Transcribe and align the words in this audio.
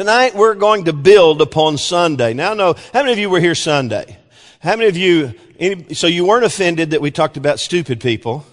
tonight 0.00 0.34
we're 0.34 0.54
going 0.54 0.86
to 0.86 0.94
build 0.94 1.42
upon 1.42 1.76
Sunday. 1.76 2.32
Now, 2.32 2.54
no, 2.54 2.72
how 2.94 3.00
many 3.00 3.12
of 3.12 3.18
you 3.18 3.28
were 3.28 3.38
here 3.38 3.54
Sunday? 3.54 4.16
How 4.60 4.74
many 4.74 4.88
of 4.88 4.96
you, 4.96 5.34
any, 5.58 5.92
so 5.92 6.06
you 6.06 6.24
weren't 6.24 6.46
offended 6.46 6.92
that 6.92 7.02
we 7.02 7.10
talked 7.10 7.36
about 7.36 7.60
stupid 7.60 8.00
people? 8.00 8.46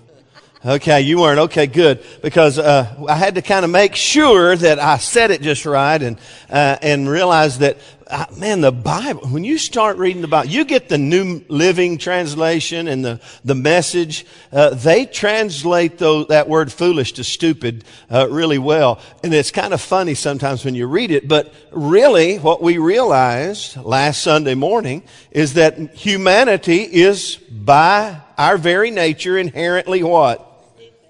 Okay, 0.66 1.00
you 1.00 1.22
weren't. 1.22 1.40
Okay, 1.40 1.66
good. 1.66 2.04
Because 2.22 2.60
uh, 2.60 2.94
I 3.08 3.16
had 3.16 3.36
to 3.36 3.42
kind 3.42 3.64
of 3.64 3.72
make 3.72 3.96
sure 3.96 4.58
that 4.58 4.78
I 4.78 4.98
said 4.98 5.32
it 5.32 5.42
just 5.42 5.66
right 5.66 6.02
and 6.02 6.18
uh, 6.50 6.80
and 6.82 7.08
realize 7.08 7.60
that 7.60 7.78
uh, 8.10 8.26
man, 8.38 8.62
the 8.62 8.72
Bible. 8.72 9.28
When 9.28 9.44
you 9.44 9.58
start 9.58 9.98
reading 9.98 10.22
the 10.22 10.28
Bible, 10.28 10.50
you 10.50 10.66
get 10.66 10.90
the 10.90 10.98
New 10.98 11.44
Living 11.48 11.98
Translation 11.98 12.88
and 12.88 13.04
the 13.04 13.20
the 13.44 13.56
Message. 13.56 14.26
Uh, 14.52 14.72
they 14.72 15.06
translate 15.06 15.98
those, 15.98 16.28
that 16.28 16.50
word 16.50 16.72
"foolish" 16.72 17.14
to 17.14 17.24
"stupid" 17.24 17.84
uh, 18.12 18.28
really 18.30 18.58
well, 18.58 19.00
and 19.24 19.34
it's 19.34 19.52
kind 19.52 19.74
of 19.74 19.82
funny 19.82 20.14
sometimes 20.14 20.66
when 20.66 20.76
you 20.76 20.88
read 20.88 21.12
it. 21.12 21.28
But 21.28 21.54
really, 21.72 22.38
what 22.38 22.62
we 22.62 22.78
realized 22.78 23.78
last 23.78 24.22
Sunday 24.22 24.56
morning 24.56 25.04
is 25.32 25.54
that 25.54 25.78
humanity 25.94 26.82
is 26.84 27.38
by 27.38 28.22
our 28.38 28.58
very 28.58 28.92
nature 28.92 29.38
inherently 29.38 30.04
what 30.04 30.48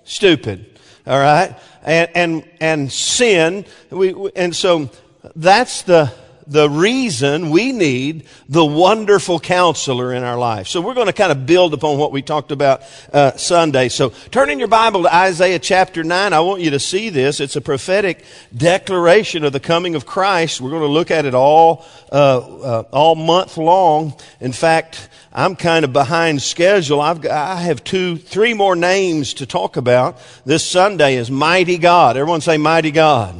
stupid. 0.07 0.65
All 1.05 1.19
right? 1.19 1.55
And, 1.83 2.09
and, 2.15 2.49
and 2.59 2.91
sin, 2.91 3.65
we, 3.89 4.13
and 4.35 4.55
so 4.55 4.89
that's 5.35 5.83
the, 5.83 6.11
the 6.47 6.69
reason 6.69 7.49
we 7.49 7.71
need 7.73 8.25
the 8.47 8.65
wonderful 8.65 9.39
counselor 9.39 10.13
in 10.13 10.23
our 10.23 10.37
life. 10.37 10.67
So 10.67 10.79
we're 10.79 10.93
going 10.93 11.07
to 11.07 11.13
kind 11.13 11.31
of 11.31 11.45
build 11.45 11.73
upon 11.73 11.97
what 11.97 12.11
we 12.11 12.21
talked 12.21 12.51
about 12.51 12.83
uh, 13.11 13.35
Sunday. 13.35 13.89
So 13.89 14.09
turn 14.31 14.49
in 14.49 14.57
your 14.57 14.69
Bible 14.69 15.03
to 15.03 15.13
Isaiah 15.13 15.59
chapter 15.59 16.03
9. 16.03 16.33
I 16.33 16.39
want 16.39 16.61
you 16.61 16.71
to 16.71 16.79
see 16.79 17.09
this. 17.09 17.39
It's 17.39 17.57
a 17.57 17.61
prophetic 17.61 18.23
declaration 18.55 19.43
of 19.43 19.51
the 19.51 19.59
coming 19.59 19.95
of 19.95 20.05
Christ. 20.05 20.61
We're 20.61 20.69
going 20.69 20.83
to 20.83 20.87
look 20.87 21.11
at 21.11 21.25
it 21.25 21.35
all, 21.35 21.85
uh, 22.11 22.37
uh, 22.37 22.83
all 22.91 23.15
month 23.15 23.57
long. 23.57 24.13
In 24.39 24.53
fact, 24.53 25.09
I'm 25.33 25.55
kind 25.55 25.83
of 25.83 25.91
behind 25.91 26.41
schedule. 26.41 27.01
I've 27.01 27.25
I 27.27 27.57
have 27.57 27.83
two, 27.83 28.17
three 28.17 28.53
more 28.53 28.75
names 28.75 29.35
to 29.35 29.45
talk 29.45 29.75
about. 29.75 30.17
This 30.45 30.63
Sunday 30.65 31.15
is 31.15 31.29
Mighty 31.29 31.77
God. 31.77 32.15
Everyone 32.15 32.41
say 32.41 32.57
Mighty 32.57 32.91
God. 32.91 33.35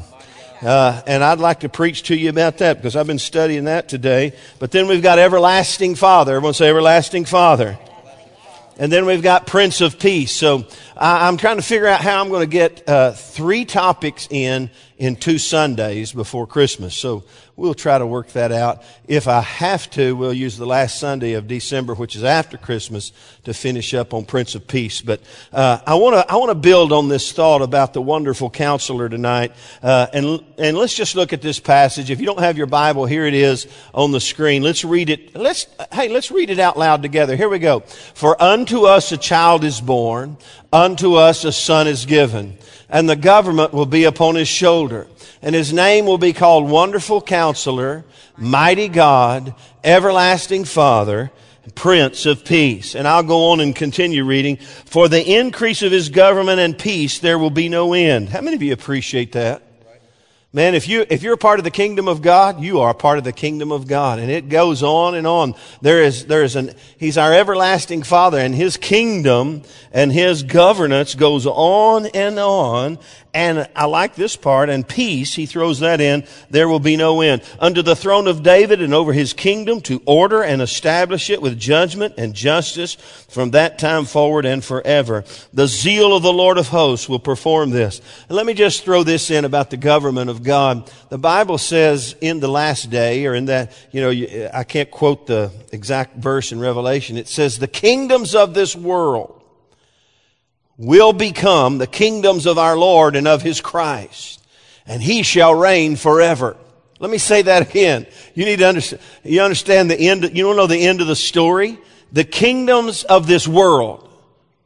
Uh, 0.62 1.02
and 1.06 1.24
I'd 1.24 1.40
like 1.40 1.60
to 1.60 1.70
preach 1.70 2.04
to 2.04 2.16
you 2.16 2.30
about 2.30 2.58
that 2.60 2.78
because 2.78 2.96
I've 2.96 3.08
been 3.08 3.20
studying 3.20 3.66
that 3.66 3.88
today. 3.88 4.34
But 4.60 4.72
then 4.72 4.88
we've 4.88 5.04
got 5.04 5.20
Everlasting 5.20 5.96
Father. 5.96 6.36
Everyone 6.36 6.54
say 6.54 6.70
Everlasting 6.70 7.26
Father. 7.26 7.78
And 8.80 8.92
then 8.92 9.06
we've 9.06 9.24
got 9.24 9.48
Prince 9.48 9.82
of 9.82 9.98
Peace. 9.98 10.32
So 10.32 10.66
I'm 10.96 11.38
trying 11.38 11.58
to 11.58 11.64
figure 11.64 11.88
out 11.88 12.02
how 12.02 12.22
I'm 12.22 12.30
going 12.30 12.48
to 12.48 12.52
get 12.52 12.88
uh, 12.88 13.12
three 13.12 13.66
topics 13.66 14.28
in 14.30 14.70
in 14.98 15.16
two 15.16 15.38
Sundays 15.38 16.12
before 16.12 16.48
Christmas. 16.48 16.95
So 16.95 17.23
we'll 17.56 17.76
try 17.76 17.98
to 17.98 18.06
work 18.06 18.30
that 18.30 18.52
out. 18.52 18.84
If 19.08 19.28
I 19.28 19.42
have 19.42 19.89
to, 19.92 20.16
we'll 20.16 20.34
use 20.34 20.58
the 20.58 20.66
last 20.66 21.00
Sunday 21.00 21.34
of 21.34 21.48
December, 21.48 21.94
which 21.94 22.16
is 22.16 22.23
after 22.23 22.58
Christmas, 22.58 23.12
to 23.44 23.54
finish 23.54 23.94
up 23.94 24.14
on 24.14 24.26
Prince 24.26 24.56
of 24.56 24.67
Peace. 24.67 25.02
But 25.02 25.22
uh, 25.54 25.80
I 25.86 25.95
want 25.95 26.16
to 26.16 26.31
I 26.31 26.38
want 26.38 26.50
to 26.50 26.56
build 26.56 26.92
on 26.92 27.09
this 27.09 27.31
thought 27.31 27.62
about 27.62 27.94
the 27.94 28.02
wonderful 28.02 28.50
Counselor 28.50 29.08
tonight, 29.08 29.52
uh, 29.84 30.08
and 30.14 30.44
and 30.58 30.78
let's 30.78 30.95
just 30.95 31.16
look 31.16 31.32
at 31.32 31.42
this 31.42 31.59
passage. 31.59 32.09
If 32.09 32.20
you 32.20 32.26
don't 32.26 32.39
have 32.39 32.58
your 32.58 32.67
Bible, 32.67 33.06
here 33.06 33.26
it 33.26 33.36
is 33.36 33.67
on 33.94 34.11
the 34.11 34.22
screen. 34.22 34.64
Let's 34.64 34.84
read 34.84 35.11
it. 35.11 35.36
Let's 35.36 35.67
hey, 35.92 36.09
let's 36.09 36.32
read 36.32 36.50
it 36.50 36.59
out 36.59 36.78
loud 36.78 37.04
together. 37.04 37.36
Here 37.36 37.50
we 37.50 37.59
go. 37.59 37.82
For 37.82 38.42
unto 38.42 38.86
us 38.86 39.11
a 39.11 39.17
child 39.17 39.64
is 39.64 39.80
born, 39.80 40.38
unto 40.73 41.16
us 41.16 41.45
a 41.45 41.52
son 41.52 41.88
is 41.88 42.06
given 42.08 42.58
and 42.90 43.10
the 43.10 43.16
government 43.16 43.74
will 43.74 43.86
be 43.86 44.06
upon 44.06 44.36
his 44.36 44.48
shoulder. 44.48 45.08
And 45.42 45.54
his 45.54 45.74
name 45.74 46.06
will 46.06 46.18
be 46.18 46.34
called 46.34 46.70
Wonderful 46.70 47.22
Counselor, 47.22 48.06
Mighty 48.38 48.88
God, 48.88 49.54
Everlasting 49.84 50.66
Father, 50.66 51.32
Prince 51.76 52.26
of 52.26 52.46
Peace. 52.46 52.96
And 52.96 53.08
I'll 53.08 53.24
go 53.24 53.52
on 53.52 53.60
and 53.60 53.76
continue 53.76 54.24
reading. 54.24 54.58
For 54.58 55.08
the 55.10 55.23
increase 55.23 55.82
of 55.82 55.92
his 55.92 56.10
government 56.10 56.60
and 56.60 56.78
peace, 56.78 57.20
there 57.20 57.38
will 57.38 57.50
be 57.50 57.70
no 57.70 57.94
end. 57.94 58.30
How 58.30 58.42
many 58.42 58.56
of 58.56 58.64
you 58.64 58.73
appreciate 58.73 59.34
that? 59.34 59.61
Man, 60.58 60.73
if 60.73 60.88
you 60.88 61.06
if 61.08 61.22
you're 61.22 61.36
a 61.36 61.38
part 61.38 61.60
of 61.60 61.66
the 61.66 61.70
kingdom 61.70 62.08
of 62.08 62.23
God, 62.23 62.64
you 62.64 62.80
are 62.80 62.90
a 62.90 62.95
part 62.95 63.20
of 63.20 63.23
the 63.23 63.32
kingdom 63.32 63.72
of 63.72 63.86
God, 63.86 64.18
and 64.18 64.32
it 64.32 64.50
goes 64.50 64.82
on 64.82 65.14
and 65.14 65.28
on. 65.28 65.54
There 65.84 66.02
is 66.02 66.26
there 66.26 66.42
is 66.42 66.56
an 66.56 66.73
He's 66.98 67.16
our 67.16 67.32
everlasting 67.32 68.02
Father, 68.02 68.40
and 68.40 68.56
His 68.56 68.76
kingdom 68.76 69.62
and 69.92 70.12
His 70.12 70.42
governance 70.42 71.14
goes 71.14 71.46
on 71.46 72.08
and 72.08 72.40
on. 72.40 72.98
And 73.37 73.70
I 73.75 73.86
like 73.86 74.15
this 74.15 74.36
part, 74.36 74.67
and 74.67 74.87
peace, 74.87 75.36
he 75.36 75.45
throws 75.45 75.81
that 75.81 76.02
in, 76.02 76.25
there 76.49 76.67
will 76.67 76.80
be 76.80 76.98
no 76.98 77.21
end. 77.21 77.43
Under 77.59 77.83
the 77.83 77.95
throne 77.95 78.25
of 78.25 78.42
David 78.42 78.81
and 78.81 78.95
over 78.95 79.14
his 79.14 79.33
kingdom 79.33 79.80
to 79.81 80.02
order 80.08 80.42
and 80.42 80.59
establish 80.59 81.30
it 81.30 81.39
with 81.39 81.59
judgment 81.59 82.15
and 82.17 82.33
justice 82.33 82.95
from 83.30 83.52
that 83.52 83.77
time 83.77 84.05
forward 84.05 84.48
and 84.48 84.65
forever. 84.65 85.23
The 85.53 85.67
zeal 85.67 86.15
of 86.15 86.23
the 86.23 86.33
Lord 86.33 86.58
of 86.58 86.70
hosts 86.70 87.08
will 87.08 87.20
perform 87.20 87.70
this. 87.70 88.02
And 88.27 88.36
let 88.36 88.48
me 88.48 88.55
just 88.55 88.83
throw 88.83 89.03
this 89.03 89.30
in 89.30 89.45
about 89.45 89.69
the 89.69 89.77
government 89.77 90.31
of 90.31 90.42
God. 90.42 90.92
The 91.09 91.19
Bible 91.19 91.59
says 91.59 92.15
in 92.19 92.39
the 92.39 92.48
last 92.48 92.89
day, 92.89 93.23
or 93.27 93.36
in 93.36 93.45
that, 93.45 93.71
you 93.92 94.02
know, 94.02 94.49
I 94.52 94.64
can't 94.64 94.89
quote 94.89 95.27
the 95.27 95.52
exact 95.71 96.15
verse 96.15 96.52
in 96.52 96.59
Revelation. 96.59 97.17
It 97.17 97.27
says, 97.27 97.59
the 97.59 97.67
kingdoms 97.67 98.33
of 98.33 98.55
this 98.55 98.75
world 98.75 99.36
will 100.77 101.14
become 101.14 101.77
the 101.77 101.88
kingdoms 101.88 102.45
of 102.45 102.58
our 102.58 102.77
Lord 102.77 103.15
and 103.15 103.27
of 103.27 103.42
his 103.42 103.61
Christ, 103.61 104.45
and 104.86 105.02
he 105.02 105.23
shall 105.23 105.55
reign 105.55 105.95
forever. 105.95 106.55
Let 106.99 107.11
me 107.11 107.17
say 107.17 107.43
that 107.43 107.70
again. 107.70 108.08
You 108.33 108.45
need 108.45 108.60
to 108.60 108.67
understand, 108.67 109.02
you 109.23 109.42
understand 109.42 109.92
the 109.92 109.99
end, 109.99 110.23
you 110.23 110.43
don't 110.43 110.55
know 110.55 110.67
the 110.67 110.86
end 110.86 111.02
of 111.02 111.08
the 111.08 111.16
story? 111.16 111.80
The 112.11 112.23
kingdoms 112.23 113.04
of 113.04 113.27
this 113.27 113.48
world 113.48 114.08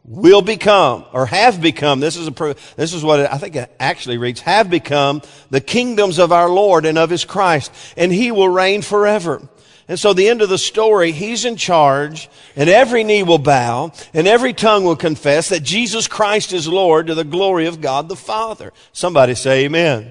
will 0.04 0.42
become, 0.42 1.06
or 1.14 1.26
have 1.26 1.62
become, 1.62 2.00
this 2.00 2.16
is 2.18 2.28
a, 2.28 2.56
this 2.76 2.94
is 2.94 3.04
what 3.04 3.32
I 3.32 3.38
think 3.38 3.56
it 3.56 3.74
actually 3.80 4.18
reads, 4.18 4.42
have 4.42 4.70
become 4.70 5.22
the 5.50 5.62
kingdoms 5.62 6.20
of 6.20 6.32
our 6.32 6.50
Lord 6.50 6.86
and 6.86 6.98
of 6.98 7.10
his 7.10 7.24
Christ, 7.24 7.72
and 7.96 8.12
he 8.12 8.32
will 8.32 8.50
reign 8.50 8.82
forever. 8.82 9.48
And 9.92 10.00
so 10.00 10.14
the 10.14 10.30
end 10.30 10.42
of 10.42 10.48
the 10.48 10.58
story, 10.58 11.12
he's 11.12 11.44
in 11.44 11.58
charge 11.58 12.30
and 12.56 12.70
every 12.70 13.04
knee 13.04 13.24
will 13.24 13.38
bow 13.38 13.92
and 14.14 14.26
every 14.26 14.54
tongue 14.54 14.86
will 14.86 14.96
confess 14.96 15.50
that 15.50 15.64
Jesus 15.64 16.08
Christ 16.08 16.54
is 16.54 16.66
Lord 16.66 17.08
to 17.08 17.14
the 17.14 17.26
glory 17.26 17.66
of 17.66 17.82
God 17.82 18.08
the 18.08 18.16
Father. 18.16 18.72
Somebody 18.94 19.36
say 19.36 19.66
amen. 19.66 20.10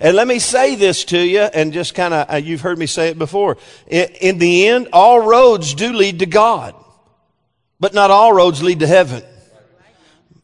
And 0.00 0.16
let 0.16 0.26
me 0.26 0.40
say 0.40 0.74
this 0.74 1.04
to 1.04 1.18
you 1.20 1.42
and 1.42 1.72
just 1.72 1.94
kind 1.94 2.12
of, 2.12 2.28
uh, 2.28 2.36
you've 2.38 2.62
heard 2.62 2.76
me 2.76 2.86
say 2.86 3.10
it 3.10 3.20
before. 3.20 3.56
In, 3.86 4.08
in 4.20 4.38
the 4.38 4.66
end, 4.66 4.88
all 4.92 5.20
roads 5.20 5.74
do 5.74 5.92
lead 5.92 6.18
to 6.18 6.26
God, 6.26 6.74
but 7.78 7.94
not 7.94 8.10
all 8.10 8.32
roads 8.32 8.64
lead 8.64 8.80
to 8.80 8.88
heaven. 8.88 9.22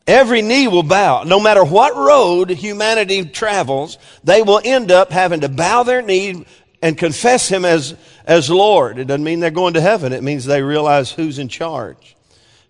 Every 0.06 0.42
knee 0.42 0.68
will 0.68 0.84
bow. 0.84 1.24
No 1.24 1.40
matter 1.40 1.64
what 1.64 1.96
road 1.96 2.50
humanity 2.50 3.24
travels, 3.24 3.98
they 4.22 4.42
will 4.42 4.60
end 4.64 4.92
up 4.92 5.10
having 5.10 5.40
to 5.40 5.48
bow 5.48 5.82
their 5.82 6.02
knee 6.02 6.46
and 6.86 6.96
confess 6.96 7.48
him 7.48 7.64
as, 7.64 7.96
as 8.26 8.48
Lord. 8.48 9.00
It 9.00 9.06
doesn't 9.06 9.24
mean 9.24 9.40
they're 9.40 9.50
going 9.50 9.74
to 9.74 9.80
heaven. 9.80 10.12
It 10.12 10.22
means 10.22 10.44
they 10.44 10.62
realize 10.62 11.10
who's 11.10 11.40
in 11.40 11.48
charge. 11.48 12.14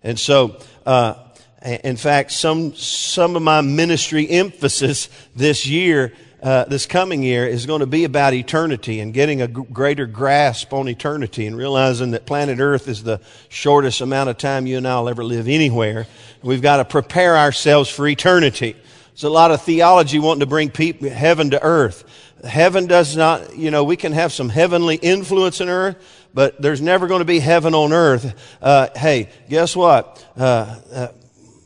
And 0.03 0.17
so, 0.17 0.57
uh, 0.87 1.13
in 1.61 1.97
fact, 1.97 2.31
some, 2.31 2.73
some 2.73 3.35
of 3.35 3.43
my 3.43 3.61
ministry 3.61 4.27
emphasis 4.27 5.09
this 5.35 5.67
year, 5.67 6.13
uh, 6.41 6.63
this 6.63 6.87
coming 6.87 7.21
year 7.21 7.45
is 7.45 7.67
going 7.67 7.81
to 7.81 7.85
be 7.85 8.05
about 8.05 8.33
eternity 8.33 9.01
and 9.01 9.13
getting 9.13 9.43
a 9.43 9.47
g- 9.47 9.61
greater 9.71 10.07
grasp 10.07 10.73
on 10.73 10.87
eternity 10.89 11.45
and 11.45 11.55
realizing 11.55 12.09
that 12.11 12.25
planet 12.25 12.59
Earth 12.59 12.87
is 12.87 13.03
the 13.03 13.21
shortest 13.49 14.01
amount 14.01 14.31
of 14.31 14.39
time 14.39 14.65
you 14.65 14.77
and 14.77 14.87
I 14.87 14.99
will 14.99 15.09
ever 15.09 15.23
live 15.23 15.47
anywhere. 15.47 16.07
We've 16.41 16.61
got 16.63 16.77
to 16.77 16.85
prepare 16.85 17.37
ourselves 17.37 17.87
for 17.87 18.07
eternity. 18.07 18.75
There's 19.11 19.25
a 19.25 19.29
lot 19.29 19.51
of 19.51 19.61
theology 19.61 20.17
wanting 20.17 20.39
to 20.39 20.47
bring 20.47 20.71
heaven 20.71 21.51
to 21.51 21.61
earth 21.61 22.03
heaven 22.43 22.87
does 22.87 23.15
not, 23.15 23.55
you 23.55 23.71
know, 23.71 23.83
we 23.83 23.95
can 23.95 24.11
have 24.11 24.31
some 24.31 24.49
heavenly 24.49 24.95
influence 24.95 25.61
in 25.61 25.69
earth, 25.69 25.97
but 26.33 26.61
there's 26.61 26.81
never 26.81 27.07
going 27.07 27.19
to 27.19 27.25
be 27.25 27.39
heaven 27.39 27.73
on 27.73 27.93
earth. 27.93 28.57
Uh, 28.61 28.87
hey, 28.95 29.29
guess 29.49 29.75
what? 29.75 30.25
Uh, 30.37 30.79
uh, 30.93 31.07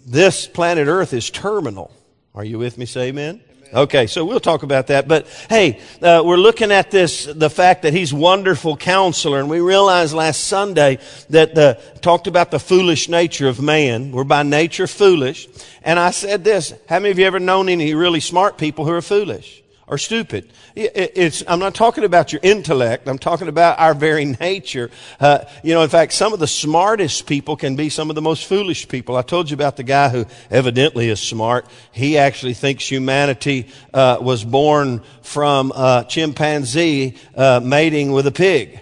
this 0.06 0.48
planet 0.48 0.88
earth 0.88 1.14
is 1.14 1.30
terminal. 1.30 1.92
Are 2.34 2.44
you 2.44 2.60
with 2.60 2.78
me? 2.78 2.86
Say 2.86 3.10
amen. 3.10 3.42
Okay, 3.74 4.08
so 4.08 4.26
we'll 4.26 4.42
talk 4.42 4.64
about 4.64 4.88
that. 4.88 5.08
But 5.08 5.28
hey, 5.50 5.80
uh, 6.02 6.22
we're 6.26 6.36
looking 6.36 6.74
at 6.74 6.92
this, 6.92 7.24
the 7.26 7.50
fact 7.50 7.84
that 7.84 7.94
he's 7.94 8.14
wonderful 8.14 8.76
counselor. 8.76 9.40
And 9.40 9.50
we 9.50 9.62
realized 9.62 10.14
last 10.14 10.44
Sunday 10.44 11.00
that 11.30 11.56
the, 11.56 11.82
talked 12.02 12.28
about 12.28 12.52
the 12.52 12.60
foolish 12.60 13.08
nature 13.08 13.48
of 13.48 13.62
man. 13.62 14.12
We're 14.12 14.26
by 14.26 14.44
nature 14.44 14.88
foolish. 14.88 15.48
And 15.84 15.98
I 15.98 16.12
said 16.12 16.44
this, 16.44 16.74
how 16.90 17.00
many 17.00 17.12
of 17.12 17.20
you 17.20 17.26
ever 17.26 17.40
known 17.40 17.70
any 17.70 17.94
really 17.94 18.20
smart 18.20 18.58
people 18.58 18.84
who 18.86 18.92
are 18.92 19.02
foolish? 19.02 19.61
Are 19.92 19.98
stupid. 19.98 20.50
It's, 20.74 21.44
I'm 21.46 21.60
not 21.60 21.76
talking 21.76 22.06
about 22.06 22.32
your 22.32 22.40
intellect. 22.44 23.10
I'm 23.10 23.20
talking 23.20 23.50
about 23.50 23.78
our 23.78 23.94
very 23.94 24.24
nature. 24.24 24.90
Uh, 25.20 25.44
you 25.64 25.74
know, 25.74 25.84
in 25.84 25.90
fact, 25.90 26.14
some 26.14 26.32
of 26.32 26.40
the 26.40 26.48
smartest 26.48 27.28
people 27.28 27.58
can 27.58 27.76
be 27.76 27.90
some 27.90 28.10
of 28.10 28.16
the 28.16 28.22
most 28.22 28.46
foolish 28.46 28.88
people. 28.88 29.18
I 29.18 29.22
told 29.22 29.50
you 29.50 29.54
about 29.54 29.76
the 29.76 29.84
guy 29.84 30.08
who 30.08 30.26
evidently 30.50 31.10
is 31.10 31.20
smart. 31.20 31.66
He 31.92 32.18
actually 32.18 32.54
thinks 32.54 32.90
humanity 32.90 33.68
uh, 33.94 34.18
was 34.22 34.46
born 34.46 35.04
from 35.24 35.74
a 35.76 36.06
chimpanzee 36.08 37.18
uh, 37.36 37.60
mating 37.62 38.14
with 38.14 38.26
a 38.28 38.32
pig. 38.32 38.80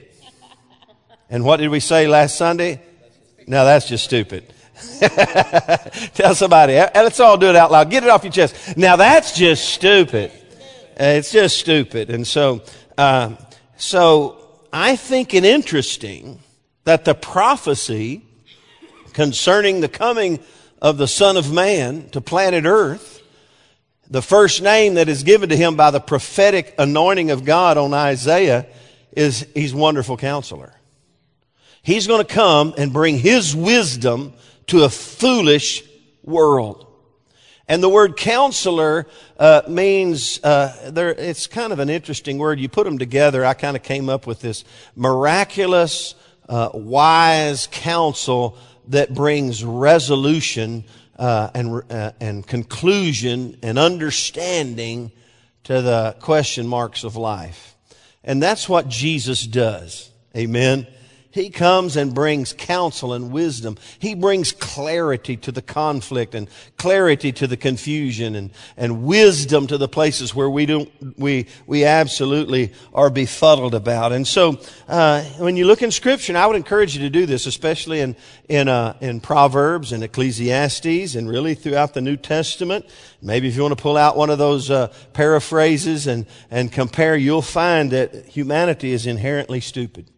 And 1.31 1.43
what 1.43 1.57
did 1.57 1.69
we 1.69 1.79
say 1.79 2.07
last 2.07 2.37
Sunday? 2.37 2.83
No, 3.47 3.65
that's 3.65 3.87
just 3.87 4.03
stupid. 4.03 4.53
Tell 6.13 6.35
somebody. 6.35 6.73
Let's 6.73 7.19
all 7.19 7.37
do 7.37 7.49
it 7.49 7.55
out 7.55 7.71
loud. 7.71 7.89
Get 7.89 8.03
it 8.03 8.09
off 8.09 8.23
your 8.23 8.31
chest. 8.31 8.77
Now 8.77 8.95
that's 8.95 9.35
just 9.35 9.65
stupid. 9.65 10.31
It's 10.99 11.31
just 11.31 11.57
stupid. 11.57 12.09
And 12.09 12.27
so, 12.27 12.61
uh, 12.97 13.35
so 13.77 14.37
I 14.73 14.97
think 14.97 15.33
it 15.33 15.45
interesting 15.45 16.41
that 16.83 17.05
the 17.05 17.15
prophecy 17.15 18.21
concerning 19.13 19.79
the 19.79 19.87
coming 19.87 20.39
of 20.81 20.97
the 20.97 21.07
Son 21.07 21.37
of 21.37 21.53
Man 21.53 22.09
to 22.09 22.19
planet 22.19 22.65
Earth, 22.65 23.23
the 24.09 24.21
first 24.21 24.61
name 24.61 24.95
that 24.95 25.07
is 25.07 25.23
given 25.23 25.49
to 25.49 25.55
him 25.55 25.77
by 25.77 25.89
the 25.89 26.01
prophetic 26.01 26.75
anointing 26.77 27.31
of 27.31 27.45
God 27.45 27.77
on 27.77 27.93
Isaiah 27.93 28.65
is 29.15 29.47
He's 29.53 29.73
Wonderful 29.73 30.17
Counselor. 30.17 30.73
He's 31.81 32.07
going 32.07 32.25
to 32.25 32.33
come 32.33 32.73
and 32.77 32.91
bring 32.91 33.17
His 33.17 33.55
wisdom 33.55 34.33
to 34.67 34.83
a 34.83 34.89
foolish 34.89 35.83
world. 36.23 36.87
And 37.69 37.83
the 37.83 37.89
word 37.89 38.17
counselor 38.17 39.05
uh, 39.37 39.61
means 39.67 40.43
uh, 40.43 40.89
there. 40.91 41.09
It's 41.09 41.45
kind 41.45 41.71
of 41.71 41.77
an 41.77 41.87
interesting 41.87 42.39
word. 42.39 42.59
You 42.59 42.67
put 42.67 42.83
them 42.83 42.97
together. 42.97 43.45
I 43.45 43.53
kind 43.53 43.77
of 43.77 43.83
came 43.83 44.09
up 44.09 44.25
with 44.25 44.41
this 44.41 44.65
miraculous, 44.95 46.15
uh, 46.49 46.71
wise 46.73 47.67
counsel 47.71 48.57
that 48.87 49.13
brings 49.13 49.63
resolution 49.63 50.83
uh, 51.19 51.51
and 51.53 51.83
uh, 51.91 52.11
and 52.19 52.45
conclusion 52.45 53.59
and 53.61 53.77
understanding 53.77 55.11
to 55.65 55.83
the 55.83 56.15
question 56.21 56.67
marks 56.67 57.03
of 57.03 57.15
life. 57.15 57.75
And 58.23 58.41
that's 58.41 58.67
what 58.67 58.89
Jesus 58.89 59.45
does. 59.45 60.09
Amen. 60.35 60.87
He 61.39 61.49
comes 61.49 61.95
and 61.95 62.13
brings 62.13 62.51
counsel 62.51 63.13
and 63.13 63.31
wisdom. 63.31 63.77
He 63.97 64.13
brings 64.13 64.51
clarity 64.51 65.37
to 65.37 65.53
the 65.53 65.61
conflict 65.61 66.35
and 66.35 66.49
clarity 66.77 67.31
to 67.31 67.47
the 67.47 67.55
confusion 67.55 68.35
and, 68.35 68.51
and 68.75 69.03
wisdom 69.03 69.65
to 69.67 69.77
the 69.77 69.87
places 69.87 70.35
where 70.35 70.49
we 70.49 70.65
don't, 70.65 70.91
we, 71.17 71.47
we 71.65 71.85
absolutely 71.85 72.73
are 72.93 73.09
befuddled 73.09 73.73
about. 73.73 74.11
And 74.11 74.27
so, 74.27 74.59
uh, 74.89 75.23
when 75.37 75.55
you 75.55 75.65
look 75.65 75.81
in 75.81 75.91
scripture, 75.91 76.33
and 76.33 76.37
I 76.37 76.45
would 76.45 76.57
encourage 76.57 76.93
you 76.93 77.03
to 77.03 77.09
do 77.09 77.25
this, 77.25 77.45
especially 77.45 78.01
in, 78.01 78.17
in, 78.49 78.67
uh, 78.67 78.97
in 78.99 79.21
Proverbs 79.21 79.93
and 79.93 80.03
Ecclesiastes 80.03 81.15
and 81.15 81.29
really 81.29 81.55
throughout 81.55 81.93
the 81.93 82.01
New 82.01 82.17
Testament. 82.17 82.85
Maybe 83.21 83.47
if 83.47 83.55
you 83.55 83.61
want 83.61 83.77
to 83.77 83.81
pull 83.81 83.95
out 83.95 84.17
one 84.17 84.29
of 84.29 84.39
those, 84.39 84.69
uh, 84.69 84.91
paraphrases 85.13 86.05
and, 86.05 86.25
and 86.51 86.69
compare, 86.69 87.15
you'll 87.15 87.41
find 87.41 87.91
that 87.91 88.25
humanity 88.25 88.91
is 88.91 89.05
inherently 89.05 89.61
stupid. 89.61 90.09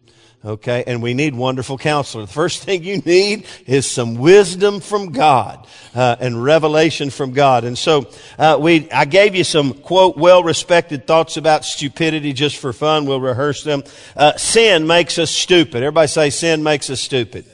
Okay, 0.44 0.84
and 0.88 1.04
we 1.04 1.14
need 1.14 1.36
wonderful 1.36 1.78
counselor. 1.78 2.26
The 2.26 2.32
first 2.32 2.64
thing 2.64 2.84
you 2.84 2.98
need 2.98 3.46
is 3.68 3.90
some 3.90 4.16
wisdom 4.16 4.80
from 4.80 5.12
God 5.12 5.68
uh, 5.94 6.16
and 6.20 6.44
revelation 6.44 7.12
from 7.12 7.32
God. 7.34 7.64
And 7.64 7.78
so 7.78 8.10
uh, 8.40 8.58
we, 8.60 8.90
I 8.90 9.06
gave 9.06 9.36
you 9.36 9.44
some 9.44 9.76
quote 9.76 10.18
well-respected 10.18 11.06
thoughts 11.06 11.38
about 11.38 11.64
stupidity 11.64 12.34
just 12.34 12.58
for 12.58 12.74
fun. 12.74 13.06
We'll 13.06 13.22
rehearse 13.22 13.64
them. 13.64 13.84
Uh, 14.16 14.36
sin 14.36 14.88
makes 14.88 15.20
us 15.20 15.30
stupid. 15.30 15.84
Everybody 15.84 16.08
say 16.08 16.32
sin 16.32 16.64
makes 16.64 16.90
us 16.90 17.00
stupid. 17.00 17.46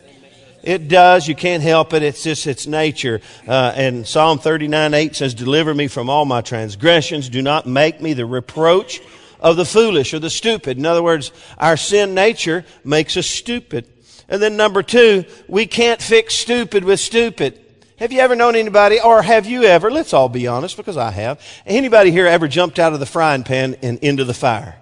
It 0.64 0.88
does. 0.88 1.28
You 1.28 1.36
can't 1.36 1.64
help 1.64 1.94
it. 1.94 2.04
It's 2.04 2.24
just 2.24 2.48
its 2.48 2.68
nature. 2.68 3.20
Uh, 3.46 3.74
and 3.76 4.08
Psalm 4.08 4.40
39, 4.40 4.94
8 4.94 5.14
says, 5.14 5.34
Deliver 5.34 5.74
me 5.74 5.90
from 5.90 6.10
all 6.10 6.24
my 6.24 6.40
transgressions. 6.40 7.28
Do 7.28 7.42
not 7.42 7.66
make 7.66 8.02
me 8.02 8.14
the 8.14 8.26
reproach 8.26 9.02
of 9.40 9.58
the 9.58 9.66
foolish 9.66 10.14
or 10.14 10.20
the 10.20 10.30
stupid. 10.30 10.78
In 10.78 10.86
other 10.86 11.04
words, 11.04 11.32
our 11.58 11.78
sin 11.78 12.14
nature 12.14 12.66
makes 12.84 13.18
us 13.18 13.28
stupid. 13.28 13.88
And 14.30 14.42
then 14.42 14.58
number 14.58 14.84
two, 14.84 15.26
we 15.48 15.68
can't 15.68 16.02
fix 16.02 16.36
stupid 16.36 16.84
with 16.84 17.00
stupid. 17.00 17.60
Have 17.98 18.12
you 18.12 18.20
ever 18.20 18.36
known 18.36 18.56
anybody, 18.56 19.00
or 19.00 19.24
have 19.24 19.48
you 19.48 19.64
ever, 19.64 19.90
let's 19.90 20.14
all 20.14 20.30
be 20.30 20.46
honest, 20.46 20.78
because 20.78 20.98
I 20.98 21.10
have, 21.10 21.42
anybody 21.66 22.12
here 22.12 22.28
ever 22.28 22.48
jumped 22.48 22.78
out 22.78 22.94
of 22.94 23.00
the 23.00 23.08
frying 23.08 23.44
pan 23.44 23.76
and 23.82 23.98
into 24.00 24.24
the 24.24 24.36
fire? 24.36 24.76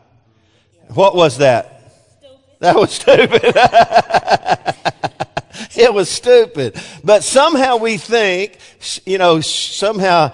What 0.90 1.16
was 1.16 1.38
that? 1.38 1.94
Stupid. 2.20 2.40
That 2.60 2.76
was 2.76 2.92
stupid. 2.92 3.42
it 5.78 5.94
was 5.94 6.10
stupid. 6.10 6.78
But 7.04 7.24
somehow 7.24 7.78
we 7.78 7.98
think, 7.98 8.58
you 9.06 9.18
know, 9.18 9.40
somehow 9.40 10.34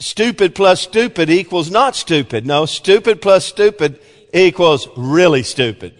stupid 0.00 0.54
plus 0.54 0.80
stupid 0.80 1.30
equals 1.30 1.70
not 1.70 1.94
stupid. 1.94 2.44
No, 2.46 2.66
stupid 2.66 3.22
plus 3.22 3.46
stupid 3.46 4.00
equals 4.34 4.88
really 4.96 5.44
stupid. 5.44 5.94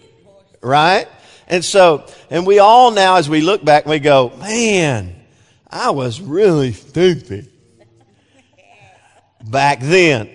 Right? 0.61 1.07
And 1.47 1.63
so, 1.63 2.05
and 2.29 2.45
we 2.45 2.59
all 2.59 2.91
now, 2.91 3.15
as 3.15 3.29
we 3.29 3.41
look 3.41 3.63
back, 3.63 3.85
we 3.85 3.99
go, 3.99 4.31
man, 4.37 5.15
I 5.69 5.91
was 5.91 6.19
really 6.19 6.73
stupid 6.73 7.49
back 9.43 9.79
then. 9.79 10.29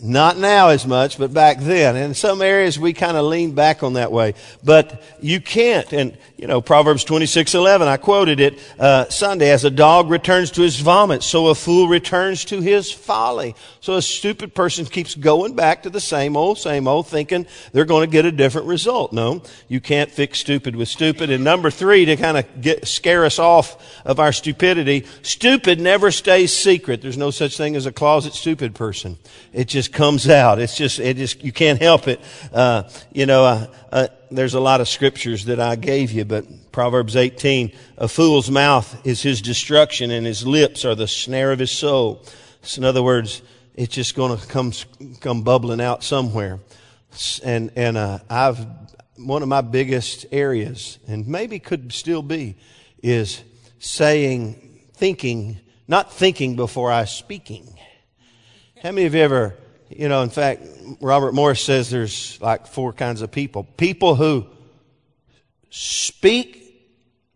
Not 0.00 0.36
now 0.36 0.68
as 0.68 0.86
much, 0.86 1.18
but 1.18 1.32
back 1.32 1.60
then. 1.60 1.96
In 1.96 2.14
some 2.14 2.42
areas 2.42 2.78
we 2.78 2.92
kind 2.92 3.16
of 3.16 3.24
lean 3.24 3.54
back 3.54 3.82
on 3.82 3.94
that 3.94 4.12
way. 4.12 4.34
But 4.62 5.02
you 5.20 5.40
can't. 5.40 5.90
And, 5.92 6.18
you 6.36 6.48
know, 6.48 6.60
Proverbs 6.60 7.04
26, 7.04 7.54
11, 7.54 7.86
I 7.86 7.96
quoted 7.96 8.40
it, 8.40 8.58
uh, 8.78 9.08
Sunday, 9.08 9.50
as 9.50 9.64
a 9.64 9.70
dog 9.70 10.10
returns 10.10 10.50
to 10.52 10.62
his 10.62 10.80
vomit, 10.80 11.22
so 11.22 11.46
a 11.46 11.54
fool 11.54 11.86
returns 11.86 12.44
to 12.46 12.60
his 12.60 12.90
folly. 12.90 13.54
So 13.80 13.94
a 13.94 14.02
stupid 14.02 14.52
person 14.52 14.84
keeps 14.84 15.14
going 15.14 15.54
back 15.54 15.84
to 15.84 15.90
the 15.90 16.00
same 16.00 16.36
old, 16.36 16.58
same 16.58 16.88
old, 16.88 17.06
thinking 17.06 17.46
they're 17.72 17.84
going 17.84 18.08
to 18.08 18.10
get 18.10 18.24
a 18.24 18.32
different 18.32 18.66
result. 18.66 19.12
No, 19.12 19.42
you 19.68 19.80
can't 19.80 20.10
fix 20.10 20.40
stupid 20.40 20.74
with 20.74 20.88
stupid. 20.88 21.30
And 21.30 21.44
number 21.44 21.70
three, 21.70 22.04
to 22.06 22.16
kind 22.16 22.36
of 22.36 22.60
get, 22.60 22.88
scare 22.88 23.24
us 23.24 23.38
off 23.38 24.02
of 24.04 24.18
our 24.18 24.32
stupidity, 24.32 25.06
stupid 25.22 25.80
never 25.80 26.10
stays 26.10 26.52
secret. 26.52 27.00
There's 27.00 27.18
no 27.18 27.30
such 27.30 27.56
thing 27.56 27.76
as 27.76 27.86
a 27.86 27.92
closet 27.92 28.34
stupid 28.34 28.74
person. 28.74 29.18
It 29.52 29.68
just 29.68 29.92
comes 29.92 30.28
out. 30.28 30.58
It's 30.58 30.76
just, 30.76 30.98
it 30.98 31.16
just, 31.16 31.44
you 31.44 31.52
can't 31.52 31.80
help 31.80 32.08
it. 32.08 32.20
Uh, 32.52 32.84
you 33.12 33.26
know, 33.26 33.44
uh, 33.44 33.66
uh, 33.94 34.08
there's 34.28 34.54
a 34.54 34.60
lot 34.60 34.80
of 34.80 34.88
scriptures 34.88 35.44
that 35.44 35.60
I 35.60 35.76
gave 35.76 36.10
you, 36.10 36.24
but 36.24 36.72
Proverbs 36.72 37.14
18, 37.14 37.70
a 37.96 38.08
fool's 38.08 38.50
mouth 38.50 39.06
is 39.06 39.22
his 39.22 39.40
destruction 39.40 40.10
and 40.10 40.26
his 40.26 40.44
lips 40.44 40.84
are 40.84 40.96
the 40.96 41.06
snare 41.06 41.52
of 41.52 41.60
his 41.60 41.70
soul. 41.70 42.24
So 42.62 42.80
in 42.80 42.84
other 42.84 43.04
words, 43.04 43.40
it's 43.76 43.94
just 43.94 44.16
going 44.16 44.36
to 44.36 44.46
come, 44.48 44.72
come 45.20 45.42
bubbling 45.42 45.80
out 45.80 46.02
somewhere. 46.02 46.58
And, 47.44 47.70
and, 47.76 47.96
uh, 47.96 48.18
I've, 48.28 48.66
one 49.14 49.42
of 49.42 49.48
my 49.48 49.60
biggest 49.60 50.26
areas, 50.32 50.98
and 51.06 51.28
maybe 51.28 51.60
could 51.60 51.92
still 51.92 52.22
be, 52.22 52.56
is 53.00 53.44
saying, 53.78 54.80
thinking, 54.94 55.60
not 55.86 56.12
thinking 56.12 56.56
before 56.56 56.90
I 56.90 57.04
speaking. 57.04 57.78
How 58.82 58.90
many 58.90 59.06
of 59.06 59.14
you 59.14 59.20
ever 59.20 59.54
you 59.94 60.08
know, 60.08 60.22
in 60.22 60.30
fact, 60.30 60.62
Robert 61.00 61.32
Morris 61.32 61.60
says 61.60 61.90
there's 61.90 62.40
like 62.40 62.66
four 62.66 62.92
kinds 62.92 63.22
of 63.22 63.30
people. 63.30 63.64
People 63.76 64.14
who 64.14 64.46
speak 65.70 66.60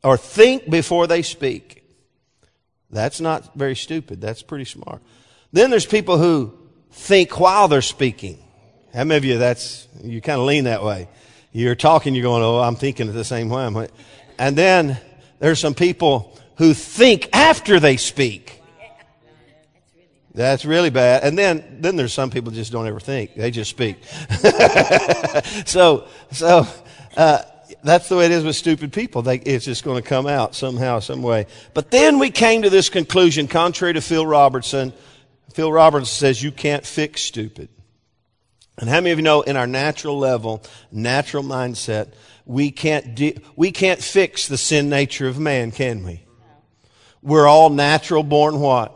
or 0.03 0.17
think 0.17 0.71
before 0.71 1.07
they 1.07 1.23
speak. 1.23 1.85
That's 2.91 3.21
not 3.21 3.55
very 3.55 3.77
stupid. 3.77 4.21
That's 4.21 4.43
pretty 4.43 4.65
smart. 4.65 5.03
Then 5.53 5.71
there's 5.71 5.87
people 5.87 6.19
who 6.19 6.57
think 6.91 7.39
while 7.39 7.69
they're 7.69 7.83
speaking. 7.83 8.39
How 8.95 9.05
many 9.05 9.19
of 9.19 9.25
you 9.25 9.39
that's, 9.39 9.87
you 10.03 10.21
kind 10.21 10.41
of 10.41 10.47
lean 10.47 10.65
that 10.65 10.83
way. 10.83 11.09
You're 11.53 11.75
talking, 11.75 12.15
you're 12.15 12.23
going, 12.23 12.43
oh, 12.43 12.61
I'm 12.61 12.77
thinking 12.77 13.09
it 13.09 13.13
the 13.13 13.25
same 13.25 13.49
way. 13.49 13.89
And 14.39 14.57
then 14.57 14.99
there's 15.39 15.59
some 15.59 15.75
people 15.75 16.39
who 16.57 16.75
think 16.75 17.29
after 17.33 17.81
they 17.81 17.97
speak. 17.97 18.58
That's 20.39 20.65
really 20.65 20.91
bad. 20.91 21.25
And 21.25 21.37
then, 21.37 21.79
then 21.81 21.97
there's 21.97 22.13
some 22.13 22.31
people 22.31 22.53
just 22.53 22.71
don't 22.71 22.87
ever 22.87 23.01
think. 23.01 23.35
They 23.35 23.51
just 23.51 23.71
speak. 23.71 23.97
so, 25.67 26.07
so, 26.31 26.65
uh, 27.17 27.43
that's 27.83 28.09
the 28.09 28.17
way 28.17 28.27
it 28.27 28.31
is 28.31 28.45
with 28.45 28.55
stupid 28.55 28.93
people. 28.93 29.23
They, 29.23 29.39
it's 29.39 29.65
just 29.65 29.83
going 29.83 30.01
to 30.01 30.09
come 30.09 30.29
out 30.29 30.55
somehow, 30.55 31.01
some 31.01 31.23
way. 31.23 31.47
But 31.75 31.91
then 31.91 32.21
we 32.21 32.31
came 32.31 32.63
to 32.63 32.71
this 32.71 32.89
conclusion, 32.89 33.49
contrary 33.49 33.95
to 33.95 34.01
Phil 34.01 34.25
Robertson. 34.25 34.93
Phil 35.55 35.73
Robertson 35.73 36.07
says 36.07 36.41
you 36.41 36.53
can't 36.53 36.87
fix 36.87 37.23
stupid. 37.23 37.69
And 38.79 38.89
how 38.89 39.01
many 39.01 39.11
of 39.11 39.19
you 39.19 39.25
know 39.25 39.43
in 39.43 39.57
our 39.57 39.67
natural 39.67 40.21
level, 40.21 40.63
natural 40.93 41.43
mindset, 41.43 42.13
we 42.47 42.71
can't 42.71 43.17
de- 43.17 43.39
we 43.57 43.73
can't 43.73 44.01
fix 44.01 44.47
the 44.47 44.57
sin 44.57 44.89
nature 44.89 45.27
of 45.27 45.41
man, 45.41 45.73
can 45.73 46.05
we? 46.05 46.23
We're 47.23 47.49
all 47.49 47.71
natural 47.71 48.23
born 48.23 48.61
what? 48.61 48.95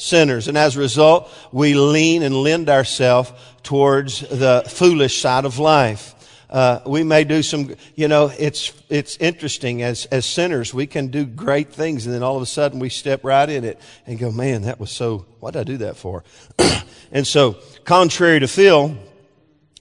Sinners. 0.00 0.48
And 0.48 0.56
as 0.56 0.76
a 0.76 0.80
result, 0.80 1.30
we 1.52 1.74
lean 1.74 2.22
and 2.22 2.34
lend 2.34 2.68
ourselves 2.68 3.32
towards 3.62 4.20
the 4.20 4.64
foolish 4.66 5.20
side 5.20 5.44
of 5.44 5.58
life. 5.58 6.14
Uh, 6.48 6.80
we 6.84 7.04
may 7.04 7.22
do 7.22 7.42
some, 7.42 7.74
you 7.94 8.08
know, 8.08 8.32
it's, 8.38 8.72
it's 8.88 9.16
interesting 9.18 9.82
as, 9.82 10.06
as 10.06 10.26
sinners, 10.26 10.74
we 10.74 10.84
can 10.84 11.06
do 11.06 11.24
great 11.24 11.72
things 11.72 12.06
and 12.06 12.14
then 12.14 12.24
all 12.24 12.34
of 12.34 12.42
a 12.42 12.46
sudden 12.46 12.80
we 12.80 12.88
step 12.88 13.22
right 13.22 13.48
in 13.48 13.62
it 13.62 13.78
and 14.04 14.18
go, 14.18 14.32
man, 14.32 14.62
that 14.62 14.80
was 14.80 14.90
so, 14.90 15.26
what 15.38 15.52
did 15.52 15.60
I 15.60 15.64
do 15.64 15.76
that 15.78 15.96
for? 15.96 16.24
and 17.12 17.24
so, 17.24 17.58
contrary 17.84 18.40
to 18.40 18.48
Phil, 18.48 18.96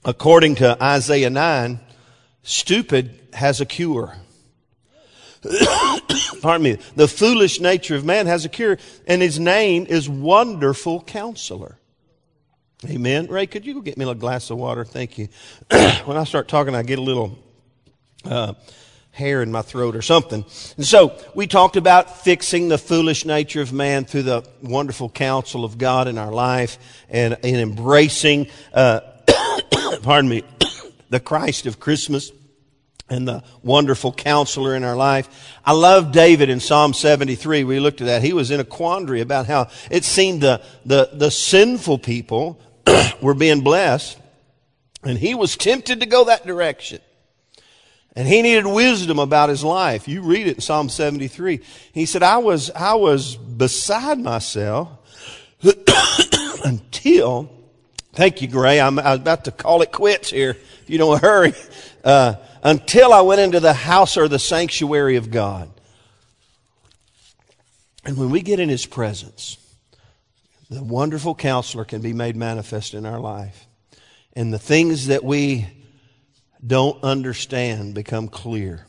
according 0.06 0.56
to 0.56 0.78
Isaiah 0.84 1.32
9, 1.32 1.80
stupid 2.44 3.20
has 3.34 3.62
a 3.62 3.66
cure. 3.66 4.16
Pardon 6.42 6.64
me. 6.64 6.78
The 6.96 7.08
foolish 7.08 7.60
nature 7.60 7.96
of 7.96 8.06
man 8.06 8.28
has 8.28 8.46
a 8.46 8.50
cure, 8.50 8.78
and 9.08 9.22
his 9.22 9.40
name 9.40 9.86
is 9.88 10.10
Wonderful 10.10 11.02
Counselor. 11.04 11.78
Amen. 12.86 13.28
Ray, 13.28 13.46
could 13.46 13.66
you 13.66 13.74
go 13.74 13.82
get 13.82 13.98
me 13.98 14.10
a 14.10 14.16
glass 14.16 14.50
of 14.50 14.58
water? 14.58 14.86
Thank 14.86 15.18
you. 15.18 15.28
when 15.70 16.16
I 16.16 16.24
start 16.24 16.48
talking, 16.48 16.76
I 16.76 16.84
get 16.84 16.98
a 16.98 17.02
little 17.02 17.38
uh, 18.24 18.54
hair 19.12 19.42
in 19.42 19.52
my 19.52 19.62
throat 19.62 19.98
or 19.98 20.02
something. 20.02 20.46
And 20.78 20.86
so 20.86 21.18
we 21.36 21.46
talked 21.46 21.76
about 21.76 22.24
fixing 22.24 22.70
the 22.70 22.78
foolish 22.78 23.26
nature 23.26 23.62
of 23.62 23.74
man 23.74 24.06
through 24.06 24.24
the 24.24 24.48
wonderful 24.62 25.10
counsel 25.10 25.66
of 25.66 25.78
God 25.78 26.08
in 26.08 26.18
our 26.18 26.32
life 26.32 26.78
and, 27.10 27.38
and 27.44 27.58
embracing, 27.58 28.48
uh, 28.74 29.02
pardon 30.02 30.30
me, 30.30 30.44
the 31.10 31.20
Christ 31.20 31.66
of 31.66 31.82
Christmas 31.82 32.32
and 33.10 33.28
the 33.28 33.44
wonderful 33.64 34.14
counselor 34.14 34.76
in 34.76 34.84
our 34.84 34.96
life. 34.96 35.28
I 35.66 35.74
love 35.74 36.12
David 36.12 36.50
in 36.50 36.60
Psalm 36.60 36.94
73. 36.94 37.64
We 37.64 37.80
looked 37.80 38.02
at 38.02 38.08
that. 38.08 38.24
He 38.24 38.34
was 38.34 38.52
in 38.52 38.60
a 38.60 38.64
quandary 38.66 39.22
about 39.22 39.48
how 39.48 39.70
it 39.90 40.04
seemed 40.04 40.42
the, 40.42 40.62
the, 40.86 41.10
the 41.14 41.32
sinful 41.32 42.00
people 42.00 42.60
were 43.22 43.34
being 43.34 43.62
blessed, 43.62 44.20
and 45.04 45.18
he 45.18 45.34
was 45.36 45.58
tempted 45.58 46.02
to 46.02 46.06
go 46.06 46.26
that 46.26 46.46
direction. 46.46 47.02
And 48.16 48.28
he 48.28 48.42
needed 48.42 48.66
wisdom 48.66 49.20
about 49.20 49.50
his 49.50 49.64
life. 49.64 50.08
You 50.08 50.22
read 50.22 50.48
it 50.48 50.56
in 50.56 50.62
Psalm 50.62 50.90
73. 50.90 51.62
He 51.94 52.06
said, 52.06 52.24
I 52.24 52.38
was, 52.38 52.72
I 52.72 52.96
was 52.96 53.36
beside 53.36 54.20
myself 54.20 54.90
until, 56.66 57.50
thank 58.14 58.42
you, 58.42 58.48
Gray. 58.48 58.82
I'm, 58.82 59.00
I 59.00 59.14
about 59.14 59.46
to 59.46 59.52
call 59.52 59.82
it 59.84 59.92
quits 59.92 60.32
here 60.32 60.52
if 60.52 60.90
you 60.90 60.98
don't 60.98 61.22
hurry. 61.22 61.54
Uh, 62.04 62.36
until 62.64 63.14
I 63.14 63.22
went 63.22 63.42
into 63.42 63.60
the 63.60 63.74
house 63.74 64.18
or 64.18 64.28
the 64.28 64.40
sanctuary 64.40 65.16
of 65.16 65.32
God. 65.32 65.70
And 68.06 68.18
when 68.18 68.30
we 68.30 68.42
get 68.42 68.60
in 68.60 68.70
his 68.70 68.86
presence, 68.86 69.58
the 70.70 70.84
wonderful 70.84 71.36
counselor 71.36 71.86
can 71.86 72.02
be 72.02 72.14
made 72.14 72.36
manifest 72.36 72.94
in 72.94 73.06
our 73.06 73.20
life. 73.20 73.66
And 74.34 74.54
the 74.54 74.60
things 74.60 75.08
that 75.08 75.24
we 75.24 75.68
don't 76.66 77.04
understand 77.04 77.96
become 77.96 78.28
clear. 78.28 78.86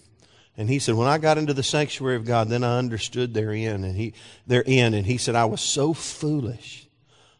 And 0.56 0.68
he 0.68 0.78
said, 0.78 0.94
when 0.94 1.08
I 1.08 1.18
got 1.18 1.38
into 1.38 1.54
the 1.54 1.62
sanctuary 1.62 2.16
of 2.16 2.26
God, 2.26 2.48
then 2.48 2.64
I 2.64 2.78
understood 2.78 3.32
therein 3.32 3.84
and 3.84 3.96
he, 3.96 4.14
therein. 4.46 4.94
And 4.94 5.06
he 5.06 5.16
said, 5.16 5.34
I 5.34 5.46
was 5.46 5.60
so 5.60 5.94
foolish. 5.94 6.86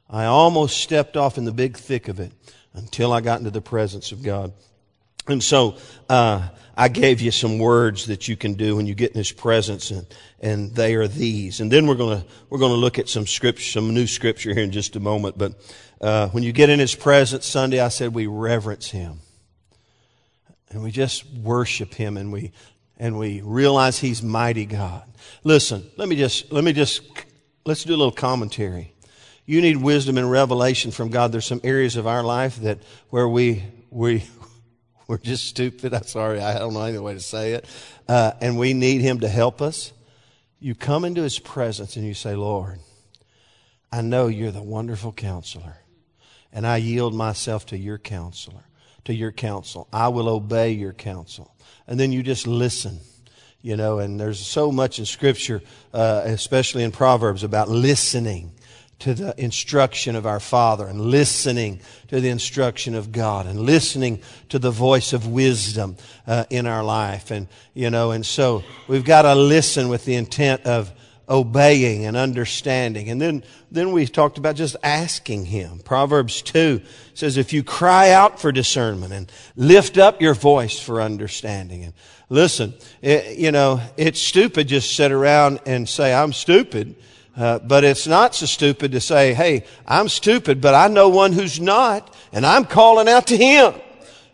I 0.08 0.24
almost 0.24 0.78
stepped 0.78 1.16
off 1.16 1.36
in 1.36 1.44
the 1.44 1.52
big 1.52 1.76
thick 1.76 2.08
of 2.08 2.18
it 2.18 2.32
until 2.72 3.12
I 3.12 3.20
got 3.20 3.38
into 3.38 3.50
the 3.50 3.60
presence 3.60 4.10
of 4.10 4.22
God. 4.22 4.52
And 5.26 5.42
so, 5.42 5.76
uh, 6.08 6.48
I 6.76 6.88
gave 6.88 7.20
you 7.20 7.30
some 7.30 7.58
words 7.58 8.06
that 8.06 8.26
you 8.26 8.36
can 8.36 8.54
do 8.54 8.74
when 8.74 8.86
you 8.86 8.94
get 8.94 9.10
in 9.10 9.18
His 9.18 9.32
presence, 9.32 9.90
and, 9.90 10.06
and 10.40 10.74
they 10.74 10.94
are 10.94 11.06
these. 11.06 11.60
And 11.60 11.70
then 11.70 11.86
we're 11.86 11.94
gonna, 11.94 12.24
we're 12.48 12.58
gonna 12.58 12.72
look 12.72 12.98
at 12.98 13.08
some 13.08 13.26
scripture, 13.26 13.62
some 13.62 13.92
new 13.92 14.06
scripture 14.06 14.54
here 14.54 14.64
in 14.64 14.72
just 14.72 14.96
a 14.96 15.00
moment. 15.00 15.36
But, 15.36 15.54
uh, 16.00 16.28
when 16.28 16.42
you 16.42 16.52
get 16.52 16.70
in 16.70 16.78
His 16.78 16.94
presence 16.94 17.44
Sunday, 17.44 17.80
I 17.80 17.88
said 17.88 18.14
we 18.14 18.26
reverence 18.26 18.90
Him. 18.90 19.20
And 20.70 20.82
we 20.82 20.90
just 20.90 21.26
worship 21.26 21.92
Him 21.92 22.16
and 22.16 22.32
we, 22.32 22.52
and 22.96 23.18
we 23.18 23.42
realize 23.42 23.98
He's 23.98 24.22
mighty 24.22 24.64
God. 24.64 25.02
Listen, 25.44 25.84
let 25.98 26.08
me 26.08 26.16
just, 26.16 26.50
let 26.50 26.64
me 26.64 26.72
just, 26.72 27.02
let's 27.66 27.84
do 27.84 27.94
a 27.94 27.98
little 27.98 28.10
commentary. 28.10 28.94
You 29.44 29.60
need 29.60 29.76
wisdom 29.76 30.16
and 30.16 30.30
revelation 30.30 30.92
from 30.92 31.10
God. 31.10 31.32
There's 31.32 31.44
some 31.44 31.60
areas 31.62 31.96
of 31.96 32.06
our 32.06 32.22
life 32.22 32.56
that, 32.60 32.78
where 33.10 33.28
we, 33.28 33.64
we, 33.90 34.24
we're 35.10 35.18
just 35.18 35.46
stupid. 35.46 35.92
I'm 35.92 36.04
sorry. 36.04 36.38
I 36.38 36.56
don't 36.56 36.72
know 36.72 36.84
any 36.84 36.96
way 37.00 37.14
to 37.14 37.20
say 37.20 37.54
it. 37.54 37.64
Uh, 38.06 38.30
and 38.40 38.56
we 38.56 38.74
need 38.74 39.00
Him 39.00 39.18
to 39.20 39.28
help 39.28 39.60
us. 39.60 39.92
You 40.60 40.76
come 40.76 41.04
into 41.04 41.22
His 41.22 41.40
presence 41.40 41.96
and 41.96 42.06
you 42.06 42.14
say, 42.14 42.36
Lord, 42.36 42.78
I 43.90 44.02
know 44.02 44.28
you're 44.28 44.52
the 44.52 44.62
wonderful 44.62 45.10
counselor. 45.10 45.78
And 46.52 46.64
I 46.64 46.76
yield 46.76 47.12
myself 47.12 47.66
to 47.66 47.76
your 47.76 47.98
counselor, 47.98 48.62
to 49.02 49.12
your 49.12 49.32
counsel. 49.32 49.88
I 49.92 50.06
will 50.06 50.28
obey 50.28 50.70
your 50.70 50.92
counsel. 50.92 51.56
And 51.88 51.98
then 51.98 52.12
you 52.12 52.22
just 52.22 52.46
listen 52.46 53.00
you 53.62 53.76
know, 53.76 53.98
and 53.98 54.18
there's 54.18 54.40
so 54.40 54.72
much 54.72 54.98
in 54.98 55.04
Scripture, 55.04 55.60
uh, 55.92 56.22
especially 56.24 56.82
in 56.82 56.92
Proverbs, 56.92 57.42
about 57.42 57.68
listening 57.68 58.52
to 59.00 59.14
the 59.14 59.34
instruction 59.36 60.14
of 60.14 60.26
our 60.26 60.40
Father 60.40 60.86
and 60.86 61.00
listening 61.00 61.80
to 62.08 62.20
the 62.20 62.28
instruction 62.28 62.94
of 62.94 63.12
God 63.12 63.46
and 63.46 63.60
listening 63.60 64.20
to 64.50 64.58
the 64.58 64.70
voice 64.70 65.12
of 65.12 65.26
wisdom 65.26 65.96
uh, 66.26 66.44
in 66.50 66.66
our 66.66 66.84
life. 66.84 67.30
And, 67.30 67.48
you 67.74 67.90
know, 67.90 68.12
and 68.12 68.24
so 68.24 68.62
we've 68.88 69.04
got 69.04 69.22
to 69.22 69.34
listen 69.34 69.88
with 69.88 70.04
the 70.04 70.14
intent 70.14 70.66
of 70.66 70.92
obeying 71.28 72.04
and 72.04 72.16
understanding. 72.16 73.08
And 73.08 73.20
then, 73.20 73.44
then 73.70 73.92
we 73.92 74.06
talked 74.06 74.36
about 74.36 74.56
just 74.56 74.76
asking 74.82 75.46
Him. 75.46 75.78
Proverbs 75.78 76.42
2 76.42 76.82
says, 77.14 77.36
if 77.36 77.52
you 77.52 77.62
cry 77.62 78.10
out 78.10 78.40
for 78.40 78.52
discernment 78.52 79.12
and 79.12 79.32
lift 79.56 79.96
up 79.96 80.20
your 80.20 80.34
voice 80.34 80.78
for 80.78 81.00
understanding. 81.00 81.84
And 81.84 81.94
listen, 82.28 82.74
it, 83.00 83.38
you 83.38 83.52
know, 83.52 83.80
it's 83.96 84.20
stupid 84.20 84.68
just 84.68 84.94
sit 84.94 85.12
around 85.12 85.60
and 85.64 85.88
say, 85.88 86.12
I'm 86.12 86.32
stupid 86.32 86.96
uh, 87.40 87.58
but 87.60 87.84
it's 87.84 88.06
not 88.06 88.34
so 88.34 88.44
stupid 88.44 88.92
to 88.92 89.00
say, 89.00 89.32
hey, 89.32 89.64
I'm 89.86 90.10
stupid, 90.10 90.60
but 90.60 90.74
I 90.74 90.88
know 90.88 91.08
one 91.08 91.32
who's 91.32 91.58
not, 91.58 92.14
and 92.32 92.44
I'm 92.44 92.66
calling 92.66 93.08
out 93.08 93.28
to 93.28 93.36
him. 93.36 93.72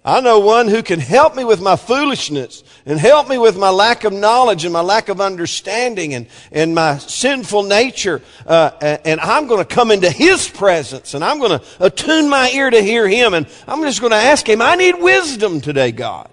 I 0.04 0.20
know 0.20 0.40
one 0.40 0.66
who 0.66 0.82
can 0.82 0.98
help 0.98 1.36
me 1.36 1.44
with 1.44 1.60
my 1.60 1.76
foolishness 1.76 2.64
and 2.84 2.98
help 2.98 3.28
me 3.28 3.38
with 3.38 3.56
my 3.56 3.70
lack 3.70 4.02
of 4.02 4.12
knowledge 4.12 4.64
and 4.64 4.72
my 4.72 4.80
lack 4.80 5.08
of 5.08 5.20
understanding 5.20 6.14
and, 6.14 6.26
and 6.50 6.74
my 6.74 6.98
sinful 6.98 7.62
nature. 7.64 8.22
Uh, 8.44 8.70
and 9.04 9.20
I'm 9.20 9.46
going 9.46 9.64
to 9.64 9.74
come 9.74 9.92
into 9.92 10.10
his 10.10 10.48
presence 10.48 11.14
and 11.14 11.24
I'm 11.24 11.38
going 11.38 11.58
to 11.58 11.64
attune 11.80 12.28
my 12.28 12.50
ear 12.50 12.70
to 12.70 12.80
hear 12.80 13.08
him. 13.08 13.34
And 13.34 13.46
I'm 13.68 13.82
just 13.82 14.00
going 14.00 14.12
to 14.12 14.16
ask 14.16 14.48
him, 14.48 14.62
I 14.62 14.74
need 14.74 15.00
wisdom 15.00 15.60
today, 15.60 15.92
God. 15.92 16.28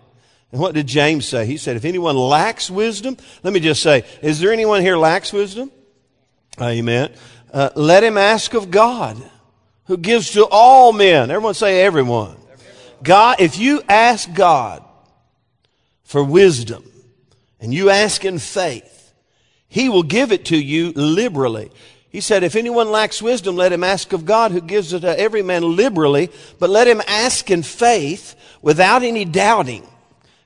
And 0.52 0.62
what 0.62 0.76
did 0.76 0.86
James 0.86 1.28
say? 1.28 1.46
He 1.48 1.58
said, 1.58 1.76
if 1.76 1.86
anyone 1.86 2.16
lacks 2.16 2.70
wisdom, 2.70 3.18
let 3.44 3.54
me 3.54 3.60
just 3.60 3.82
say, 3.82 4.06
is 4.22 4.40
there 4.40 4.52
anyone 4.52 4.82
here 4.82 4.98
lacks 4.98 5.34
wisdom? 5.34 5.72
Amen. 6.62 7.12
Uh, 7.52 7.70
let 7.76 8.04
him 8.04 8.18
ask 8.18 8.54
of 8.54 8.72
God, 8.72 9.22
who 9.86 9.98
gives 9.98 10.32
to 10.32 10.46
all 10.46 10.94
men. 10.94 11.30
Everyone 11.30 11.54
say 11.54 11.82
everyone. 11.82 12.38
God, 13.02 13.38
if 13.40 13.58
you 13.58 13.82
ask 13.90 14.32
God 14.34 14.84
for 16.04 16.24
wisdom 16.24 16.90
and 17.60 17.74
you 17.74 17.90
ask 17.90 18.24
in 18.24 18.40
faith, 18.40 19.14
he 19.68 19.90
will 19.90 20.04
give 20.04 20.32
it 20.32 20.46
to 20.46 20.58
you 20.58 20.92
liberally. 20.92 21.72
He 22.10 22.22
said, 22.22 22.44
if 22.44 22.56
anyone 22.56 22.92
lacks 22.92 23.22
wisdom, 23.22 23.56
let 23.56 23.74
him 23.74 23.84
ask 23.84 24.14
of 24.14 24.24
God 24.24 24.52
who 24.52 24.62
gives 24.62 24.94
it 24.94 25.00
to 25.00 25.20
every 25.20 25.42
man 25.42 25.76
liberally, 25.76 26.30
but 26.60 26.70
let 26.70 26.88
him 26.88 27.02
ask 27.08 27.50
in 27.50 27.64
faith 27.64 28.36
without 28.62 29.02
any 29.02 29.26
doubting. 29.26 29.86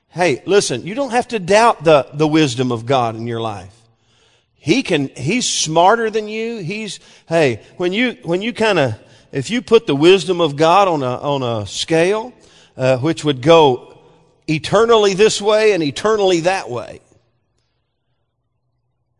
Hey, 0.08 0.42
listen, 0.46 0.86
you 0.86 0.94
don't 0.94 1.10
have 1.10 1.28
to 1.28 1.38
doubt 1.38 1.84
the, 1.84 2.08
the 2.14 2.26
wisdom 2.26 2.72
of 2.72 2.86
God 2.86 3.16
in 3.16 3.26
your 3.26 3.40
life. 3.40 3.77
He 4.68 4.82
can, 4.82 5.08
he's 5.16 5.48
smarter 5.48 6.10
than 6.10 6.28
you. 6.28 6.58
He's, 6.58 7.00
hey, 7.26 7.62
when 7.78 7.94
you, 7.94 8.18
when 8.22 8.42
you 8.42 8.52
kind 8.52 8.78
of, 8.78 9.00
if 9.32 9.48
you 9.48 9.62
put 9.62 9.86
the 9.86 9.96
wisdom 9.96 10.42
of 10.42 10.56
God 10.56 10.88
on 10.88 11.02
a, 11.02 11.06
on 11.06 11.42
a 11.42 11.66
scale, 11.66 12.34
uh, 12.76 12.98
which 12.98 13.24
would 13.24 13.40
go 13.40 13.98
eternally 14.46 15.14
this 15.14 15.40
way 15.40 15.72
and 15.72 15.82
eternally 15.82 16.40
that 16.40 16.68
way, 16.68 17.00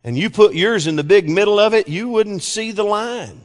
and 0.03 0.15
you 0.15 0.29
put 0.29 0.53
yours 0.53 0.85
in 0.85 0.95
the 0.95 1.03
big 1.03 1.27
middle 1.27 1.57
of 1.57 1.73
it, 1.73 1.87
you 1.87 2.09
wouldn't 2.09 2.43
see 2.43 2.71
the 2.71 2.83
line. 2.83 3.41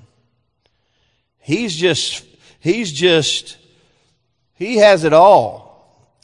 He's 1.39 1.75
just, 1.75 2.23
he's 2.61 2.93
just, 2.93 3.57
he 4.57 4.77
has 4.77 5.05
it 5.05 5.15
all. 5.15 5.64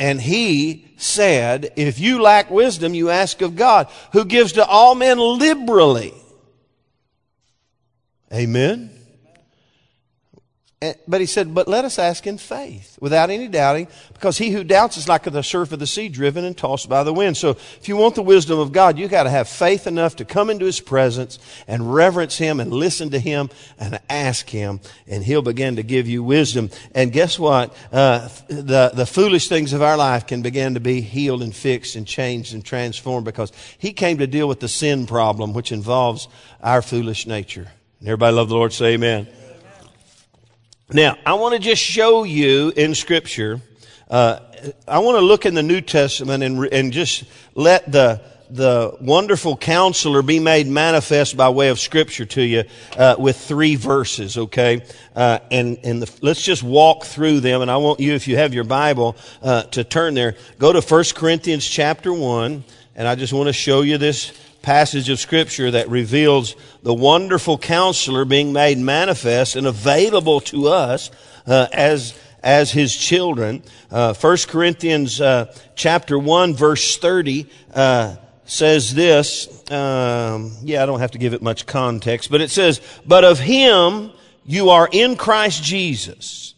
And 0.00 0.18
he 0.18 0.86
said, 0.96 1.74
If 1.76 2.00
you 2.00 2.22
lack 2.22 2.50
wisdom, 2.50 2.94
you 2.94 3.10
ask 3.10 3.42
of 3.42 3.54
God, 3.54 3.86
who 4.12 4.24
gives 4.24 4.52
to 4.52 4.64
all 4.64 4.94
men 4.94 5.18
liberally. 5.18 6.14
Amen. 8.32 8.99
But 11.06 11.20
he 11.20 11.26
said, 11.26 11.54
but 11.54 11.68
let 11.68 11.84
us 11.84 11.98
ask 11.98 12.26
in 12.26 12.38
faith, 12.38 12.96
without 13.02 13.28
any 13.28 13.48
doubting, 13.48 13.86
because 14.14 14.38
he 14.38 14.48
who 14.48 14.64
doubts 14.64 14.96
is 14.96 15.08
like 15.08 15.24
the 15.24 15.42
surf 15.42 15.72
of 15.72 15.78
the 15.78 15.86
sea, 15.86 16.08
driven 16.08 16.42
and 16.42 16.56
tossed 16.56 16.88
by 16.88 17.04
the 17.04 17.12
wind. 17.12 17.36
So 17.36 17.50
if 17.50 17.86
you 17.86 17.98
want 17.98 18.14
the 18.14 18.22
wisdom 18.22 18.58
of 18.58 18.72
God, 18.72 18.98
you 18.98 19.06
got 19.06 19.24
to 19.24 19.30
have 19.30 19.46
faith 19.46 19.86
enough 19.86 20.16
to 20.16 20.24
come 20.24 20.48
into 20.48 20.64
his 20.64 20.80
presence 20.80 21.38
and 21.68 21.92
reverence 21.92 22.38
him 22.38 22.60
and 22.60 22.72
listen 22.72 23.10
to 23.10 23.18
him 23.18 23.50
and 23.78 24.00
ask 24.08 24.48
him, 24.48 24.80
and 25.06 25.22
he'll 25.22 25.42
begin 25.42 25.76
to 25.76 25.82
give 25.82 26.08
you 26.08 26.22
wisdom. 26.22 26.70
And 26.94 27.12
guess 27.12 27.38
what? 27.38 27.76
Uh, 27.92 28.30
the, 28.48 28.90
the 28.94 29.04
foolish 29.04 29.50
things 29.50 29.74
of 29.74 29.82
our 29.82 29.98
life 29.98 30.26
can 30.26 30.40
begin 30.40 30.72
to 30.72 30.80
be 30.80 31.02
healed 31.02 31.42
and 31.42 31.54
fixed 31.54 31.94
and 31.94 32.06
changed 32.06 32.54
and 32.54 32.64
transformed 32.64 33.26
because 33.26 33.52
he 33.76 33.92
came 33.92 34.16
to 34.16 34.26
deal 34.26 34.48
with 34.48 34.60
the 34.60 34.68
sin 34.68 35.06
problem, 35.06 35.52
which 35.52 35.72
involves 35.72 36.26
our 36.62 36.80
foolish 36.80 37.26
nature. 37.26 37.70
And 37.98 38.08
everybody 38.08 38.34
love 38.34 38.48
the 38.48 38.54
Lord, 38.54 38.72
say 38.72 38.94
amen. 38.94 39.28
Now, 40.92 41.16
I 41.24 41.34
want 41.34 41.54
to 41.54 41.60
just 41.60 41.80
show 41.80 42.24
you 42.24 42.72
in 42.74 42.96
Scripture. 42.96 43.60
Uh, 44.08 44.40
I 44.88 44.98
want 44.98 45.18
to 45.18 45.20
look 45.20 45.46
in 45.46 45.54
the 45.54 45.62
New 45.62 45.80
Testament 45.80 46.42
and, 46.42 46.64
and 46.72 46.92
just 46.92 47.24
let 47.54 47.92
the 47.92 48.20
the 48.52 48.96
wonderful 49.00 49.56
counselor 49.56 50.22
be 50.22 50.40
made 50.40 50.66
manifest 50.66 51.36
by 51.36 51.48
way 51.48 51.68
of 51.68 51.78
scripture 51.78 52.24
to 52.24 52.42
you 52.42 52.64
uh, 52.96 53.14
with 53.16 53.36
three 53.36 53.76
verses 53.76 54.36
okay 54.36 54.84
uh, 55.14 55.38
and 55.52 55.78
and 55.84 56.02
the, 56.02 56.18
let's 56.20 56.42
just 56.42 56.64
walk 56.64 57.04
through 57.04 57.38
them 57.38 57.62
and 57.62 57.70
i 57.70 57.76
want 57.76 58.00
you 58.00 58.12
if 58.12 58.26
you 58.26 58.36
have 58.36 58.52
your 58.52 58.64
bible 58.64 59.14
uh, 59.44 59.62
to 59.62 59.84
turn 59.84 60.14
there 60.14 60.34
go 60.58 60.72
to 60.72 60.80
1 60.80 61.04
corinthians 61.14 61.64
chapter 61.64 62.12
1 62.12 62.64
and 62.96 63.06
i 63.06 63.14
just 63.14 63.32
want 63.32 63.46
to 63.46 63.52
show 63.52 63.82
you 63.82 63.98
this 63.98 64.32
passage 64.62 65.08
of 65.08 65.18
scripture 65.18 65.70
that 65.70 65.88
reveals 65.88 66.54
the 66.82 66.94
wonderful 66.94 67.58
counselor 67.58 68.24
being 68.24 68.52
made 68.52 68.78
manifest 68.78 69.56
and 69.56 69.66
available 69.66 70.40
to 70.40 70.68
us 70.68 71.10
uh, 71.46 71.66
as 71.72 72.14
as 72.42 72.72
his 72.72 72.94
children. 72.96 73.62
Uh, 73.90 74.14
1 74.14 74.36
Corinthians 74.48 75.20
uh, 75.20 75.54
chapter 75.74 76.18
1 76.18 76.54
verse 76.54 76.96
30 76.96 77.46
uh, 77.74 78.16
says 78.44 78.94
this. 78.94 79.70
Um, 79.70 80.52
yeah, 80.62 80.82
I 80.82 80.86
don't 80.86 81.00
have 81.00 81.12
to 81.12 81.18
give 81.18 81.34
it 81.34 81.42
much 81.42 81.66
context, 81.66 82.30
but 82.30 82.40
it 82.40 82.50
says, 82.50 82.80
But 83.06 83.24
of 83.24 83.38
him 83.38 84.12
you 84.44 84.70
are 84.70 84.88
in 84.90 85.16
Christ 85.16 85.62
Jesus, 85.62 86.54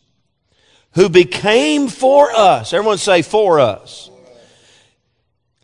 who 0.94 1.08
became 1.08 1.88
for 1.88 2.30
us. 2.32 2.72
Everyone 2.72 2.98
say, 2.98 3.22
for 3.22 3.60
us. 3.60 4.10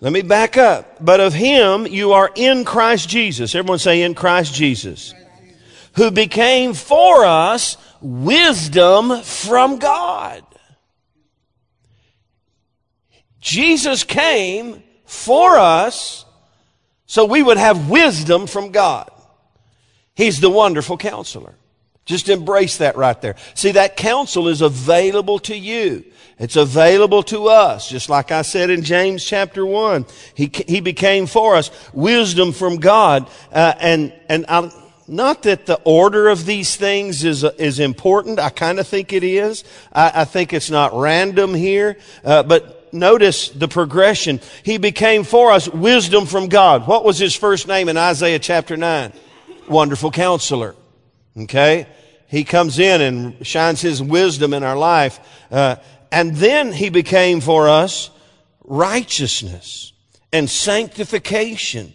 Let 0.00 0.12
me 0.12 0.22
back 0.22 0.56
up. 0.56 1.04
But 1.04 1.20
of 1.20 1.34
him 1.34 1.86
you 1.86 2.12
are 2.12 2.30
in 2.34 2.64
Christ 2.64 3.08
Jesus. 3.08 3.54
Everyone 3.54 3.78
say 3.78 4.02
in 4.02 4.14
Christ 4.14 4.54
Jesus. 4.54 5.14
Who 5.94 6.10
became 6.10 6.74
for 6.74 7.24
us 7.24 7.76
wisdom 8.00 9.22
from 9.22 9.78
God. 9.78 10.44
Jesus 13.40 14.04
came 14.04 14.82
for 15.04 15.58
us 15.58 16.24
so 17.06 17.24
we 17.24 17.42
would 17.42 17.56
have 17.56 17.88
wisdom 17.88 18.46
from 18.46 18.70
God. 18.70 19.10
He's 20.14 20.40
the 20.40 20.50
wonderful 20.50 20.96
counselor. 20.96 21.54
Just 22.04 22.28
embrace 22.28 22.78
that 22.78 22.96
right 22.96 23.20
there. 23.20 23.36
See, 23.54 23.72
that 23.72 23.96
counsel 23.96 24.48
is 24.48 24.60
available 24.60 25.38
to 25.40 25.56
you. 25.56 26.04
It's 26.38 26.56
available 26.56 27.22
to 27.24 27.48
us. 27.48 27.88
Just 27.88 28.08
like 28.08 28.30
I 28.30 28.42
said 28.42 28.70
in 28.70 28.82
James 28.82 29.24
chapter 29.24 29.66
1. 29.66 30.06
He, 30.34 30.50
he 30.68 30.80
became 30.80 31.26
for 31.26 31.56
us 31.56 31.70
wisdom 31.92 32.52
from 32.52 32.76
God. 32.76 33.28
Uh, 33.52 33.74
and, 33.80 34.12
and 34.28 34.46
I, 34.48 34.70
not 35.08 35.42
that 35.44 35.66
the 35.66 35.80
order 35.84 36.28
of 36.28 36.46
these 36.46 36.76
things 36.76 37.24
is, 37.24 37.42
is 37.42 37.80
important. 37.80 38.38
I 38.38 38.50
kind 38.50 38.78
of 38.78 38.86
think 38.86 39.12
it 39.12 39.24
is. 39.24 39.64
I, 39.92 40.12
I, 40.22 40.24
think 40.26 40.52
it's 40.52 40.70
not 40.70 40.94
random 40.94 41.54
here. 41.54 41.96
Uh, 42.22 42.44
but 42.44 42.92
notice 42.94 43.48
the 43.48 43.68
progression. 43.68 44.40
He 44.62 44.78
became 44.78 45.24
for 45.24 45.50
us 45.50 45.68
wisdom 45.68 46.26
from 46.26 46.48
God. 46.48 46.86
What 46.86 47.04
was 47.04 47.18
his 47.18 47.34
first 47.34 47.66
name 47.66 47.88
in 47.88 47.96
Isaiah 47.96 48.38
chapter 48.38 48.76
9? 48.76 49.12
Wonderful 49.68 50.12
counselor. 50.12 50.76
Okay? 51.36 51.86
He 52.28 52.44
comes 52.44 52.78
in 52.78 53.00
and 53.00 53.46
shines 53.46 53.80
his 53.80 54.02
wisdom 54.02 54.52
in 54.52 54.62
our 54.62 54.76
life. 54.76 55.18
Uh, 55.50 55.76
and 56.10 56.36
then 56.36 56.72
he 56.72 56.88
became 56.88 57.40
for 57.40 57.68
us 57.68 58.10
righteousness 58.64 59.92
and 60.32 60.48
sanctification 60.48 61.92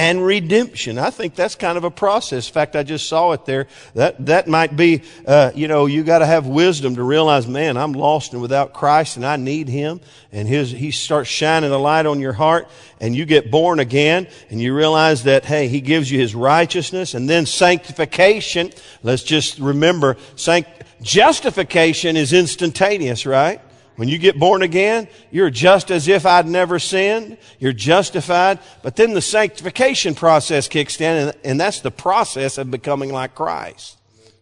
and 0.00 0.24
redemption. 0.24 0.98
I 0.98 1.10
think 1.10 1.34
that's 1.34 1.54
kind 1.54 1.76
of 1.76 1.84
a 1.84 1.90
process. 1.90 2.48
In 2.48 2.54
fact, 2.54 2.74
I 2.74 2.82
just 2.82 3.06
saw 3.06 3.32
it 3.32 3.44
there. 3.44 3.66
That 3.92 4.24
that 4.24 4.48
might 4.48 4.74
be, 4.74 5.02
uh, 5.26 5.50
you 5.54 5.68
know, 5.68 5.84
you 5.84 6.04
got 6.04 6.20
to 6.20 6.26
have 6.26 6.46
wisdom 6.46 6.94
to 6.94 7.02
realize, 7.02 7.46
man, 7.46 7.76
I'm 7.76 7.92
lost 7.92 8.32
and 8.32 8.40
without 8.40 8.72
Christ, 8.72 9.16
and 9.16 9.26
I 9.26 9.36
need 9.36 9.68
Him. 9.68 10.00
And 10.32 10.48
His 10.48 10.70
He 10.70 10.90
starts 10.90 11.28
shining 11.28 11.70
a 11.70 11.76
light 11.76 12.06
on 12.06 12.18
your 12.18 12.32
heart, 12.32 12.66
and 12.98 13.14
you 13.14 13.26
get 13.26 13.50
born 13.50 13.78
again, 13.78 14.26
and 14.48 14.58
you 14.58 14.74
realize 14.74 15.24
that 15.24 15.44
hey, 15.44 15.68
He 15.68 15.82
gives 15.82 16.10
you 16.10 16.18
His 16.18 16.34
righteousness, 16.34 17.12
and 17.12 17.28
then 17.28 17.44
sanctification. 17.44 18.72
Let's 19.02 19.22
just 19.22 19.58
remember, 19.58 20.16
sanct- 20.34 20.82
justification 21.02 22.16
is 22.16 22.32
instantaneous, 22.32 23.26
right? 23.26 23.60
When 24.00 24.08
you 24.08 24.16
get 24.16 24.38
born 24.38 24.62
again, 24.62 25.08
you're 25.30 25.50
just 25.50 25.90
as 25.90 26.08
if 26.08 26.24
I'd 26.24 26.46
never 26.46 26.78
sinned. 26.78 27.36
You're 27.58 27.74
justified. 27.74 28.58
But 28.82 28.96
then 28.96 29.12
the 29.12 29.20
sanctification 29.20 30.14
process 30.14 30.68
kicks 30.68 30.98
in, 31.02 31.28
and, 31.28 31.36
and 31.44 31.60
that's 31.60 31.80
the 31.80 31.90
process 31.90 32.56
of 32.56 32.70
becoming 32.70 33.12
like 33.12 33.34
Christ. 33.34 33.98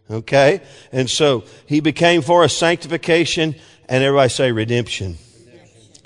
Okay? 0.09 0.61
And 0.93 1.09
so 1.09 1.43
he 1.65 1.81
became 1.81 2.21
for 2.21 2.45
us 2.45 2.55
sanctification, 2.55 3.53
and 3.89 4.01
everybody 4.01 4.29
say 4.29 4.53
redemption. 4.53 5.17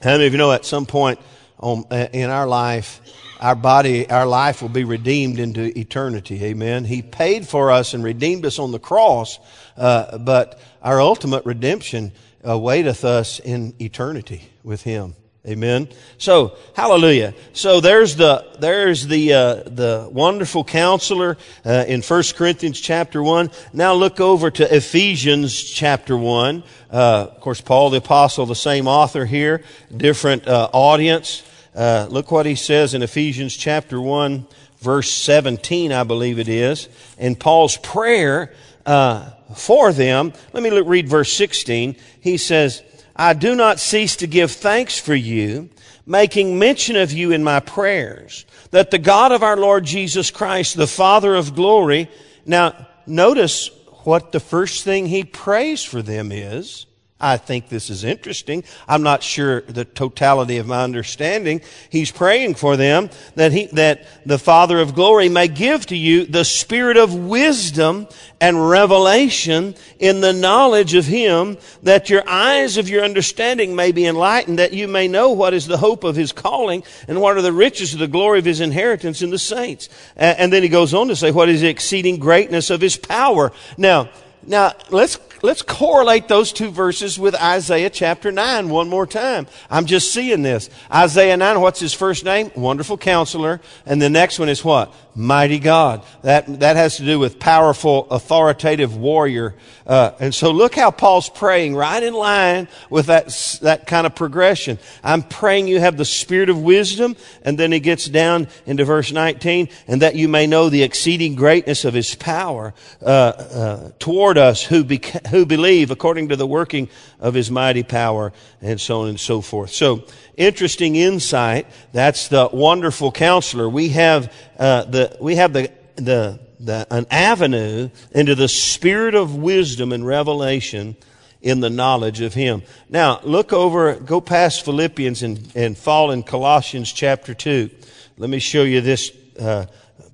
How 0.01 0.13
many 0.13 0.25
of 0.25 0.33
you 0.33 0.39
know 0.39 0.51
at 0.51 0.65
some 0.65 0.87
point 0.87 1.19
in 1.61 2.31
our 2.31 2.47
life, 2.47 3.01
our 3.43 3.55
body, 3.55 4.09
our 4.09 4.25
life 4.25 4.61
will 4.61 4.69
be 4.69 4.85
redeemed 4.85 5.37
into 5.37 5.77
eternity. 5.77 6.41
Amen. 6.45 6.85
He 6.85 7.01
paid 7.01 7.45
for 7.45 7.71
us 7.71 7.93
and 7.93 8.01
redeemed 8.01 8.45
us 8.45 8.57
on 8.57 8.71
the 8.71 8.79
cross, 8.79 9.37
uh, 9.75 10.17
but 10.17 10.61
our 10.81 11.01
ultimate 11.01 11.45
redemption 11.45 12.13
awaiteth 12.41 13.03
us 13.03 13.39
in 13.39 13.75
eternity 13.81 14.49
with 14.63 14.83
him. 14.83 15.15
Amen. 15.45 15.89
So, 16.17 16.55
hallelujah. 16.73 17.33
So 17.51 17.81
there's 17.81 18.15
the, 18.15 18.47
there's 18.59 19.07
the, 19.07 19.33
uh, 19.33 19.55
the 19.65 20.07
wonderful 20.09 20.63
counselor, 20.63 21.37
uh, 21.65 21.83
in 21.85 22.01
1 22.01 22.23
Corinthians 22.37 22.79
chapter 22.79 23.21
1. 23.21 23.51
Now 23.73 23.93
look 23.93 24.21
over 24.21 24.51
to 24.51 24.73
Ephesians 24.73 25.61
chapter 25.61 26.15
1. 26.15 26.63
Uh, 26.89 27.27
of 27.29 27.41
course, 27.41 27.59
Paul 27.59 27.89
the 27.89 27.97
apostle, 27.97 28.45
the 28.45 28.55
same 28.55 28.87
author 28.87 29.25
here, 29.25 29.65
different, 29.93 30.47
uh, 30.47 30.69
audience. 30.71 31.43
Uh, 31.75 32.07
look 32.09 32.31
what 32.31 32.45
he 32.45 32.55
says 32.55 32.93
in 32.93 33.01
Ephesians 33.01 33.55
chapter 33.55 33.99
1, 33.99 34.45
verse 34.79 35.11
17, 35.11 35.91
I 35.91 36.03
believe 36.03 36.39
it 36.39 36.47
is. 36.47 36.87
In 37.17 37.35
Paul's 37.35 37.77
prayer, 37.77 38.53
uh, 38.85 39.29
for 39.55 39.91
them. 39.91 40.33
Let 40.51 40.63
me 40.63 40.69
look, 40.69 40.87
read 40.87 41.07
verse 41.07 41.31
16. 41.33 41.95
He 42.19 42.37
says, 42.37 42.83
I 43.15 43.33
do 43.33 43.55
not 43.55 43.79
cease 43.79 44.15
to 44.17 44.27
give 44.27 44.51
thanks 44.51 44.97
for 44.97 45.15
you, 45.15 45.69
making 46.05 46.57
mention 46.57 46.95
of 46.95 47.11
you 47.11 47.31
in 47.31 47.43
my 47.43 47.59
prayers, 47.59 48.45
that 48.71 48.91
the 48.91 48.99
God 48.99 49.31
of 49.31 49.43
our 49.43 49.57
Lord 49.57 49.85
Jesus 49.85 50.31
Christ, 50.31 50.75
the 50.75 50.87
Father 50.87 51.35
of 51.35 51.55
glory, 51.55 52.09
now 52.45 52.87
notice 53.05 53.69
what 54.03 54.31
the 54.31 54.39
first 54.39 54.83
thing 54.83 55.05
he 55.05 55.23
prays 55.23 55.83
for 55.83 56.01
them 56.01 56.31
is. 56.31 56.85
I 57.23 57.37
think 57.37 57.69
this 57.69 57.89
is 57.89 58.03
interesting. 58.03 58.63
I'm 58.87 59.01
not 59.01 59.23
sure 59.23 59.61
the 59.61 59.85
totality 59.85 60.57
of 60.57 60.67
my 60.67 60.83
understanding. 60.83 61.61
He's 61.89 62.11
praying 62.11 62.55
for 62.55 62.75
them 62.75 63.09
that 63.35 63.53
he, 63.53 63.67
that 63.67 64.05
the 64.25 64.37
Father 64.37 64.79
of 64.79 64.93
glory 64.93 65.29
may 65.29 65.47
give 65.47 65.85
to 65.87 65.95
you 65.95 66.25
the 66.25 66.43
spirit 66.43 66.97
of 66.97 67.15
wisdom 67.15 68.07
and 68.41 68.69
revelation 68.69 69.73
in 69.99 70.19
the 70.19 70.33
knowledge 70.33 70.95
of 70.95 71.05
Him, 71.05 71.57
that 71.83 72.09
your 72.09 72.27
eyes 72.27 72.75
of 72.77 72.89
your 72.89 73.05
understanding 73.05 73.73
may 73.73 73.93
be 73.93 74.05
enlightened, 74.05 74.59
that 74.59 74.73
you 74.73 74.89
may 74.89 75.07
know 75.07 75.31
what 75.31 75.53
is 75.53 75.65
the 75.65 75.77
hope 75.77 76.03
of 76.03 76.17
His 76.17 76.33
calling 76.33 76.83
and 77.07 77.21
what 77.21 77.37
are 77.37 77.41
the 77.41 77.53
riches 77.53 77.93
of 77.93 77.99
the 77.99 78.07
glory 78.09 78.39
of 78.39 78.45
His 78.45 78.59
inheritance 78.59 79.21
in 79.21 79.29
the 79.29 79.39
saints. 79.39 79.87
And 80.17 80.51
then 80.51 80.61
he 80.61 80.67
goes 80.67 80.93
on 80.93 81.07
to 81.07 81.15
say, 81.15 81.31
what 81.31 81.47
is 81.47 81.61
the 81.61 81.69
exceeding 81.69 82.19
greatness 82.19 82.69
of 82.69 82.81
His 82.81 82.97
power. 82.97 83.53
Now, 83.77 84.09
now, 84.45 84.73
let's, 84.89 85.17
let's 85.43 85.61
correlate 85.61 86.29
those 86.29 86.53
two 86.53 86.71
verses 86.71 87.19
with 87.19 87.35
Isaiah 87.35 87.89
chapter 87.89 88.31
9 88.31 88.69
one 88.69 88.87
more 88.87 89.05
time. 89.05 89.45
I'm 89.69 89.85
just 89.85 90.13
seeing 90.13 90.41
this. 90.41 90.69
Isaiah 90.91 91.35
9, 91.35 91.59
what's 91.59 91.81
his 91.81 91.93
first 91.93 92.23
name? 92.23 92.49
Wonderful 92.55 92.97
counselor. 92.97 93.59
And 93.85 94.01
the 94.01 94.09
next 94.09 94.39
one 94.39 94.47
is 94.47 94.63
what? 94.63 94.93
Mighty 95.15 95.59
God. 95.59 96.03
That, 96.23 96.61
that 96.61 96.77
has 96.77 96.97
to 96.97 97.05
do 97.05 97.19
with 97.19 97.39
powerful, 97.39 98.07
authoritative 98.09 98.95
warrior. 98.95 99.53
Uh, 99.85 100.11
and 100.19 100.33
so 100.33 100.51
look 100.51 100.75
how 100.75 100.91
Paul's 100.91 101.29
praying 101.29 101.75
right 101.75 102.01
in 102.01 102.13
line 102.13 102.69
with 102.89 103.07
that, 103.07 103.27
that 103.61 103.85
kind 103.85 104.07
of 104.07 104.15
progression. 104.15 104.79
I'm 105.03 105.23
praying 105.23 105.67
you 105.67 105.81
have 105.81 105.97
the 105.97 106.05
spirit 106.05 106.49
of 106.49 106.61
wisdom. 106.61 107.17
And 107.43 107.57
then 107.59 107.73
he 107.73 107.81
gets 107.81 108.05
down 108.05 108.47
into 108.65 108.85
verse 108.85 109.11
19, 109.11 109.67
and 109.87 110.01
that 110.01 110.15
you 110.15 110.29
may 110.29 110.47
know 110.47 110.69
the 110.69 110.83
exceeding 110.83 111.35
greatness 111.35 111.83
of 111.83 111.93
his 111.93 112.15
power, 112.15 112.73
uh, 113.01 113.05
uh, 113.05 113.91
toward 113.99 114.37
us 114.37 114.63
who, 114.63 114.85
beca- 114.85 115.32
who 115.33 115.47
believe 115.47 115.89
according 115.89 116.29
to 116.29 116.35
the 116.35 116.45
working 116.45 116.87
of 117.19 117.33
his 117.33 117.49
mighty 117.49 117.81
power 117.81 118.31
and 118.61 118.79
so 118.79 119.01
on 119.01 119.09
and 119.09 119.19
so 119.19 119.41
forth. 119.41 119.71
So 119.71 120.03
interesting 120.37 120.95
insight. 120.95 121.65
That's 121.91 122.27
the 122.27 122.49
wonderful 122.53 123.11
counselor. 123.11 123.67
We 123.67 123.89
have, 123.89 124.31
uh, 124.59 124.83
the, 124.83 125.17
we 125.19 125.35
have 125.37 125.51
the, 125.51 125.71
the, 125.95 126.39
the, 126.59 126.85
an 126.91 127.07
avenue 127.09 127.89
into 128.11 128.35
the 128.35 128.47
spirit 128.47 129.15
of 129.15 129.35
wisdom 129.35 129.91
and 129.91 130.05
revelation 130.05 130.95
in 131.41 131.61
the 131.61 131.69
knowledge 131.71 132.21
of 132.21 132.35
him. 132.35 132.61
Now, 132.87 133.19
look 133.23 133.53
over, 133.53 133.95
go 133.95 134.21
past 134.21 134.63
Philippians 134.63 135.23
and, 135.23 135.51
and 135.55 135.75
fall 135.75 136.11
in 136.11 136.21
Colossians 136.21 136.93
chapter 136.93 137.33
2. 137.33 137.71
Let 138.19 138.29
me 138.29 138.37
show 138.37 138.61
you 138.61 138.81
this 138.81 139.11
uh, 139.39 139.65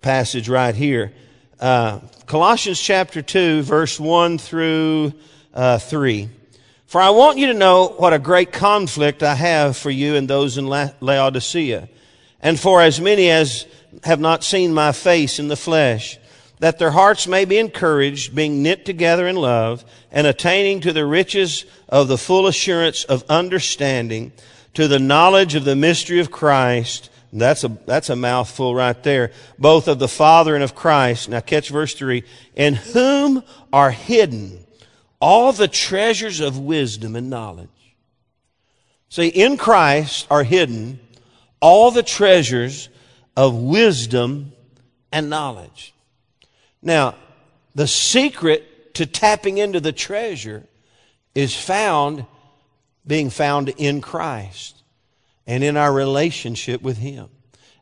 passage 0.01 0.47
right 0.47 0.73
here. 0.73 1.11
Uh, 1.59 1.99
Colossians 2.29 2.79
chapter 2.79 3.23
2, 3.23 3.63
verse 3.63 3.99
1 3.99 4.37
through 4.37 5.13
uh, 5.51 5.79
3. 5.79 6.29
For 6.85 7.01
I 7.01 7.09
want 7.09 7.39
you 7.39 7.47
to 7.47 7.55
know 7.55 7.87
what 7.97 8.13
a 8.13 8.19
great 8.19 8.51
conflict 8.51 9.23
I 9.23 9.33
have 9.33 9.75
for 9.75 9.89
you 9.89 10.13
and 10.13 10.27
those 10.27 10.55
in 10.55 10.67
La- 10.67 10.91
Laodicea, 10.99 11.89
and 12.39 12.59
for 12.59 12.83
as 12.83 13.01
many 13.01 13.31
as 13.31 13.65
have 14.03 14.19
not 14.19 14.43
seen 14.43 14.75
my 14.75 14.91
face 14.91 15.39
in 15.39 15.47
the 15.47 15.55
flesh, 15.55 16.19
that 16.59 16.77
their 16.77 16.91
hearts 16.91 17.25
may 17.25 17.45
be 17.45 17.57
encouraged, 17.57 18.35
being 18.35 18.61
knit 18.61 18.85
together 18.85 19.27
in 19.27 19.35
love, 19.35 19.83
and 20.11 20.27
attaining 20.27 20.81
to 20.81 20.93
the 20.93 21.07
riches 21.07 21.65
of 21.87 22.07
the 22.07 22.17
full 22.19 22.45
assurance 22.45 23.05
of 23.05 23.23
understanding, 23.27 24.31
to 24.75 24.87
the 24.87 24.99
knowledge 24.99 25.55
of 25.55 25.65
the 25.65 25.75
mystery 25.75 26.19
of 26.19 26.29
Christ, 26.29 27.09
that's 27.31 27.63
a, 27.63 27.67
that's 27.85 28.09
a 28.09 28.15
mouthful 28.15 28.73
right 28.73 29.01
there. 29.03 29.31
Both 29.57 29.87
of 29.87 29.99
the 29.99 30.07
Father 30.07 30.55
and 30.55 30.63
of 30.63 30.75
Christ. 30.75 31.29
Now 31.29 31.41
catch 31.41 31.69
verse 31.69 31.93
3. 31.93 32.23
In 32.55 32.73
whom 32.75 33.43
are 33.71 33.91
hidden 33.91 34.65
all 35.19 35.51
the 35.51 35.67
treasures 35.67 36.39
of 36.39 36.57
wisdom 36.57 37.15
and 37.15 37.29
knowledge. 37.29 37.69
See, 39.09 39.27
in 39.27 39.57
Christ 39.57 40.27
are 40.31 40.43
hidden 40.43 40.99
all 41.59 41.91
the 41.91 42.03
treasures 42.03 42.89
of 43.35 43.55
wisdom 43.55 44.53
and 45.11 45.29
knowledge. 45.29 45.93
Now, 46.81 47.15
the 47.75 47.87
secret 47.87 48.95
to 48.95 49.05
tapping 49.05 49.57
into 49.57 49.79
the 49.79 49.91
treasure 49.91 50.65
is 51.35 51.55
found 51.55 52.25
being 53.05 53.29
found 53.29 53.69
in 53.69 54.01
Christ 54.01 54.78
and 55.49 55.63
in 55.63 55.77
our 55.77 55.91
relationship 55.91 56.83
with 56.83 56.99
Him 56.99 57.27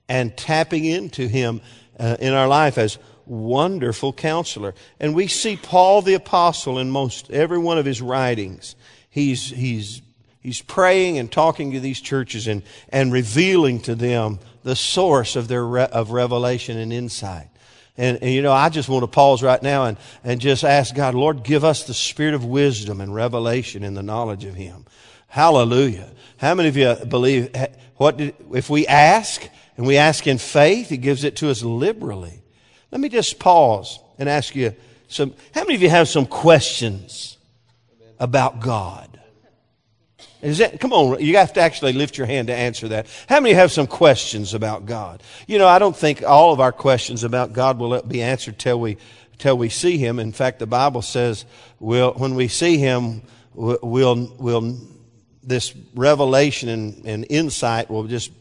and 0.07 0.35
tapping 0.37 0.85
into 0.85 1.27
Him 1.27 1.59
uh, 1.99 2.15
in 2.17 2.33
our 2.33 2.47
life 2.47 2.77
as 2.77 2.97
wonderful 3.25 4.13
counselor. 4.13 4.73
And 5.01 5.13
we 5.13 5.27
see 5.27 5.57
Paul 5.57 6.01
the 6.01 6.13
apostle 6.13 6.79
in 6.79 6.89
most 6.89 7.29
every 7.29 7.57
one 7.57 7.77
of 7.77 7.85
his 7.85 8.01
writings. 8.01 8.77
He's, 9.09 9.49
he's, 9.49 10.01
he's 10.39 10.61
praying 10.61 11.17
and 11.17 11.29
talking 11.29 11.73
to 11.73 11.81
these 11.81 11.99
churches 11.99 12.47
and, 12.47 12.63
and 12.87 13.11
revealing 13.11 13.81
to 13.81 13.95
them 13.95 14.39
the 14.63 14.77
source 14.77 15.35
of 15.35 15.49
their 15.49 15.65
re, 15.65 15.83
of 15.83 16.11
revelation 16.11 16.77
and 16.77 16.93
insight. 16.93 17.49
And, 17.97 18.17
and, 18.21 18.31
you 18.31 18.43
know, 18.43 18.53
I 18.53 18.69
just 18.69 18.87
want 18.87 19.03
to 19.03 19.07
pause 19.07 19.43
right 19.43 19.61
now 19.61 19.85
and, 19.85 19.97
and 20.23 20.39
just 20.39 20.63
ask 20.63 20.95
God, 20.95 21.15
Lord, 21.15 21.43
give 21.43 21.65
us 21.65 21.83
the 21.83 21.93
spirit 21.93 22.33
of 22.33 22.45
wisdom 22.45 23.01
and 23.01 23.13
revelation 23.13 23.83
in 23.83 23.93
the 23.93 24.03
knowledge 24.03 24.45
of 24.45 24.55
Him. 24.55 24.85
Hallelujah. 25.27 26.11
How 26.37 26.53
many 26.53 26.69
of 26.69 26.77
you 26.77 26.95
believe 27.07 27.55
what 27.97 28.17
did, 28.17 28.35
if 28.53 28.69
we 28.69 28.87
ask 28.87 29.47
and 29.75 29.85
we 29.85 29.97
ask 29.97 30.27
in 30.27 30.37
faith, 30.37 30.89
he 30.89 30.97
gives 30.97 31.23
it 31.23 31.35
to 31.37 31.49
us 31.49 31.63
liberally. 31.63 32.41
Let 32.91 33.01
me 33.01 33.09
just 33.09 33.39
pause 33.39 33.99
and 34.17 34.29
ask 34.29 34.55
you 34.55 34.75
some 35.07 35.33
how 35.53 35.61
many 35.61 35.75
of 35.75 35.81
you 35.81 35.89
have 35.89 36.07
some 36.07 36.25
questions 36.25 37.37
about 38.19 38.59
God? 38.59 39.19
Is 40.41 40.59
that, 40.59 40.79
come 40.79 40.93
on, 40.93 41.19
you 41.19 41.37
have 41.37 41.53
to 41.53 41.61
actually 41.61 41.93
lift 41.93 42.17
your 42.17 42.27
hand 42.27 42.47
to 42.47 42.55
answer 42.55 42.89
that. 42.89 43.07
How 43.27 43.39
many 43.39 43.55
have 43.55 43.71
some 43.71 43.87
questions 43.87 44.53
about 44.53 44.85
God? 44.85 45.23
You 45.47 45.57
know, 45.57 45.67
I 45.67 45.79
don't 45.79 45.97
think 45.97 46.23
all 46.23 46.53
of 46.53 46.59
our 46.59 46.71
questions 46.71 47.23
about 47.23 47.53
God 47.53 47.79
will 47.79 48.01
be 48.03 48.21
answered 48.21 48.59
till 48.59 48.79
we, 48.79 48.97
till 49.39 49.57
we 49.57 49.69
see 49.69 49.97
Him. 49.97 50.19
In 50.19 50.31
fact, 50.31 50.59
the 50.59 50.67
Bible 50.67 51.01
says 51.01 51.45
we'll, 51.79 52.13
when 52.13 52.35
we 52.35 52.47
see 52.47 52.77
Him, 52.77 53.23
we'll, 53.55 54.31
we'll 54.37 54.77
this 55.47 55.73
revelation 55.95 56.69
and, 56.69 57.05
and 57.05 57.25
insight 57.29 57.89
will 57.89 58.03
just 58.03 58.31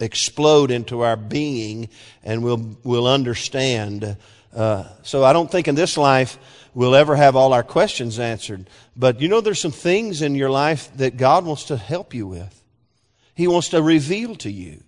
explode 0.00 0.70
into 0.70 1.00
our 1.00 1.16
being 1.16 1.88
and 2.24 2.42
we'll, 2.42 2.76
we'll 2.82 3.06
understand. 3.06 4.16
Uh, 4.54 4.84
so 5.02 5.24
I 5.24 5.32
don't 5.32 5.50
think 5.50 5.68
in 5.68 5.76
this 5.76 5.96
life 5.96 6.38
we'll 6.74 6.96
ever 6.96 7.14
have 7.14 7.36
all 7.36 7.52
our 7.52 7.62
questions 7.62 8.18
answered. 8.18 8.68
But 8.96 9.20
you 9.20 9.28
know, 9.28 9.40
there's 9.40 9.60
some 9.60 9.70
things 9.70 10.22
in 10.22 10.34
your 10.34 10.50
life 10.50 10.90
that 10.96 11.16
God 11.16 11.44
wants 11.44 11.64
to 11.66 11.76
help 11.76 12.14
you 12.14 12.26
with. 12.26 12.56
He 13.34 13.46
wants 13.46 13.68
to 13.70 13.80
reveal 13.80 14.34
to 14.36 14.50
you. 14.50 14.82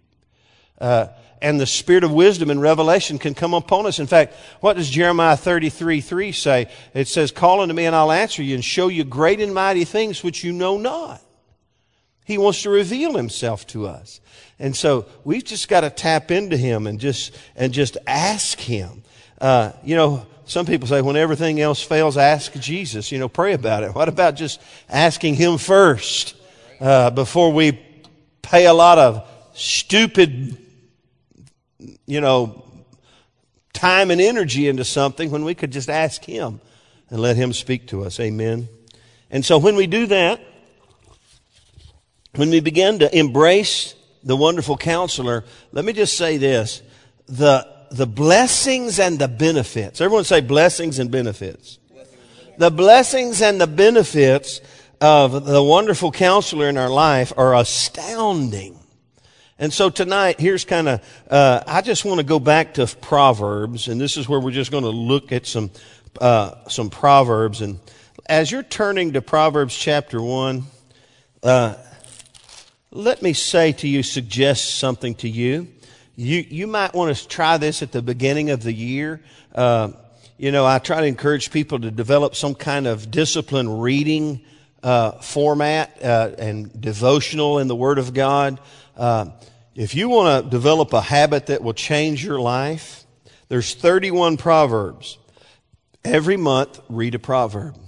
Uh, 0.81 1.09
and 1.41 1.61
the 1.61 1.67
spirit 1.67 2.05
of 2.05 2.13
wisdom 2.13 2.51
and 2.51 2.61
revelation 2.61 3.19
can 3.19 3.35
come 3.35 3.55
upon 3.55 3.87
us. 3.87 3.99
In 3.99 4.07
fact, 4.07 4.35
what 4.61 4.77
does 4.77 4.91
Jeremiah 4.91 5.37
33 5.37 6.01
3 6.01 6.33
say? 6.33 6.71
It 6.93 7.09
says, 7.09 7.31
Call 7.31 7.61
unto 7.61 7.75
me 7.75 7.87
and 7.87 7.95
I'll 7.95 8.13
answer 8.13 8.43
you 8.43 8.55
and 8.55 8.65
show 8.65 8.89
you 8.89 9.05
great 9.05 9.41
and 9.41 9.55
mighty 9.55 9.85
things 9.85 10.25
which 10.25 10.45
you 10.45 10.53
know 10.53 10.77
not. 10.77 11.21
He 12.25 12.39
wants 12.39 12.63
to 12.63 12.71
reveal 12.71 13.17
himself 13.17 13.67
to 13.69 13.87
us. 13.87 14.21
And 14.59 14.77
so 14.77 15.07
we've 15.25 15.45
just 15.45 15.69
got 15.69 15.81
to 15.81 15.91
tap 15.91 16.31
into 16.31 16.57
him 16.57 16.87
and 16.87 17.01
just, 17.01 17.37
and 17.57 17.73
just 17.73 17.97
ask 18.07 18.61
him. 18.61 19.03
Uh, 19.41 19.73
you 19.83 19.97
know, 19.97 20.27
some 20.45 20.67
people 20.67 20.87
say 20.87 21.03
when 21.03 21.17
everything 21.17 21.61
else 21.61 21.83
fails, 21.83 22.17
ask 22.17 22.53
Jesus. 22.55 23.11
You 23.11 23.19
know, 23.19 23.29
pray 23.29 23.55
about 23.55 23.83
it. 23.83 23.95
What 23.95 24.09
about 24.09 24.37
just 24.37 24.61
asking 24.89 25.35
him 25.35 25.59
first 25.59 26.37
uh, 26.81 27.11
before 27.11 27.53
we 27.53 27.79
pay 28.43 28.67
a 28.67 28.75
lot 28.75 28.99
of 28.99 29.29
stupid, 29.55 30.57
you 32.07 32.21
know, 32.21 32.65
time 33.73 34.11
and 34.11 34.21
energy 34.21 34.69
into 34.69 34.85
something 34.85 35.31
when 35.31 35.45
we 35.45 35.55
could 35.55 35.73
just 35.73 35.89
ask 35.89 36.25
him 36.25 36.61
and 37.11 37.21
let 37.21 37.37
him 37.37 37.53
speak 37.53 37.89
to 37.89 38.05
us. 38.05 38.21
Amen. 38.21 38.69
And 39.31 39.45
so 39.45 39.59
when 39.59 39.77
we 39.77 39.87
do 39.87 40.07
that, 40.07 40.41
when 42.35 42.51
we 42.51 42.61
begin 42.61 43.01
to 43.01 43.17
embrace 43.19 43.95
the 44.25 44.37
wonderful 44.37 44.77
counselor, 44.77 45.45
let 45.73 45.85
me 45.85 45.93
just 45.93 46.17
say 46.17 46.39
this. 46.39 46.83
The, 47.27 47.67
the 47.91 48.07
blessings 48.07 48.99
and 48.99 49.19
the 49.19 49.29
benefits. 49.29 50.01
Everyone 50.01 50.25
say 50.25 50.41
blessings 50.41 50.99
and 50.99 51.11
benefits. 51.11 51.79
The 52.59 52.71
blessings 52.71 53.43
and 53.43 53.61
the 53.61 53.67
benefits 53.67 54.61
of 55.01 55.45
the 55.45 55.63
wonderful 55.63 56.13
counselor 56.13 56.69
in 56.69 56.79
our 56.79 56.89
life 56.89 57.33
are 57.37 57.55
astounding. 57.55 58.79
And 59.59 59.73
so 59.73 59.91
tonight, 59.91 60.41
here's 60.41 60.65
kind 60.65 60.89
of, 60.89 61.25
uh, 61.31 61.63
I 61.67 61.83
just 61.83 62.05
want 62.05 62.19
to 62.19 62.27
go 62.27 62.41
back 62.41 62.75
to 62.75 62.87
Proverbs, 62.87 63.89
and 63.89 64.01
this 64.01 64.17
is 64.17 64.29
where 64.29 64.41
we're 64.41 64.51
just 64.53 64.71
going 64.71 64.85
to 64.85 64.91
look 64.91 65.33
at 65.33 65.47
some, 65.47 65.71
uh, 66.21 66.69
some 66.69 66.89
Proverbs. 66.89 67.61
And 67.61 67.79
as 68.27 68.51
you're 68.51 68.63
turning 68.63 69.13
to 69.13 69.23
Proverbs 69.23 69.77
chapter 69.77 70.21
1, 70.21 70.65
uh, 71.43 71.75
let 72.95 73.23
me 73.23 73.33
say 73.33 73.73
to 73.73 73.89
you, 73.89 74.03
suggest 74.03 74.75
something 74.75 75.15
to 75.17 75.29
you. 75.29 75.67
You, 76.15 76.45
you 76.47 76.67
might 76.67 76.93
want 76.93 77.17
to 77.17 77.27
try 77.29 77.57
this 77.57 77.83
at 77.83 77.91
the 77.91 78.03
beginning 78.03 78.51
of 78.51 78.63
the 78.63 78.73
year. 78.73 79.23
Uh, 79.55 79.93
you 80.37 80.53
know, 80.53 80.67
I 80.67 80.79
try 80.79 81.01
to 81.01 81.07
encourage 81.07 81.51
people 81.51 81.81
to 81.81 81.91
develop 81.91 82.37
some 82.37 82.55
kind 82.55 82.87
of 82.87 83.11
discipline 83.11 83.79
reading 83.79 84.43
uh, 84.83 85.13
format 85.13 86.03
uh, 86.03 86.33
and 86.37 86.79
devotional 86.79 87.61
in 87.61 87.67
the 87.67 87.77
Word 87.77 87.99
of 87.99 88.13
God. 88.13 88.61
Uh, 88.95 89.31
if 89.75 89.95
you 89.95 90.11
want 90.11 90.45
to 90.45 90.51
develop 90.51 90.93
a 90.93 91.01
habit 91.01 91.47
that 91.47 91.63
will 91.63 91.73
change 91.73 92.23
your 92.23 92.41
life, 92.41 93.07
there's 93.49 93.75
31 93.75 94.37
proverbs. 94.37 95.17
Every 96.05 96.37
month, 96.37 96.79
read 96.91 97.15
a 97.15 97.19
proverb. 97.19 97.79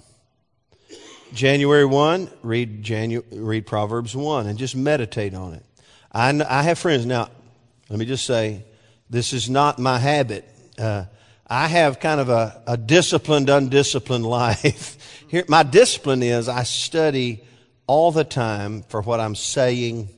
January 1.34 1.84
1, 1.84 2.30
read, 2.42 2.84
Janu- 2.84 3.24
read 3.32 3.66
Proverbs 3.66 4.14
1 4.14 4.46
and 4.46 4.56
just 4.56 4.76
meditate 4.76 5.34
on 5.34 5.54
it. 5.54 5.64
I, 6.12 6.30
I 6.48 6.62
have 6.62 6.78
friends. 6.78 7.04
Now, 7.04 7.28
let 7.90 7.98
me 7.98 8.06
just 8.06 8.24
say, 8.24 8.64
this 9.10 9.32
is 9.32 9.50
not 9.50 9.78
my 9.78 9.98
habit. 9.98 10.48
Uh, 10.78 11.04
I 11.46 11.66
have 11.66 11.98
kind 11.98 12.20
of 12.20 12.28
a, 12.28 12.62
a 12.66 12.76
disciplined, 12.76 13.50
undisciplined 13.50 14.24
life. 14.26 15.24
Here, 15.28 15.44
my 15.48 15.64
discipline 15.64 16.22
is 16.22 16.48
I 16.48 16.62
study 16.62 17.44
all 17.86 18.12
the 18.12 18.24
time 18.24 18.82
for 18.82 19.02
what 19.02 19.20
I'm 19.20 19.34
saying 19.34 20.08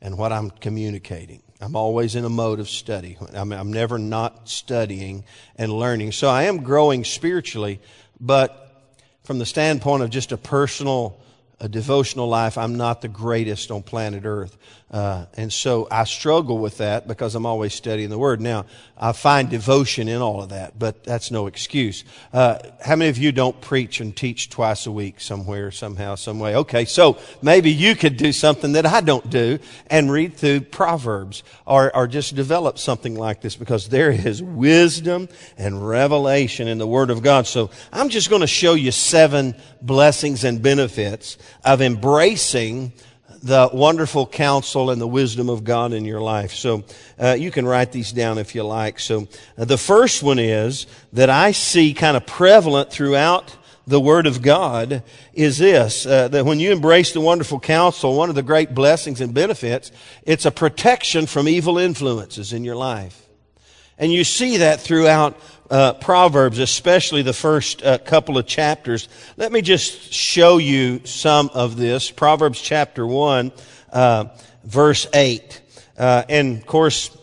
and 0.00 0.18
what 0.18 0.32
I'm 0.32 0.50
communicating. 0.50 1.42
I'm 1.60 1.74
always 1.74 2.14
in 2.14 2.24
a 2.24 2.28
mode 2.28 2.60
of 2.60 2.68
study. 2.68 3.16
I'm, 3.32 3.52
I'm 3.52 3.72
never 3.72 3.98
not 3.98 4.48
studying 4.48 5.24
and 5.56 5.72
learning. 5.72 6.12
So 6.12 6.28
I 6.28 6.44
am 6.44 6.62
growing 6.62 7.04
spiritually, 7.04 7.80
but 8.20 8.67
from 9.28 9.38
the 9.38 9.44
standpoint 9.44 10.02
of 10.02 10.08
just 10.08 10.32
a 10.32 10.38
personal 10.38 11.20
a 11.60 11.68
devotional 11.68 12.26
life, 12.26 12.56
I'm 12.56 12.78
not 12.78 13.02
the 13.02 13.08
greatest 13.08 13.70
on 13.70 13.82
planet 13.82 14.22
Earth. 14.24 14.56
Uh, 14.90 15.26
and 15.36 15.52
so 15.52 15.86
I 15.90 16.04
struggle 16.04 16.58
with 16.58 16.78
that 16.78 17.06
because 17.06 17.34
I'm 17.34 17.44
always 17.44 17.74
studying 17.74 18.08
the 18.08 18.18
Word. 18.18 18.40
Now, 18.40 18.64
I 18.96 19.12
find 19.12 19.50
devotion 19.50 20.08
in 20.08 20.22
all 20.22 20.42
of 20.42 20.48
that, 20.48 20.78
but 20.78 21.04
that's 21.04 21.30
no 21.30 21.46
excuse. 21.46 22.04
Uh, 22.32 22.58
how 22.82 22.96
many 22.96 23.10
of 23.10 23.18
you 23.18 23.30
don't 23.30 23.60
preach 23.60 24.00
and 24.00 24.16
teach 24.16 24.48
twice 24.48 24.86
a 24.86 24.90
week 24.90 25.20
somewhere, 25.20 25.70
somehow, 25.70 26.14
some 26.14 26.38
way? 26.38 26.56
Okay, 26.56 26.86
so 26.86 27.18
maybe 27.42 27.70
you 27.70 27.94
could 27.94 28.16
do 28.16 28.32
something 28.32 28.72
that 28.72 28.86
I 28.86 29.02
don't 29.02 29.28
do 29.28 29.58
and 29.88 30.10
read 30.10 30.36
through 30.36 30.62
Proverbs 30.62 31.42
or, 31.66 31.94
or 31.94 32.06
just 32.06 32.34
develop 32.34 32.78
something 32.78 33.14
like 33.14 33.42
this 33.42 33.56
because 33.56 33.90
there 33.90 34.10
is 34.10 34.42
wisdom 34.42 35.28
and 35.58 35.86
revelation 35.86 36.66
in 36.66 36.78
the 36.78 36.86
Word 36.86 37.10
of 37.10 37.22
God. 37.22 37.46
So 37.46 37.68
I'm 37.92 38.08
just 38.08 38.30
going 38.30 38.40
to 38.40 38.46
show 38.46 38.72
you 38.72 38.90
seven 38.90 39.54
blessings 39.82 40.44
and 40.44 40.62
benefits 40.62 41.36
of 41.62 41.82
embracing 41.82 42.94
the 43.42 43.70
wonderful 43.72 44.26
counsel 44.26 44.90
and 44.90 45.00
the 45.00 45.06
wisdom 45.06 45.48
of 45.48 45.64
God 45.64 45.92
in 45.92 46.04
your 46.04 46.20
life. 46.20 46.52
So 46.52 46.84
uh, 47.18 47.36
you 47.38 47.50
can 47.50 47.66
write 47.66 47.92
these 47.92 48.12
down 48.12 48.38
if 48.38 48.54
you 48.54 48.62
like. 48.62 48.98
So 48.98 49.28
uh, 49.56 49.64
the 49.64 49.78
first 49.78 50.22
one 50.22 50.38
is 50.38 50.86
that 51.12 51.30
I 51.30 51.52
see 51.52 51.94
kind 51.94 52.16
of 52.16 52.26
prevalent 52.26 52.90
throughout 52.90 53.56
the 53.86 54.00
Word 54.00 54.26
of 54.26 54.42
God 54.42 55.02
is 55.32 55.56
this, 55.56 56.04
uh, 56.04 56.28
that 56.28 56.44
when 56.44 56.60
you 56.60 56.72
embrace 56.72 57.12
the 57.12 57.22
wonderful 57.22 57.58
counsel, 57.58 58.14
one 58.14 58.28
of 58.28 58.34
the 58.34 58.42
great 58.42 58.74
blessings 58.74 59.22
and 59.22 59.32
benefits, 59.32 59.90
it's 60.24 60.44
a 60.44 60.50
protection 60.50 61.26
from 61.26 61.48
evil 61.48 61.78
influences 61.78 62.52
in 62.52 62.64
your 62.64 62.76
life. 62.76 63.26
And 63.98 64.12
you 64.12 64.24
see 64.24 64.58
that 64.58 64.80
throughout 64.80 65.40
uh, 65.70 65.94
Proverbs, 65.94 66.58
especially 66.58 67.22
the 67.22 67.32
first 67.32 67.82
uh, 67.82 67.98
couple 67.98 68.38
of 68.38 68.46
chapters. 68.46 69.08
Let 69.36 69.52
me 69.52 69.62
just 69.62 70.12
show 70.12 70.58
you 70.58 71.02
some 71.04 71.50
of 71.54 71.76
this. 71.76 72.10
Proverbs 72.10 72.60
chapter 72.60 73.06
1, 73.06 73.52
uh, 73.92 74.24
verse 74.64 75.06
8. 75.12 75.60
Uh, 75.96 76.22
and 76.28 76.58
of 76.58 76.66
course, 76.66 77.16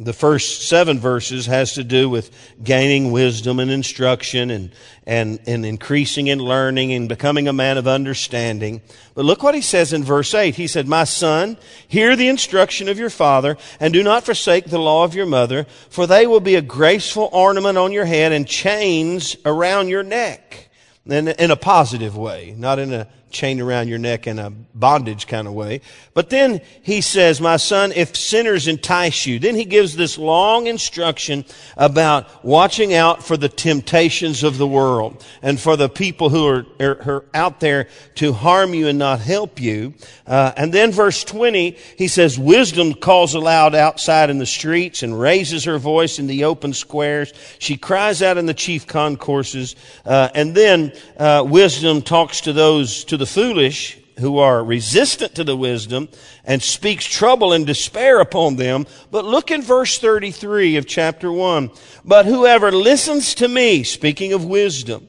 the 0.00 0.12
first 0.14 0.66
seven 0.66 0.98
verses 0.98 1.44
has 1.44 1.74
to 1.74 1.84
do 1.84 2.08
with 2.08 2.30
gaining 2.64 3.12
wisdom 3.12 3.60
and 3.60 3.70
instruction 3.70 4.50
and, 4.50 4.72
and, 5.06 5.38
and 5.46 5.66
increasing 5.66 6.28
in 6.28 6.38
learning 6.38 6.94
and 6.94 7.06
becoming 7.06 7.46
a 7.48 7.52
man 7.52 7.76
of 7.76 7.86
understanding. 7.86 8.80
But 9.14 9.26
look 9.26 9.42
what 9.42 9.54
he 9.54 9.60
says 9.60 9.92
in 9.92 10.02
verse 10.02 10.32
8. 10.32 10.54
He 10.54 10.66
said, 10.66 10.88
My 10.88 11.04
son, 11.04 11.58
hear 11.86 12.16
the 12.16 12.28
instruction 12.28 12.88
of 12.88 12.98
your 12.98 13.10
father 13.10 13.58
and 13.78 13.92
do 13.92 14.02
not 14.02 14.24
forsake 14.24 14.66
the 14.66 14.78
law 14.78 15.04
of 15.04 15.14
your 15.14 15.26
mother, 15.26 15.66
for 15.90 16.06
they 16.06 16.26
will 16.26 16.40
be 16.40 16.54
a 16.54 16.62
graceful 16.62 17.28
ornament 17.30 17.76
on 17.76 17.92
your 17.92 18.06
head 18.06 18.32
and 18.32 18.46
chains 18.46 19.36
around 19.44 19.88
your 19.88 20.02
neck. 20.02 20.68
In, 21.06 21.28
in 21.28 21.50
a 21.50 21.56
positive 21.56 22.16
way, 22.16 22.54
not 22.56 22.78
in 22.78 22.92
a 22.92 23.08
chained 23.30 23.60
around 23.60 23.88
your 23.88 23.98
neck 23.98 24.26
in 24.26 24.38
a 24.38 24.50
bondage 24.50 25.26
kind 25.26 25.46
of 25.46 25.54
way. 25.54 25.80
But 26.14 26.30
then 26.30 26.60
he 26.82 27.00
says, 27.00 27.40
my 27.40 27.56
son, 27.56 27.92
if 27.92 28.16
sinners 28.16 28.68
entice 28.68 29.26
you, 29.26 29.38
then 29.38 29.54
he 29.54 29.64
gives 29.64 29.96
this 29.96 30.18
long 30.18 30.66
instruction 30.66 31.44
about 31.76 32.44
watching 32.44 32.94
out 32.94 33.22
for 33.22 33.36
the 33.36 33.48
temptations 33.48 34.42
of 34.42 34.58
the 34.58 34.66
world 34.66 35.24
and 35.42 35.60
for 35.60 35.76
the 35.76 35.88
people 35.88 36.28
who 36.28 36.46
are, 36.46 36.66
are, 36.80 37.02
are 37.10 37.24
out 37.34 37.60
there 37.60 37.88
to 38.16 38.32
harm 38.32 38.74
you 38.74 38.88
and 38.88 38.98
not 38.98 39.20
help 39.20 39.60
you. 39.60 39.94
Uh, 40.26 40.52
and 40.56 40.72
then 40.74 40.92
verse 40.92 41.24
20, 41.24 41.76
he 41.96 42.08
says, 42.08 42.38
wisdom 42.38 42.94
calls 42.94 43.34
aloud 43.34 43.74
outside 43.74 44.30
in 44.30 44.38
the 44.38 44.46
streets 44.46 45.02
and 45.02 45.18
raises 45.18 45.64
her 45.64 45.78
voice 45.78 46.18
in 46.18 46.26
the 46.26 46.44
open 46.44 46.72
squares. 46.72 47.32
She 47.58 47.76
cries 47.76 48.22
out 48.22 48.38
in 48.38 48.46
the 48.46 48.54
chief 48.54 48.86
concourses. 48.86 49.76
Uh, 50.04 50.28
and 50.34 50.54
then 50.54 50.92
uh, 51.18 51.44
wisdom 51.46 52.02
talks 52.02 52.42
to 52.42 52.52
those, 52.52 53.04
to 53.04 53.16
the 53.20 53.26
foolish 53.26 53.98
who 54.18 54.38
are 54.38 54.64
resistant 54.64 55.34
to 55.34 55.44
the 55.44 55.56
wisdom 55.56 56.08
and 56.44 56.62
speaks 56.62 57.04
trouble 57.04 57.52
and 57.52 57.66
despair 57.66 58.20
upon 58.20 58.56
them. 58.56 58.86
But 59.10 59.24
look 59.24 59.50
in 59.50 59.62
verse 59.62 59.98
33 59.98 60.76
of 60.76 60.86
chapter 60.86 61.30
1. 61.30 61.70
But 62.04 62.26
whoever 62.26 62.72
listens 62.72 63.34
to 63.36 63.46
me, 63.48 63.84
speaking 63.84 64.32
of 64.32 64.44
wisdom, 64.44 65.06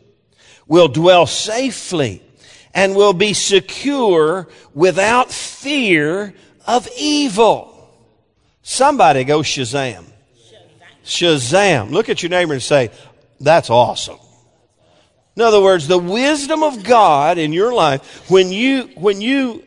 will 0.67 0.88
dwell 0.88 1.26
safely 1.26 2.21
and 2.74 2.95
will 2.95 3.13
be 3.13 3.34
secure 3.34 4.47
without 4.74 5.32
fear 5.32 6.34
of 6.67 6.88
evil. 6.97 7.89
Somebody 8.62 9.24
go 9.24 9.39
Shazam. 9.39 10.06
Shazam. 11.04 11.89
Look 11.89 12.10
at 12.10 12.21
your 12.21 12.30
neighbor 12.30 12.54
and 12.54 12.62
say, 12.62 12.91
that's 13.39 13.69
awesome. 13.69 14.19
In 15.36 15.41
other 15.41 15.62
words, 15.62 15.88
the 15.88 15.98
wisdom 15.98 16.62
of 16.62 16.84
God 16.84 17.38
in 17.38 17.54
your 17.54 17.74
life, 17.74 18.30
when 18.30 18.52
you, 18.52 18.89
when 18.96 19.22
you 19.22 19.63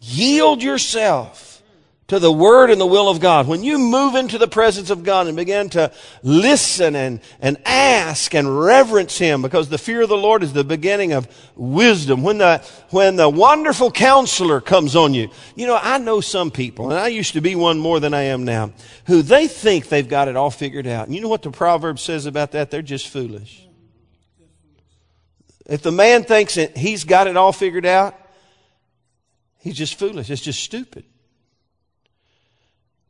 yield 0.00 0.62
yourself 0.62 1.62
to 2.08 2.18
the 2.18 2.32
Word 2.32 2.70
and 2.70 2.80
the 2.80 2.86
will 2.86 3.08
of 3.08 3.20
God, 3.20 3.46
when 3.46 3.62
you 3.62 3.78
move 3.78 4.14
into 4.14 4.38
the 4.38 4.48
presence 4.48 4.88
of 4.88 5.04
God 5.04 5.26
and 5.26 5.36
begin 5.36 5.68
to 5.70 5.92
listen 6.22 6.96
and, 6.96 7.20
and 7.38 7.58
ask 7.64 8.34
and 8.34 8.58
reverence 8.58 9.18
Him, 9.18 9.42
because 9.42 9.68
the 9.68 9.78
fear 9.78 10.02
of 10.02 10.08
the 10.08 10.16
Lord 10.16 10.42
is 10.42 10.52
the 10.52 10.64
beginning 10.64 11.12
of 11.12 11.28
wisdom. 11.54 12.22
When 12.22 12.38
the, 12.38 12.66
when 12.90 13.16
the 13.16 13.28
wonderful 13.28 13.92
counselor 13.92 14.60
comes 14.60 14.96
on 14.96 15.14
you, 15.14 15.28
you 15.54 15.66
know, 15.66 15.78
I 15.80 15.98
know 15.98 16.20
some 16.20 16.50
people, 16.50 16.90
and 16.90 16.98
I 16.98 17.08
used 17.08 17.34
to 17.34 17.40
be 17.40 17.54
one 17.54 17.78
more 17.78 18.00
than 18.00 18.14
I 18.14 18.22
am 18.22 18.44
now, 18.44 18.72
who 19.06 19.22
they 19.22 19.46
think 19.46 19.88
they've 19.88 20.08
got 20.08 20.28
it 20.28 20.34
all 20.34 20.50
figured 20.50 20.86
out. 20.86 21.06
And 21.06 21.14
you 21.14 21.20
know 21.20 21.28
what 21.28 21.42
the 21.42 21.52
proverb 21.52 21.98
says 21.98 22.26
about 22.26 22.52
that? 22.52 22.70
They're 22.70 22.82
just 22.82 23.08
foolish. 23.08 23.67
If 25.68 25.82
the 25.82 25.92
man 25.92 26.24
thinks 26.24 26.54
that 26.54 26.76
he's 26.76 27.04
got 27.04 27.26
it 27.26 27.36
all 27.36 27.52
figured 27.52 27.86
out, 27.86 28.18
he's 29.58 29.76
just 29.76 29.98
foolish. 29.98 30.30
It's 30.30 30.42
just 30.42 30.62
stupid. 30.62 31.04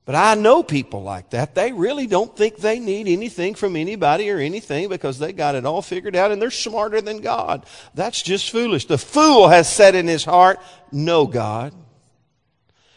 But 0.05 0.15
I 0.15 0.35
know 0.37 0.63
people 0.63 1.03
like 1.03 1.31
that. 1.31 1.55
They 1.55 1.71
really 1.71 2.07
don't 2.07 2.35
think 2.35 2.57
they 2.57 2.81
need 2.81 3.09
anything 3.09 3.55
from 3.55 3.77
anybody 3.77 4.31
or 4.31 4.39
anything 4.39 4.89
because 4.89 5.19
they 5.19 5.35
got 5.35 5.55
it 5.55 5.67
all 5.67 5.83
figured 5.83 6.17
out 6.17 6.33
and 6.33 6.41
they're 6.41 6.51
smarter 6.51 7.03
than 7.03 7.19
God. 7.19 7.67
That's 7.93 8.23
just 8.23 8.51
foolish. 8.51 8.87
The 8.87 8.97
fool 8.97 9.49
has 9.49 9.71
said 9.71 9.95
in 9.95 10.09
his 10.09 10.25
heart, 10.25 10.61
no 10.91 11.27
God. 11.27 11.75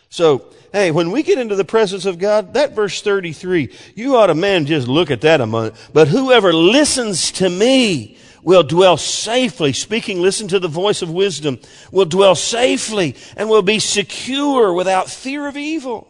So, 0.07 0.45
hey, 0.71 0.91
when 0.91 1.11
we 1.11 1.21
get 1.21 1.37
into 1.37 1.55
the 1.55 1.65
presence 1.65 2.05
of 2.05 2.17
God, 2.17 2.53
that 2.53 2.75
verse 2.75 3.01
33, 3.01 3.75
you 3.93 4.15
ought 4.15 4.27
to, 4.27 4.33
man, 4.33 4.65
just 4.65 4.87
look 4.87 5.11
at 5.11 5.21
that 5.21 5.41
a 5.41 5.45
moment. 5.45 5.75
But 5.91 6.07
whoever 6.07 6.53
listens 6.53 7.31
to 7.33 7.49
me, 7.49 8.17
will 8.43 8.63
dwell 8.63 8.97
safely, 8.97 9.73
speaking, 9.73 10.21
listen 10.21 10.47
to 10.49 10.59
the 10.59 10.67
voice 10.67 11.01
of 11.01 11.09
wisdom, 11.09 11.59
will 11.91 12.05
dwell 12.05 12.35
safely 12.35 13.15
and 13.37 13.49
will 13.49 13.61
be 13.61 13.79
secure 13.79 14.73
without 14.73 15.09
fear 15.09 15.47
of 15.47 15.57
evil. 15.57 16.07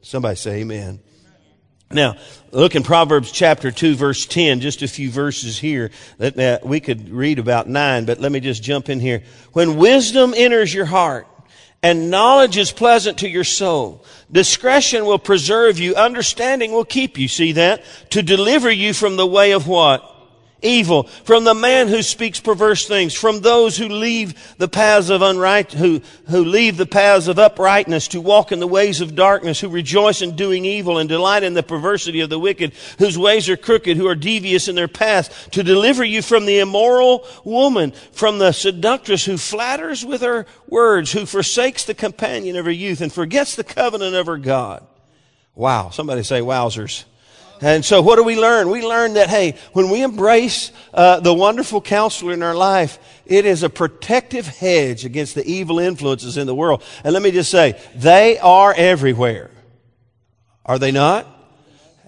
Somebody 0.00 0.36
say 0.36 0.60
amen. 0.60 1.00
Now, 1.90 2.16
look 2.50 2.74
in 2.74 2.82
Proverbs 2.82 3.32
chapter 3.32 3.70
2 3.70 3.94
verse 3.94 4.26
10, 4.26 4.60
just 4.60 4.82
a 4.82 4.88
few 4.88 5.10
verses 5.10 5.58
here 5.58 5.90
that 6.18 6.38
uh, 6.38 6.58
we 6.62 6.80
could 6.80 7.08
read 7.08 7.38
about 7.38 7.66
nine, 7.66 8.04
but 8.04 8.20
let 8.20 8.30
me 8.30 8.40
just 8.40 8.62
jump 8.62 8.90
in 8.90 9.00
here. 9.00 9.22
When 9.52 9.78
wisdom 9.78 10.34
enters 10.36 10.72
your 10.72 10.84
heart 10.84 11.26
and 11.82 12.10
knowledge 12.10 12.58
is 12.58 12.72
pleasant 12.72 13.18
to 13.18 13.28
your 13.28 13.44
soul, 13.44 14.04
discretion 14.30 15.06
will 15.06 15.18
preserve 15.18 15.78
you, 15.78 15.94
understanding 15.94 16.72
will 16.72 16.84
keep 16.84 17.16
you, 17.18 17.26
see 17.26 17.52
that? 17.52 17.82
To 18.10 18.22
deliver 18.22 18.70
you 18.70 18.92
from 18.92 19.16
the 19.16 19.26
way 19.26 19.52
of 19.52 19.66
what? 19.66 20.17
Evil, 20.60 21.04
from 21.04 21.44
the 21.44 21.54
man 21.54 21.88
who 21.88 22.02
speaks 22.02 22.40
perverse 22.40 22.86
things, 22.86 23.14
from 23.14 23.40
those 23.40 23.76
who 23.76 23.88
leave 23.88 24.56
the 24.58 24.68
paths 24.68 25.08
of 25.08 25.20
unright, 25.20 25.72
who, 25.72 26.00
who 26.28 26.44
leave 26.44 26.76
the 26.76 26.86
paths 26.86 27.28
of 27.28 27.38
uprightness 27.38 28.08
to 28.08 28.20
walk 28.20 28.50
in 28.50 28.58
the 28.58 28.66
ways 28.66 29.00
of 29.00 29.14
darkness, 29.14 29.60
who 29.60 29.68
rejoice 29.68 30.20
in 30.20 30.34
doing 30.34 30.64
evil 30.64 30.98
and 30.98 31.08
delight 31.08 31.42
in 31.42 31.54
the 31.54 31.62
perversity 31.62 32.20
of 32.20 32.30
the 32.30 32.38
wicked, 32.38 32.72
whose 32.98 33.16
ways 33.16 33.48
are 33.48 33.56
crooked, 33.56 33.96
who 33.96 34.08
are 34.08 34.14
devious 34.14 34.68
in 34.68 34.74
their 34.74 34.88
paths, 34.88 35.48
to 35.50 35.62
deliver 35.62 36.04
you 36.04 36.22
from 36.22 36.46
the 36.46 36.58
immoral 36.58 37.24
woman, 37.44 37.92
from 38.12 38.38
the 38.38 38.52
seductress 38.52 39.24
who 39.24 39.36
flatters 39.36 40.04
with 40.04 40.22
her 40.22 40.46
words, 40.68 41.12
who 41.12 41.24
forsakes 41.24 41.84
the 41.84 41.94
companion 41.94 42.56
of 42.56 42.64
her 42.64 42.70
youth 42.70 43.00
and 43.00 43.12
forgets 43.12 43.54
the 43.54 43.64
covenant 43.64 44.16
of 44.16 44.26
her 44.26 44.38
God. 44.38 44.84
Wow. 45.54 45.90
Somebody 45.90 46.22
say 46.22 46.40
wowzers. 46.40 47.04
And 47.60 47.84
so 47.84 48.00
what 48.02 48.16
do 48.16 48.24
we 48.24 48.38
learn? 48.38 48.70
We 48.70 48.86
learn 48.86 49.14
that, 49.14 49.28
hey, 49.28 49.56
when 49.72 49.90
we 49.90 50.02
embrace 50.02 50.70
uh, 50.94 51.20
the 51.20 51.34
wonderful 51.34 51.80
counselor 51.80 52.32
in 52.32 52.42
our 52.42 52.54
life, 52.54 52.98
it 53.26 53.44
is 53.46 53.62
a 53.62 53.70
protective 53.70 54.46
hedge 54.46 55.04
against 55.04 55.34
the 55.34 55.44
evil 55.44 55.78
influences 55.78 56.36
in 56.36 56.46
the 56.46 56.54
world. 56.54 56.82
And 57.04 57.12
let 57.12 57.22
me 57.22 57.30
just 57.30 57.50
say, 57.50 57.80
they 57.94 58.38
are 58.38 58.72
everywhere. 58.74 59.50
Are 60.64 60.78
they 60.78 60.92
not? 60.92 61.26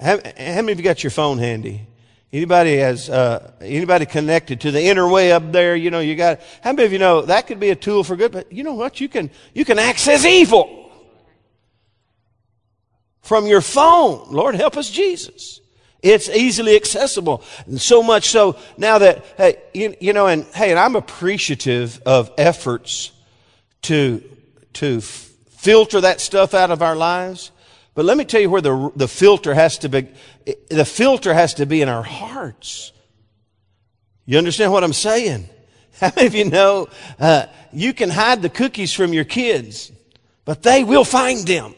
How, 0.01 0.17
how 0.17 0.63
many 0.63 0.73
of 0.73 0.79
you 0.79 0.85
got 0.85 1.03
your 1.03 1.11
phone 1.11 1.39
handy? 1.39 1.87
Anybody 2.33 2.77
has, 2.77 3.11
uh, 3.11 3.53
anybody 3.61 4.07
connected 4.07 4.61
to 4.61 4.71
the 4.71 4.81
inner 4.81 5.09
way 5.09 5.33
up 5.33 5.51
there? 5.51 5.75
You 5.75 5.91
know, 5.91 5.99
you 5.99 6.15
got, 6.15 6.41
how 6.63 6.73
many 6.73 6.87
of 6.87 6.93
you 6.93 7.01
know 7.01 7.23
that 7.23 7.49
could 7.49 7.59
be 7.59 7.71
a 7.71 7.77
tool 7.77 8.05
for 8.05 8.15
good, 8.15 8.31
but 8.31 8.53
you 8.53 8.63
know 8.63 8.75
what? 8.75 9.01
You 9.01 9.09
can, 9.09 9.31
you 9.53 9.65
can 9.65 9.81
access 9.81 10.25
evil 10.25 10.80
from 13.23 13.47
your 13.47 13.61
phone. 13.61 14.27
Lord 14.31 14.55
help 14.55 14.77
us, 14.77 14.91
Jesus. 14.91 15.61
It's 16.03 16.29
easily 16.29 16.77
accessible. 16.77 17.43
And 17.67 17.81
so 17.81 18.03
much 18.03 18.29
so 18.29 18.57
now 18.79 18.99
that, 18.99 19.25
hey, 19.37 19.57
you, 19.75 19.95
you 20.01 20.13
know, 20.13 20.27
and 20.27 20.45
hey, 20.55 20.71
and 20.71 20.79
I'm 20.79 20.97
appreciative 20.97 22.01
of 22.07 22.31
efforts 22.39 23.13
to, 23.83 24.23
to 24.75 24.99
f- 24.99 25.31
filter 25.51 26.01
that 26.01 26.21
stuff 26.21 26.55
out 26.55 26.71
of 26.71 26.81
our 26.81 26.97
lives. 26.97 27.51
But 27.95 28.05
let 28.07 28.17
me 28.17 28.25
tell 28.25 28.41
you 28.41 28.49
where 28.49 28.63
the, 28.63 28.91
the 28.97 29.09
filter 29.09 29.53
has 29.53 29.79
to 29.79 29.89
be, 29.89 30.09
the 30.69 30.87
filter 30.87 31.35
has 31.35 31.55
to 31.55 31.67
be 31.67 31.83
in 31.83 31.89
our 31.89 32.03
hearts. 32.03 32.93
You 34.25 34.39
understand 34.39 34.73
what 34.73 34.85
I'm 34.85 34.93
saying? 34.93 35.49
How 36.01 36.13
many 36.17 36.29
of 36.29 36.35
you 36.35 36.45
know, 36.47 36.89
uh, 37.19 37.47
you 37.73 37.93
can 37.93 38.09
hide 38.09 38.41
the 38.41 38.49
cookies 38.49 38.93
from 38.93 39.13
your 39.13 39.25
kids, 39.25 39.93
but 40.47 40.63
they 40.63 40.83
will 40.83 41.05
find 41.05 41.47
them. 41.47 41.75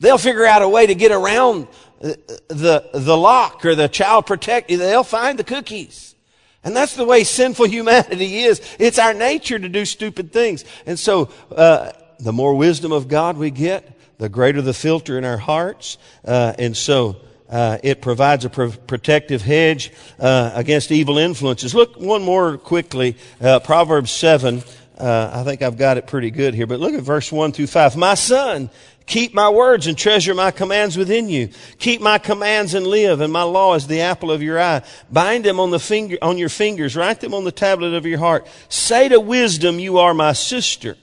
They'll 0.00 0.18
figure 0.18 0.44
out 0.44 0.62
a 0.62 0.68
way 0.68 0.86
to 0.86 0.94
get 0.94 1.12
around 1.12 1.68
the, 2.00 2.90
the 2.92 3.16
lock 3.16 3.64
or 3.64 3.74
the 3.74 3.88
child 3.88 4.26
protector. 4.26 4.76
They'll 4.76 5.04
find 5.04 5.38
the 5.38 5.44
cookies. 5.44 6.14
And 6.62 6.74
that's 6.74 6.96
the 6.96 7.04
way 7.04 7.24
sinful 7.24 7.66
humanity 7.68 8.38
is. 8.38 8.60
It's 8.78 8.98
our 8.98 9.14
nature 9.14 9.58
to 9.58 9.68
do 9.68 9.84
stupid 9.84 10.32
things. 10.32 10.64
And 10.86 10.98
so, 10.98 11.30
uh, 11.54 11.92
the 12.20 12.32
more 12.32 12.54
wisdom 12.54 12.92
of 12.92 13.08
God 13.08 13.36
we 13.36 13.50
get, 13.50 13.98
the 14.18 14.28
greater 14.28 14.62
the 14.62 14.72
filter 14.72 15.18
in 15.18 15.24
our 15.24 15.36
hearts. 15.36 15.98
Uh, 16.24 16.54
and 16.58 16.76
so, 16.76 17.16
uh, 17.50 17.78
it 17.82 18.00
provides 18.00 18.44
a 18.44 18.50
pro- 18.50 18.70
protective 18.70 19.42
hedge 19.42 19.92
uh, 20.18 20.52
against 20.54 20.90
evil 20.90 21.18
influences. 21.18 21.74
Look 21.74 22.00
one 22.00 22.22
more 22.22 22.56
quickly. 22.56 23.16
Uh, 23.40 23.60
Proverbs 23.60 24.10
7. 24.10 24.62
Uh, 24.96 25.30
I 25.32 25.42
think 25.42 25.60
I've 25.60 25.76
got 25.76 25.98
it 25.98 26.06
pretty 26.06 26.30
good 26.30 26.54
here, 26.54 26.66
but 26.66 26.78
look 26.78 26.94
at 26.94 27.02
verse 27.02 27.30
1 27.30 27.52
through 27.52 27.66
5. 27.66 27.96
My 27.96 28.14
son, 28.14 28.70
Keep 29.06 29.34
my 29.34 29.50
words 29.50 29.86
and 29.86 29.98
treasure 29.98 30.34
my 30.34 30.50
commands 30.50 30.96
within 30.96 31.28
you. 31.28 31.50
Keep 31.78 32.00
my 32.00 32.16
commands 32.16 32.72
and 32.72 32.86
live, 32.86 33.20
and 33.20 33.32
my 33.32 33.42
law 33.42 33.74
is 33.74 33.86
the 33.86 34.00
apple 34.00 34.30
of 34.30 34.42
your 34.42 34.58
eye. 34.58 34.82
Bind 35.10 35.44
them 35.44 35.60
on 35.60 35.70
the 35.70 35.78
finger, 35.78 36.16
on 36.22 36.38
your 36.38 36.48
fingers. 36.48 36.96
Write 36.96 37.20
them 37.20 37.34
on 37.34 37.44
the 37.44 37.52
tablet 37.52 37.92
of 37.94 38.06
your 38.06 38.18
heart. 38.18 38.46
Say 38.70 39.08
to 39.10 39.20
wisdom, 39.20 39.78
you 39.78 39.98
are 39.98 40.14
my 40.14 40.32
sister, 40.32 40.96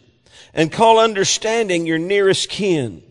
and 0.53 0.71
call 0.71 0.99
understanding 0.99 1.85
your 1.85 1.99
nearest 1.99 2.49
kin, 2.49 3.03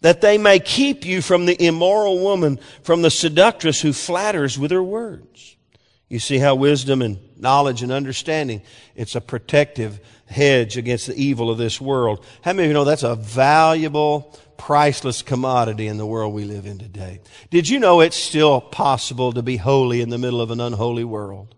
that 0.00 0.20
they 0.20 0.38
may 0.38 0.58
keep 0.58 1.06
you 1.06 1.22
from 1.22 1.46
the 1.46 1.64
immoral 1.64 2.18
woman, 2.18 2.58
from 2.82 3.02
the 3.02 3.10
seductress 3.10 3.80
who 3.80 3.92
flatters 3.92 4.58
with 4.58 4.72
her 4.72 4.82
words. 4.82 5.56
You 6.08 6.18
see 6.18 6.38
how 6.38 6.56
wisdom 6.56 7.00
and 7.00 7.18
knowledge 7.36 7.82
and 7.82 7.92
understanding, 7.92 8.62
it's 8.94 9.14
a 9.14 9.20
protective 9.20 10.00
hedge 10.26 10.76
against 10.76 11.06
the 11.06 11.14
evil 11.14 11.50
of 11.50 11.58
this 11.58 11.80
world. 11.80 12.24
How 12.42 12.52
many 12.52 12.64
of 12.64 12.70
you 12.70 12.74
know 12.74 12.84
that's 12.84 13.02
a 13.02 13.14
valuable, 13.14 14.38
priceless 14.56 15.22
commodity 15.22 15.86
in 15.86 15.98
the 15.98 16.06
world 16.06 16.34
we 16.34 16.44
live 16.44 16.66
in 16.66 16.78
today? 16.78 17.20
Did 17.50 17.68
you 17.68 17.78
know 17.78 18.00
it's 18.00 18.16
still 18.16 18.60
possible 18.60 19.32
to 19.32 19.42
be 19.42 19.56
holy 19.56 20.00
in 20.00 20.10
the 20.10 20.18
middle 20.18 20.40
of 20.40 20.50
an 20.50 20.60
unholy 20.60 21.04
world? 21.04 21.54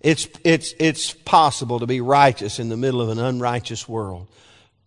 It's, 0.00 0.28
it's, 0.44 0.74
it's 0.78 1.12
possible 1.12 1.80
to 1.80 1.86
be 1.86 2.00
righteous 2.00 2.58
in 2.58 2.68
the 2.68 2.76
middle 2.76 3.00
of 3.00 3.08
an 3.08 3.18
unrighteous 3.18 3.88
world. 3.88 4.28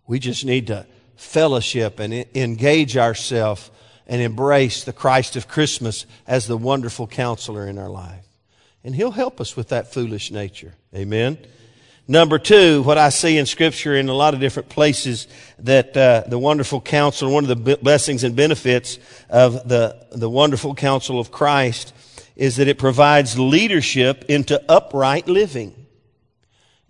We 0.08 0.20
just 0.20 0.46
need 0.46 0.68
to 0.68 0.86
fellowship 1.18 2.00
and 2.00 2.14
engage 2.34 2.96
ourselves 2.96 3.70
and 4.08 4.22
embrace 4.22 4.84
the 4.84 4.94
Christ 4.94 5.36
of 5.36 5.48
Christmas 5.48 6.06
as 6.26 6.48
the 6.48 6.58
wonderful 6.58 7.06
counselor 7.06 7.68
in 7.68 7.78
our 7.78 7.90
life. 7.90 8.26
And 8.84 8.96
He'll 8.96 9.12
help 9.12 9.42
us 9.42 9.58
with 9.58 9.70
that 9.70 9.94
foolish 9.94 10.32
nature. 10.32 10.74
Amen. 10.96 11.38
Number 12.10 12.40
two, 12.40 12.82
what 12.82 12.98
I 12.98 13.10
see 13.10 13.38
in 13.38 13.46
Scripture 13.46 13.96
in 13.96 14.10
a 14.10 14.16
lot 14.16 14.34
of 14.34 14.40
different 14.40 14.68
places 14.68 15.28
that 15.60 15.96
uh, 15.96 16.24
the 16.26 16.40
wonderful 16.40 16.82
counsel, 16.82 17.32
one 17.32 17.48
of 17.48 17.64
the 17.64 17.78
blessings 17.78 18.24
and 18.24 18.36
benefits 18.36 18.98
of 19.30 19.70
the, 19.70 20.08
the 20.12 20.28
wonderful 20.28 20.74
counsel 20.74 21.20
of 21.20 21.30
Christ 21.30 21.94
is 22.36 22.56
that 22.56 22.68
it 22.68 22.80
provides 22.80 23.38
leadership 23.38 24.26
into 24.28 24.60
upright 24.68 25.28
living. 25.28 25.86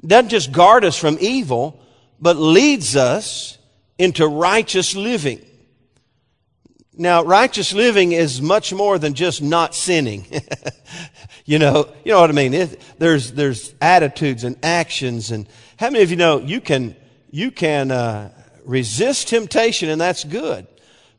It 0.01 0.07
doesn't 0.07 0.29
just 0.29 0.53
guard 0.53 0.85
us 0.85 0.95
from 0.95 1.17
evil, 1.19 1.83
but 2.21 2.37
leads 2.37 2.95
us 2.95 3.57
into 3.97 4.25
righteous 4.25 4.95
living. 4.95 5.45
Now, 6.99 7.23
righteous 7.23 7.73
living 7.73 8.11
is 8.11 8.41
much 8.41 8.73
more 8.73 8.99
than 8.99 9.13
just 9.13 9.41
not 9.41 9.73
sinning. 9.73 10.25
You 11.45 11.57
know, 11.57 11.91
you 12.05 12.11
know 12.11 12.21
what 12.21 12.29
I 12.29 12.33
mean? 12.33 12.53
It, 12.53 12.79
there's, 12.99 13.31
there's 13.31 13.73
attitudes 13.81 14.43
and 14.43 14.55
actions. 14.61 15.31
And 15.31 15.47
how 15.77 15.89
many 15.89 16.03
of 16.03 16.11
you 16.11 16.15
know 16.15 16.37
you 16.37 16.61
can, 16.61 16.95
you 17.31 17.49
can, 17.49 17.89
uh, 17.89 18.29
resist 18.65 19.29
temptation 19.29 19.89
and 19.89 19.99
that's 19.99 20.23
good. 20.23 20.67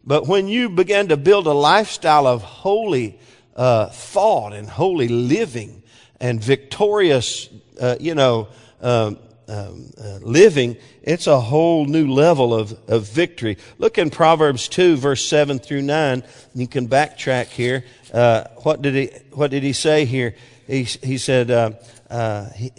But 0.05 0.29
when 0.29 0.47
you 0.47 0.69
begin 0.69 1.09
to 1.09 1.17
build 1.17 1.49
a 1.49 1.53
lifestyle 1.53 2.29
of 2.29 2.43
holy, 2.43 3.19
uh, 3.57 3.87
thought 3.87 4.53
and 4.53 4.69
holy 4.69 5.09
living 5.09 5.83
and 6.21 6.41
victorious, 6.41 7.49
uh, 7.81 7.97
you 7.99 8.15
know, 8.15 8.47
um, 8.81 9.19
um, 9.51 9.93
uh, 10.01 10.19
living, 10.23 10.77
it's 11.03 11.27
a 11.27 11.41
whole 11.41 11.85
new 11.85 12.11
level 12.11 12.55
of, 12.55 12.79
of 12.89 13.09
victory. 13.09 13.59
Look 13.79 13.99
in 13.99 14.11
Proverbs 14.11 14.69
2, 14.69 14.97
verse 14.97 15.25
7 15.25 15.59
through 15.59 15.83
9. 15.83 16.23
You 16.55 16.69
can 16.69 16.89
backtrack 16.89 17.47
here. 17.47 17.85
Uh, 18.13 18.45
what, 18.63 18.81
did 18.81 18.95
he, 18.95 19.07
what 19.33 19.51
did 19.51 19.63
he 19.63 19.73
say 19.73 20.05
here? 20.05 20.35
He, 20.67 20.85
he 20.85 21.19
said, 21.19 21.51
uh, 21.51 21.73
uh 22.09 22.51
he, 22.51 22.73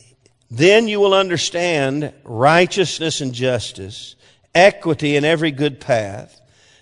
Then 0.50 0.88
you 0.88 1.00
will 1.00 1.14
understand 1.14 2.14
righteousness 2.24 3.22
and 3.22 3.34
justice, 3.34 4.16
equity 4.56 5.16
in 5.16 5.26
every 5.26 5.52
good 5.52 5.80
path 5.80 6.41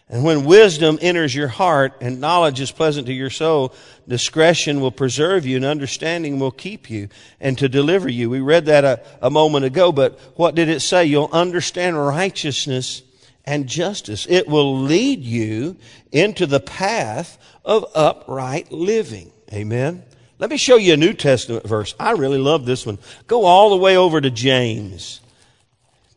and 0.10 0.24
when 0.24 0.45
wisdom 0.45 0.98
enters 1.02 1.36
your 1.36 1.48
heart 1.48 1.93
and 2.02 2.19
knowledge 2.19 2.60
is 2.60 2.72
pleasant 2.72 3.06
to 3.08 3.13
your 3.13 3.30
soul, 3.30 3.76
discretion 4.08 4.82
will 4.82 4.91
preserve 4.91 5.45
you 5.45 5.56
and 5.56 5.65
understanding 5.65 6.39
will 6.39 6.50
keep 6.50 6.89
you 6.89 7.10
and 7.39 7.56
to 7.60 7.69
deliver 7.69 8.10
you. 8.10 8.28
We 8.28 8.39
read 8.39 8.65
that 8.65 8.84
a, 8.84 9.04
a 9.22 9.30
moment 9.30 9.65
ago, 9.65 9.91
but 9.91 10.19
what 10.36 10.56
did 10.56 10.67
it 10.67 10.80
say? 10.80 11.06
You'll 11.06 11.30
understand 11.32 12.04
righteousness 12.04 13.04
and 13.45 13.67
justice. 13.67 14.26
It 14.28 14.48
will 14.48 14.80
lead 14.80 15.24
you 15.24 15.78
into 16.12 16.48
the 16.48 16.60
path 16.60 17.38
of 17.63 17.86
upright 17.93 18.72
living. 18.72 19.32
Amen. 19.54 20.04
Let 20.39 20.50
me 20.50 20.58
show 20.58 20.78
you 20.78 20.93
a 20.93 20.98
New 20.98 21.13
Testament 21.13 21.67
verse. 21.67 21.93
I 22.00 22.12
really 22.12 22.39
love 22.39 22.65
this 22.65 22.84
one. 22.84 22.98
Go 23.28 23.45
all 23.45 23.69
the 23.69 23.78
way 23.78 23.95
over 23.95 24.19
to 24.19 24.32
James. 24.32 25.22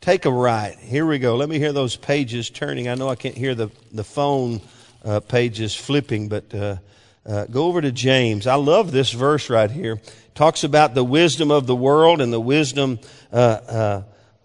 Take 0.02 0.24
a 0.24 0.32
right. 0.32 0.76
Here 0.80 1.06
we 1.06 1.20
go. 1.20 1.36
Let 1.36 1.48
me 1.48 1.60
hear 1.60 1.72
those 1.72 1.94
pages 1.94 2.50
turning. 2.50 2.88
I 2.88 2.96
know 2.96 3.08
I 3.08 3.14
can't 3.14 3.36
hear 3.36 3.54
the, 3.54 3.70
the 3.92 4.02
phone 4.02 4.60
uh, 5.04 5.20
pages 5.20 5.76
flipping, 5.76 6.28
but 6.28 6.52
uh, 6.52 6.76
uh, 7.24 7.44
go 7.44 7.66
over 7.66 7.80
to 7.80 7.92
James. 7.92 8.48
I 8.48 8.56
love 8.56 8.90
this 8.90 9.12
verse 9.12 9.48
right 9.48 9.70
here. 9.70 10.00
talks 10.34 10.64
about 10.64 10.94
the 10.94 11.04
wisdom 11.04 11.52
of 11.52 11.68
the 11.68 11.76
world 11.76 12.20
and 12.20 12.32
the 12.32 12.40
wisdom 12.40 12.98
uh, 13.32 13.36
uh, 13.36 14.02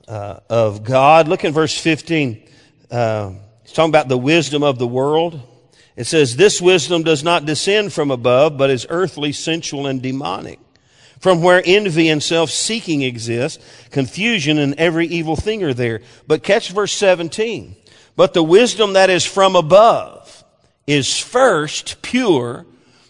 uh, 0.08 0.40
of 0.48 0.84
God. 0.84 1.28
Look 1.28 1.44
in 1.44 1.54
verse 1.54 1.76
15. 1.76 2.34
it's 2.92 3.74
talking 3.74 3.90
about 3.90 4.10
the 4.10 4.16
wisdom 4.16 4.62
of 4.62 4.78
the 4.78 4.86
world. 4.86 5.42
It 5.96 6.06
says, 6.06 6.36
This 6.36 6.62
wisdom 6.62 7.02
does 7.02 7.24
not 7.24 7.48
descend 7.48 7.94
from 7.94 8.12
above, 8.12 8.60
but 8.60 8.70
is 8.70 8.86
earthly, 8.92 9.32
sensual, 9.32 9.88
and 9.88 10.04
demonic 10.04 10.60
from 11.20 11.42
where 11.42 11.62
envy 11.66 12.10
and 12.10 12.22
self-seeking 12.22 13.02
exist, 13.02 13.62
confusion 13.92 14.58
and 14.58 14.76
every 14.76 15.08
evil 15.08 15.36
thing 15.36 15.64
are 15.64 15.74
there. 15.74 16.02
But 16.28 16.44
catch 16.44 16.70
verse 16.72 16.94
17. 16.94 17.76
But 18.16 18.34
the 18.34 18.44
wisdom 18.44 18.94
that 18.94 19.10
is 19.10 19.26
from 19.26 19.56
above 19.56 20.44
is 20.86 21.20
first 21.20 22.02
pure, 22.02 22.66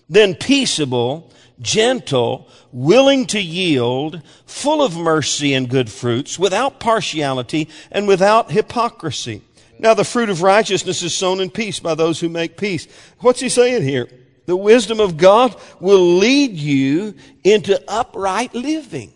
then 0.09 0.35
peaceable, 0.35 1.31
gentle, 1.61 2.49
willing 2.71 3.25
to 3.27 3.39
yield, 3.39 4.21
full 4.45 4.81
of 4.81 4.97
mercy 4.97 5.53
and 5.53 5.69
good 5.69 5.89
fruits, 5.89 6.37
without 6.37 6.79
partiality 6.79 7.67
and 7.91 8.07
without 8.07 8.51
hypocrisy. 8.51 9.41
Now 9.79 9.93
the 9.93 10.03
fruit 10.03 10.29
of 10.29 10.41
righteousness 10.41 11.03
is 11.03 11.15
sown 11.15 11.39
in 11.39 11.49
peace 11.49 11.79
by 11.79 11.95
those 11.95 12.19
who 12.19 12.29
make 12.29 12.57
peace. 12.57 12.87
What's 13.19 13.39
he 13.39 13.49
saying 13.49 13.83
here? 13.83 14.07
The 14.47 14.55
wisdom 14.55 14.99
of 14.99 15.17
God 15.17 15.55
will 15.79 16.17
lead 16.17 16.53
you 16.53 17.13
into 17.43 17.79
upright 17.87 18.55
living. 18.55 19.13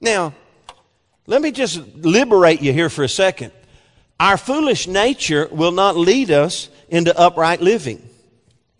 Now, 0.00 0.34
let 1.26 1.42
me 1.42 1.52
just 1.52 1.78
liberate 1.96 2.62
you 2.62 2.72
here 2.72 2.88
for 2.88 3.04
a 3.04 3.08
second. 3.08 3.52
Our 4.18 4.38
foolish 4.38 4.88
nature 4.88 5.46
will 5.52 5.72
not 5.72 5.96
lead 5.96 6.30
us 6.30 6.70
into 6.88 7.16
upright 7.16 7.60
living. 7.60 8.02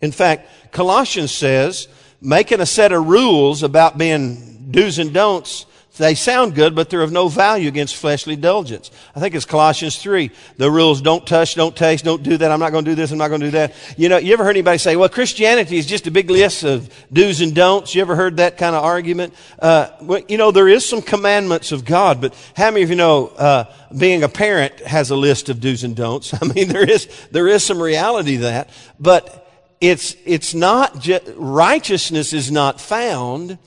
In 0.01 0.11
fact, 0.11 0.49
Colossians 0.71 1.31
says, 1.31 1.87
making 2.19 2.59
a 2.59 2.65
set 2.65 2.91
of 2.91 3.07
rules 3.07 3.61
about 3.61 3.99
being 3.99 4.71
do's 4.71 4.97
and 4.97 5.13
don'ts 5.13 5.67
they 5.97 6.15
sound 6.15 6.55
good, 6.55 6.73
but 6.73 6.89
they're 6.89 7.01
of 7.01 7.11
no 7.11 7.27
value 7.27 7.67
against 7.67 7.97
fleshly 7.97 8.35
indulgence. 8.35 8.91
I 9.13 9.19
think 9.19 9.35
it's 9.35 9.43
Colossians 9.43 10.01
3. 10.01 10.31
The 10.55 10.71
rules 10.71 11.01
don't 11.01 11.27
touch, 11.27 11.55
don't 11.55 11.75
taste, 11.75 12.05
don't 12.05 12.23
do 12.23 12.37
that. 12.37 12.49
I'm 12.49 12.61
not 12.61 12.71
going 12.71 12.85
to 12.85 12.91
do 12.91 12.95
this, 12.95 13.11
I'm 13.11 13.17
not 13.17 13.27
going 13.27 13.41
to 13.41 13.47
do 13.47 13.51
that. 13.51 13.73
You 13.97 14.07
know, 14.07 14.17
you 14.17 14.31
ever 14.31 14.43
heard 14.45 14.51
anybody 14.51 14.77
say, 14.77 14.95
well, 14.95 15.09
Christianity 15.09 15.77
is 15.77 15.85
just 15.85 16.07
a 16.07 16.11
big 16.11 16.29
list 16.29 16.63
of 16.63 16.89
do's 17.11 17.41
and 17.41 17.53
don'ts? 17.53 17.93
You 17.93 18.01
ever 18.01 18.15
heard 18.15 18.37
that 18.37 18.57
kind 18.57 18.75
of 18.75 18.83
argument? 18.83 19.33
Uh, 19.59 19.89
well, 20.01 20.21
you 20.29 20.37
know, 20.37 20.51
there 20.51 20.69
is 20.69 20.87
some 20.87 21.01
commandments 21.01 21.73
of 21.73 21.83
God, 21.83 22.21
but 22.21 22.33
how 22.55 22.71
many 22.71 22.83
of 22.83 22.89
you 22.89 22.95
know, 22.95 23.27
uh, 23.27 23.65
being 23.97 24.23
a 24.23 24.29
parent 24.29 24.79
has 24.79 25.11
a 25.11 25.15
list 25.17 25.49
of 25.49 25.59
do's 25.59 25.83
and 25.83 25.95
don'ts? 25.95 26.33
I 26.41 26.45
mean, 26.45 26.69
there 26.69 26.89
is, 26.89 27.09
there 27.31 27.49
is 27.49 27.65
some 27.65 27.81
reality 27.81 28.37
to 28.37 28.43
that. 28.43 28.69
But 28.97 29.41
it's, 29.81 30.15
it's 30.25 30.53
not, 30.53 30.99
just, 30.99 31.23
righteousness 31.35 32.31
is 32.31 32.49
not 32.49 32.79
found 32.79 33.57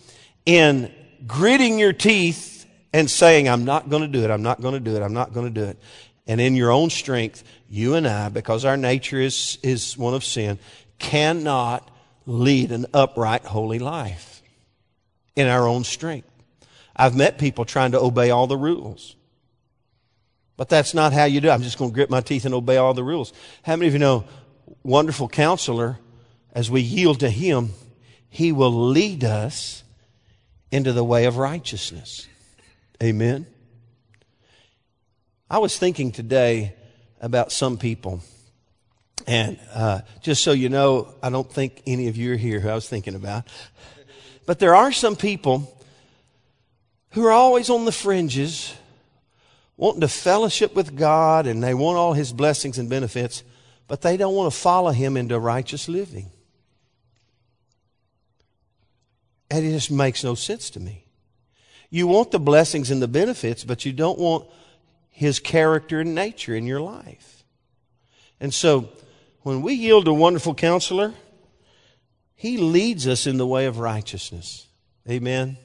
in 0.46 0.90
gritting 1.26 1.78
your 1.78 1.92
teeth 1.92 2.66
and 2.92 3.10
saying, 3.10 3.48
I'm 3.48 3.64
not 3.64 3.90
going 3.90 4.02
to 4.02 4.08
do 4.08 4.24
it, 4.24 4.30
I'm 4.30 4.42
not 4.42 4.60
going 4.60 4.74
to 4.74 4.80
do 4.80 4.96
it, 4.96 5.02
I'm 5.02 5.14
not 5.14 5.32
going 5.32 5.52
to 5.52 5.60
do 5.60 5.66
it. 5.68 5.78
And 6.26 6.40
in 6.40 6.54
your 6.54 6.70
own 6.70 6.90
strength, 6.90 7.44
you 7.68 7.94
and 7.94 8.06
I, 8.06 8.28
because 8.28 8.64
our 8.64 8.76
nature 8.76 9.20
is, 9.20 9.58
is 9.62 9.98
one 9.98 10.14
of 10.14 10.24
sin, 10.24 10.58
cannot 10.98 11.90
lead 12.26 12.72
an 12.72 12.86
upright, 12.94 13.44
holy 13.44 13.78
life 13.78 14.42
in 15.36 15.48
our 15.48 15.66
own 15.66 15.84
strength. 15.84 16.28
I've 16.96 17.16
met 17.16 17.38
people 17.38 17.64
trying 17.64 17.92
to 17.92 18.00
obey 18.00 18.30
all 18.30 18.46
the 18.46 18.56
rules. 18.56 19.16
But 20.56 20.68
that's 20.68 20.94
not 20.94 21.12
how 21.12 21.24
you 21.24 21.40
do 21.40 21.48
it. 21.48 21.52
I'm 21.52 21.62
just 21.62 21.78
going 21.78 21.90
to 21.90 21.94
grit 21.94 22.10
my 22.10 22.20
teeth 22.20 22.44
and 22.44 22.54
obey 22.54 22.76
all 22.76 22.94
the 22.94 23.02
rules. 23.02 23.32
How 23.64 23.74
many 23.76 23.88
of 23.88 23.92
you 23.92 23.98
know, 23.98 24.24
wonderful 24.82 25.28
counselor, 25.28 25.98
as 26.52 26.70
we 26.70 26.80
yield 26.80 27.20
to 27.20 27.30
him, 27.30 27.70
he 28.28 28.52
will 28.52 28.88
lead 28.88 29.24
us 29.24 29.83
into 30.74 30.92
the 30.92 31.04
way 31.04 31.26
of 31.26 31.36
righteousness. 31.36 32.26
Amen. 33.00 33.46
I 35.48 35.58
was 35.58 35.78
thinking 35.78 36.10
today 36.10 36.74
about 37.20 37.52
some 37.52 37.78
people. 37.78 38.20
And 39.24 39.56
uh, 39.72 40.00
just 40.20 40.42
so 40.42 40.50
you 40.50 40.68
know, 40.68 41.14
I 41.22 41.30
don't 41.30 41.48
think 41.48 41.80
any 41.86 42.08
of 42.08 42.16
you 42.16 42.32
are 42.32 42.36
here 42.36 42.58
who 42.58 42.68
I 42.68 42.74
was 42.74 42.88
thinking 42.88 43.14
about. 43.14 43.44
But 44.46 44.58
there 44.58 44.74
are 44.74 44.90
some 44.90 45.14
people 45.14 45.80
who 47.12 47.24
are 47.24 47.30
always 47.30 47.70
on 47.70 47.84
the 47.84 47.92
fringes, 47.92 48.74
wanting 49.76 50.00
to 50.00 50.08
fellowship 50.08 50.74
with 50.74 50.96
God, 50.96 51.46
and 51.46 51.62
they 51.62 51.74
want 51.74 51.98
all 51.98 52.14
His 52.14 52.32
blessings 52.32 52.78
and 52.78 52.90
benefits, 52.90 53.44
but 53.86 54.02
they 54.02 54.16
don't 54.16 54.34
want 54.34 54.52
to 54.52 54.58
follow 54.58 54.90
Him 54.90 55.16
into 55.16 55.38
righteous 55.38 55.88
living. 55.88 56.32
And 59.50 59.64
it 59.64 59.70
just 59.70 59.90
makes 59.90 60.24
no 60.24 60.34
sense 60.34 60.70
to 60.70 60.80
me. 60.80 61.04
You 61.90 62.06
want 62.06 62.30
the 62.30 62.40
blessings 62.40 62.90
and 62.90 63.00
the 63.00 63.08
benefits, 63.08 63.64
but 63.64 63.84
you 63.84 63.92
don't 63.92 64.18
want 64.18 64.48
His 65.10 65.38
character 65.38 66.00
and 66.00 66.14
nature 66.14 66.54
in 66.54 66.66
your 66.66 66.80
life. 66.80 67.44
And 68.40 68.52
so, 68.52 68.88
when 69.42 69.62
we 69.62 69.74
yield 69.74 70.06
to 70.06 70.10
a 70.10 70.14
wonderful 70.14 70.54
counselor, 70.54 71.14
He 72.34 72.56
leads 72.56 73.06
us 73.06 73.26
in 73.26 73.36
the 73.36 73.46
way 73.46 73.66
of 73.66 73.78
righteousness. 73.78 74.66
Amen. 75.08 75.58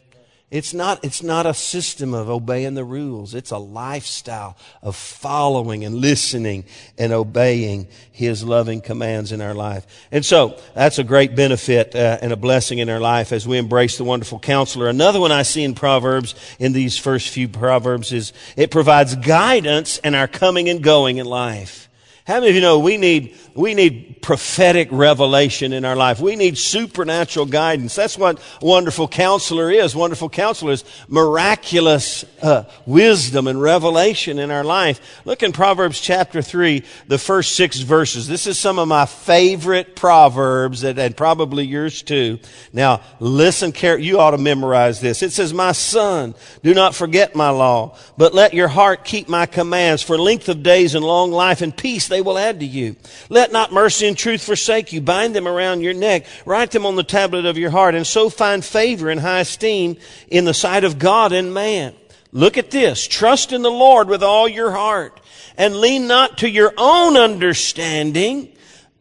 It's 0.51 0.73
not, 0.73 1.05
it's 1.05 1.21
not 1.21 1.45
a 1.45 1.53
system 1.53 2.15
of 2.15 2.27
obeying 2.27 2.73
the 2.73 2.83
rules. 2.83 3.35
It's 3.35 3.51
a 3.51 3.59
lifestyle 3.59 4.57
of 4.81 4.95
following 4.95 5.85
and 5.85 5.93
listening 5.93 6.63
and 6.97 7.13
obeying 7.13 7.87
His 8.11 8.43
loving 8.43 8.81
commands 8.81 9.31
in 9.31 9.41
our 9.41 9.53
life. 9.53 9.85
And 10.11 10.25
so, 10.25 10.59
that's 10.73 10.97
a 10.97 11.03
great 11.03 11.35
benefit 11.35 11.93
uh, 11.93 12.17
and 12.23 12.33
a 12.33 12.35
blessing 12.35 12.79
in 12.79 12.89
our 12.89 12.99
life 12.99 13.31
as 13.31 13.47
we 13.47 13.59
embrace 13.59 13.99
the 13.99 14.03
wonderful 14.03 14.39
counselor. 14.39 14.89
Another 14.89 15.19
one 15.19 15.31
I 15.31 15.43
see 15.43 15.63
in 15.63 15.75
Proverbs, 15.75 16.33
in 16.57 16.73
these 16.73 16.97
first 16.97 17.29
few 17.29 17.47
Proverbs, 17.47 18.11
is 18.11 18.33
it 18.57 18.71
provides 18.71 19.15
guidance 19.15 19.99
in 19.99 20.15
our 20.15 20.27
coming 20.27 20.67
and 20.67 20.83
going 20.83 21.17
in 21.17 21.27
life. 21.27 21.89
How 22.29 22.35
many 22.35 22.49
of 22.49 22.55
you 22.55 22.61
know 22.61 22.77
we 22.77 22.97
need, 22.97 23.35
we 23.59 23.73
need 23.73 24.21
prophetic 24.21 24.89
revelation 24.91 25.73
in 25.73 25.83
our 25.83 25.95
life? 25.95 26.19
We 26.19 26.35
need 26.35 26.57
supernatural 26.57 27.47
guidance. 27.47 27.95
That's 27.95 28.17
what 28.17 28.39
wonderful 28.61 29.07
counselor 29.07 29.71
is. 29.71 29.95
Wonderful 29.95 30.29
counselor 30.29 30.73
is 30.73 30.83
miraculous 31.07 32.23
uh, 32.43 32.65
wisdom 32.85 33.47
and 33.47 33.59
revelation 33.59 34.37
in 34.37 34.51
our 34.51 34.63
life. 34.63 35.01
Look 35.25 35.41
in 35.41 35.51
Proverbs 35.51 35.99
chapter 35.99 36.43
3, 36.43 36.83
the 37.07 37.17
first 37.17 37.55
six 37.55 37.79
verses. 37.79 38.27
This 38.27 38.45
is 38.45 38.59
some 38.59 38.77
of 38.77 38.87
my 38.87 39.07
favorite 39.07 39.95
Proverbs 39.95 40.81
that, 40.81 40.99
and 40.99 41.17
probably 41.17 41.65
yours 41.65 42.03
too. 42.03 42.37
Now, 42.71 43.01
listen 43.19 43.71
carefully. 43.71 44.07
You 44.07 44.19
ought 44.19 44.31
to 44.31 44.37
memorize 44.37 45.01
this. 45.01 45.23
It 45.23 45.31
says, 45.31 45.51
My 45.51 45.71
son, 45.71 46.35
do 46.61 46.75
not 46.75 46.93
forget 46.93 47.35
my 47.35 47.49
law, 47.49 47.97
but 48.17 48.35
let 48.35 48.53
your 48.53 48.67
heart 48.67 49.03
keep 49.03 49.27
my 49.27 49.47
commands 49.47 50.03
for 50.03 50.15
length 50.15 50.47
of 50.49 50.61
days 50.61 50.93
and 50.93 51.03
long 51.03 51.31
life 51.31 51.61
and 51.61 51.75
peace. 51.75 52.07
They 52.07 52.19
they 52.19 52.23
will 52.23 52.37
add 52.37 52.59
to 52.59 52.65
you. 52.65 52.97
Let 53.29 53.48
not 53.51 53.71
mercy 53.71 54.07
and 54.07 54.17
truth 54.17 54.43
forsake 54.43 54.93
you. 54.93 55.01
Bind 55.01 55.35
them 55.35 55.47
around 55.47 55.81
your 55.81 55.93
neck. 55.93 56.25
Write 56.45 56.71
them 56.71 56.85
on 56.85 56.95
the 56.95 57.03
tablet 57.03 57.45
of 57.45 57.57
your 57.57 57.69
heart 57.69 57.95
and 57.95 58.05
so 58.05 58.29
find 58.29 58.63
favor 58.63 59.09
and 59.09 59.19
high 59.19 59.41
esteem 59.41 59.97
in 60.27 60.45
the 60.45 60.53
sight 60.53 60.83
of 60.83 60.99
God 60.99 61.31
and 61.31 61.53
man. 61.53 61.93
Look 62.31 62.57
at 62.57 62.71
this. 62.71 63.07
Trust 63.07 63.51
in 63.51 63.61
the 63.61 63.71
Lord 63.71 64.07
with 64.07 64.23
all 64.23 64.47
your 64.47 64.71
heart 64.71 65.19
and 65.57 65.77
lean 65.77 66.07
not 66.07 66.39
to 66.39 66.49
your 66.49 66.73
own 66.77 67.17
understanding 67.17 68.53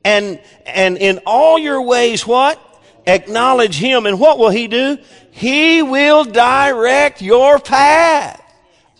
and, 0.05 0.41
and 0.65 0.97
in 0.97 1.21
all 1.27 1.59
your 1.59 1.83
ways 1.83 2.27
what? 2.27 2.63
Acknowledge 3.07 3.79
Him. 3.79 4.07
And 4.07 4.19
what 4.19 4.39
will 4.39 4.51
He 4.51 4.69
do? 4.69 4.99
He 5.31 5.83
will 5.83 6.25
direct 6.25 7.23
your 7.23 7.59
path. 7.59 8.43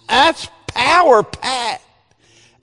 That's 0.09 0.49
power 0.69 1.23
path. 1.23 1.85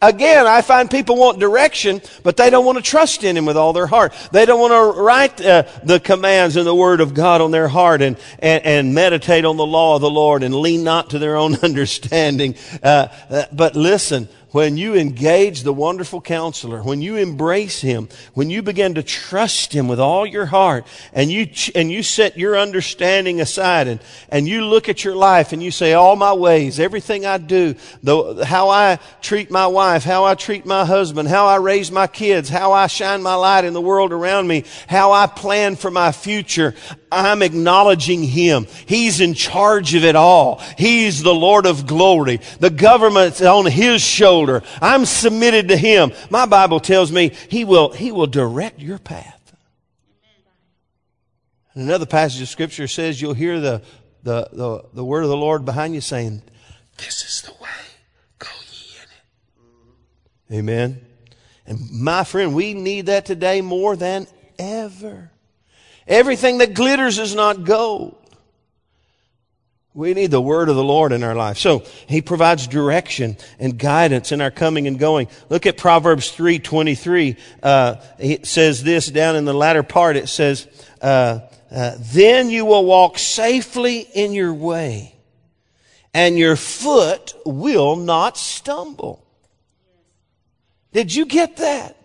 Again, 0.02 0.46
I 0.46 0.62
find 0.62 0.92
people 0.92 1.16
want 1.16 1.40
direction, 1.40 2.02
but 2.22 2.36
they 2.36 2.50
don't 2.50 2.66
want 2.66 2.78
to 2.78 2.84
trust 2.84 3.24
in 3.24 3.38
Him 3.38 3.46
with 3.46 3.56
all 3.56 3.72
their 3.72 3.88
heart. 3.88 4.14
They 4.32 4.46
don't 4.46 4.60
want 4.60 4.72
to 4.72 5.02
write 5.02 5.40
uh, 5.40 5.64
the 5.84 6.02
commands 6.02 6.58
and 6.58 6.68
the 6.68 6.76
Word 6.76 7.00
of 7.00 7.14
God 7.14 7.40
on 7.40 7.52
their 7.52 7.70
heart 7.70 8.02
and, 8.02 8.18
and, 8.40 8.66
and, 8.66 8.94
meditate 8.94 9.46
on 9.46 9.56
the 9.56 9.66
law 9.66 9.96
of 9.96 10.02
the 10.02 10.10
Lord 10.10 10.44
and 10.44 10.54
lean 10.54 10.84
not 10.84 11.12
to 11.12 11.20
their 11.20 11.38
own 11.38 11.56
understanding. 11.64 12.56
Uh, 12.84 13.08
uh, 13.30 13.44
but 13.54 13.76
listen, 13.78 14.28
when 14.56 14.78
you 14.78 14.96
engage 14.96 15.64
the 15.64 15.74
wonderful 15.74 16.22
counselor, 16.22 16.82
when 16.82 17.02
you 17.02 17.18
embrace 17.18 17.82
him, 17.82 18.08
when 18.36 18.50
you 18.50 18.62
begin 18.62 18.96
to 18.96 19.04
trust 19.04 19.74
him 19.74 19.90
with 19.90 20.00
all 20.00 20.26
your 20.26 20.46
heart, 20.46 20.88
and 21.12 21.30
you, 21.30 21.46
and 21.76 21.92
you 21.92 22.02
set 22.02 22.38
your 22.38 22.58
understanding 22.58 23.42
aside 23.42 23.90
and, 23.90 24.00
and 24.30 24.48
you 24.48 24.64
look 24.64 24.88
at 24.88 25.04
your 25.04 25.14
life 25.14 25.52
and 25.52 25.62
you 25.62 25.72
say, 25.72 25.92
all 25.92 26.16
my 26.16 26.32
ways, 26.32 26.80
everything 26.80 27.26
I 27.26 27.38
do, 27.38 27.76
the, 28.02 28.46
how 28.46 28.70
I 28.70 29.00
treat 29.22 29.52
my 29.52 29.68
wife, 29.68 30.06
how 30.06 30.24
I 30.24 30.36
treat 30.36 30.66
my 30.66 30.86
husband, 30.86 31.28
how 31.28 31.48
I 31.48 31.58
raise 31.58 31.92
my 31.92 32.08
kids, 32.08 32.48
how 32.48 32.72
I 32.72 32.88
shine 32.88 33.22
my 33.22 33.36
light 33.36 33.66
in 33.66 33.74
the 33.74 33.82
world 33.82 34.14
around 34.14 34.48
me, 34.48 34.64
how 34.88 35.12
I 35.12 35.28
plan 35.28 35.76
for 35.76 35.92
my 35.92 36.14
future, 36.14 36.76
I'm 37.16 37.42
acknowledging 37.42 38.24
Him. 38.24 38.68
He's 38.86 39.22
in 39.22 39.34
charge 39.34 39.96
of 39.96 40.04
it 40.04 40.16
all. 40.16 40.62
He's 40.78 41.24
the 41.24 41.34
Lord 41.34 41.66
of 41.66 41.88
glory. 41.88 42.42
The 42.60 42.70
government's 42.70 43.42
on 43.42 43.66
His 43.66 44.04
shoulder. 44.46 44.66
I'm 44.82 45.06
submitted 45.06 45.70
to 45.70 45.78
Him. 45.78 46.12
My 46.30 46.46
Bible 46.46 46.80
tells 46.80 47.12
me 47.12 47.32
He 47.50 47.66
will, 47.66 47.92
He 47.92 48.12
will 48.12 48.28
direct 48.28 48.80
your 48.80 49.00
path. 49.00 49.54
And 51.74 51.84
Another 51.84 52.06
passage 52.06 52.42
of 52.42 52.50
Scripture 52.50 52.88
says 52.88 53.22
you'll 53.22 53.34
hear 53.34 53.60
the, 53.60 53.82
the, 54.24 54.50
the, 54.52 54.84
the 54.94 55.06
word 55.06 55.24
of 55.24 55.30
the 55.30 55.38
Lord 55.38 55.66
behind 55.66 55.94
you 55.94 56.02
saying, 56.02 56.42
This 56.98 57.24
is 57.24 57.42
the 57.42 57.52
way. 57.62 57.70
Go 58.40 58.48
ye 58.72 58.96
in 60.50 60.56
it. 60.56 60.60
Amen. 60.60 61.06
And 61.68 61.92
my 61.92 62.24
friend, 62.24 62.54
we 62.54 62.74
need 62.74 63.08
that 63.08 63.26
today 63.26 63.62
more 63.62 63.96
than 63.96 64.28
ever. 64.60 65.32
Everything 66.08 66.60
that 66.60 66.76
glitters 66.76 67.18
is 67.18 67.34
not 67.34 67.64
gold. 67.64 68.16
We 69.96 70.14
need 70.14 70.30
the 70.30 70.42
word 70.42 70.68
of 70.68 70.76
the 70.76 70.84
Lord 70.84 71.14
in 71.14 71.24
our 71.24 71.36
life. 71.36 71.58
So 71.58 71.86
he 72.08 72.22
provides 72.22 72.68
direction 72.68 73.38
and 73.60 73.80
guidance 73.80 74.34
in 74.34 74.42
our 74.42 74.52
coming 74.52 74.88
and 74.88 75.00
going. 75.00 75.30
Look 75.48 75.66
at 75.66 75.78
Proverbs 75.78 76.32
three 76.32 76.60
twenty 76.60 76.96
three. 76.96 77.38
Uh, 77.64 77.96
it 78.20 78.46
says 78.46 78.84
this 78.84 79.08
down 79.08 79.38
in 79.38 79.46
the 79.46 79.54
latter 79.54 79.84
part. 79.84 80.18
It 80.18 80.28
says, 80.28 80.68
uh, 81.02 81.40
uh, 81.72 81.96
"Then 81.98 82.50
you 82.50 82.66
will 82.66 82.84
walk 82.84 83.18
safely 83.18 84.00
in 84.02 84.34
your 84.34 84.54
way, 84.54 85.16
and 86.14 86.38
your 86.38 86.58
foot 86.58 87.34
will 87.46 87.96
not 87.96 88.38
stumble." 88.38 89.26
Did 90.92 91.16
you 91.16 91.26
get 91.26 91.56
that? 91.58 91.96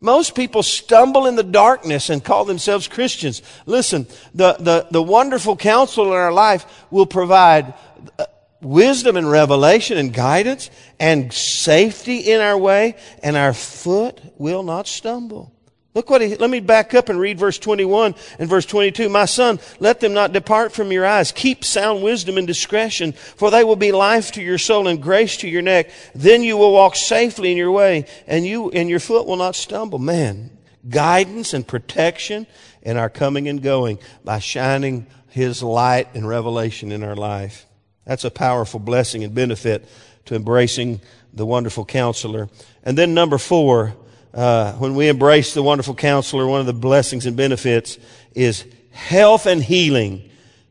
Most 0.00 0.36
people 0.36 0.62
stumble 0.62 1.26
in 1.26 1.34
the 1.34 1.42
darkness 1.42 2.08
and 2.08 2.22
call 2.22 2.44
themselves 2.44 2.86
Christians. 2.86 3.42
Listen, 3.66 4.06
the, 4.32 4.54
the, 4.54 4.86
the 4.90 5.02
wonderful 5.02 5.56
counsel 5.56 6.06
in 6.06 6.12
our 6.12 6.32
life 6.32 6.86
will 6.90 7.06
provide 7.06 7.74
uh, 8.18 8.26
wisdom 8.60 9.16
and 9.16 9.28
revelation 9.28 9.98
and 9.98 10.12
guidance 10.12 10.70
and 11.00 11.32
safety 11.32 12.18
in 12.18 12.40
our 12.40 12.56
way, 12.56 12.94
and 13.24 13.36
our 13.36 13.52
foot 13.52 14.20
will 14.36 14.62
not 14.62 14.86
stumble. 14.86 15.52
Look 15.94 16.10
what 16.10 16.20
he, 16.20 16.36
let 16.36 16.50
me 16.50 16.60
back 16.60 16.94
up 16.94 17.08
and 17.08 17.18
read 17.18 17.38
verse 17.38 17.58
21 17.58 18.14
and 18.38 18.48
verse 18.48 18.66
22. 18.66 19.08
My 19.08 19.24
son, 19.24 19.58
let 19.80 20.00
them 20.00 20.12
not 20.12 20.32
depart 20.32 20.72
from 20.72 20.92
your 20.92 21.06
eyes. 21.06 21.32
Keep 21.32 21.64
sound 21.64 22.02
wisdom 22.02 22.36
and 22.36 22.46
discretion, 22.46 23.12
for 23.12 23.50
they 23.50 23.64
will 23.64 23.76
be 23.76 23.90
life 23.90 24.32
to 24.32 24.42
your 24.42 24.58
soul 24.58 24.86
and 24.86 25.02
grace 25.02 25.38
to 25.38 25.48
your 25.48 25.62
neck. 25.62 25.90
Then 26.14 26.42
you 26.42 26.56
will 26.56 26.72
walk 26.72 26.94
safely 26.94 27.50
in 27.50 27.56
your 27.56 27.72
way 27.72 28.04
and 28.26 28.46
you, 28.46 28.70
and 28.70 28.88
your 28.88 29.00
foot 29.00 29.26
will 29.26 29.36
not 29.36 29.56
stumble. 29.56 29.98
Man, 29.98 30.50
guidance 30.88 31.54
and 31.54 31.66
protection 31.66 32.46
in 32.82 32.96
our 32.96 33.10
coming 33.10 33.48
and 33.48 33.62
going 33.62 33.98
by 34.24 34.38
shining 34.40 35.06
his 35.30 35.62
light 35.62 36.14
and 36.14 36.28
revelation 36.28 36.92
in 36.92 37.02
our 37.02 37.16
life. 37.16 37.66
That's 38.04 38.24
a 38.24 38.30
powerful 38.30 38.80
blessing 38.80 39.24
and 39.24 39.34
benefit 39.34 39.88
to 40.26 40.34
embracing 40.34 41.00
the 41.32 41.46
wonderful 41.46 41.84
counselor. 41.84 42.48
And 42.84 42.96
then 42.96 43.14
number 43.14 43.38
four, 43.38 43.94
uh, 44.34 44.72
when 44.74 44.94
we 44.94 45.08
embrace 45.08 45.54
the 45.54 45.62
wonderful 45.62 45.94
counselor, 45.94 46.46
one 46.46 46.60
of 46.60 46.66
the 46.66 46.72
blessings 46.72 47.26
and 47.26 47.36
benefits 47.36 47.98
is 48.34 48.64
health 48.90 49.46
and 49.46 49.62
healing 49.62 50.28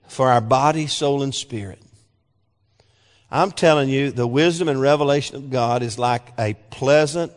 for 0.07 0.29
our 0.29 0.41
body, 0.41 0.87
soul, 0.87 1.23
and 1.23 1.33
spirit. 1.33 1.81
I'm 3.29 3.51
telling 3.51 3.89
you, 3.89 4.11
the 4.11 4.27
wisdom 4.27 4.69
and 4.69 4.79
revelation 4.79 5.35
of 5.35 5.49
God 5.49 5.83
is 5.83 5.99
like 5.99 6.33
a 6.39 6.53
pleasant 6.69 7.33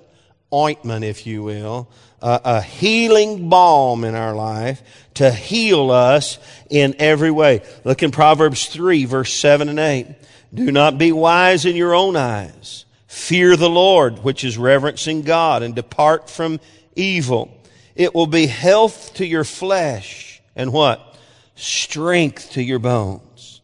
ointment, 0.53 1.05
if 1.05 1.27
you 1.27 1.43
will, 1.43 1.91
a, 2.23 2.41
a 2.45 2.63
healing 2.63 3.49
balm 3.49 4.05
in 4.05 4.15
our 4.15 4.35
life 4.35 4.83
to 5.15 5.31
heal 5.31 5.91
us 5.91 6.39
in 6.69 6.95
every 6.99 7.31
way. 7.31 7.63
Look 7.85 8.03
in 8.03 8.11
Proverbs 8.11 8.67
3, 8.67 9.05
verse 9.05 9.33
7 9.33 9.69
and 9.69 9.79
8. 9.79 10.07
Do 10.53 10.71
not 10.71 10.99
be 10.99 11.13
wise 11.13 11.65
in 11.65 11.77
your 11.77 11.95
own 11.95 12.17
eyes. 12.17 12.85
Fear 13.11 13.57
the 13.57 13.69
Lord, 13.69 14.21
which 14.21 14.45
is 14.45 14.57
reverencing 14.57 15.23
God, 15.23 15.65
and 15.65 15.75
depart 15.75 16.31
from 16.31 16.61
evil. 16.95 17.53
It 17.97 18.15
will 18.15 18.29
be 18.29 18.47
health 18.47 19.15
to 19.15 19.27
your 19.27 19.43
flesh 19.43 20.41
and 20.55 20.73
what? 20.73 21.19
Strength 21.57 22.53
to 22.53 22.63
your 22.63 22.79
bones. 22.79 23.63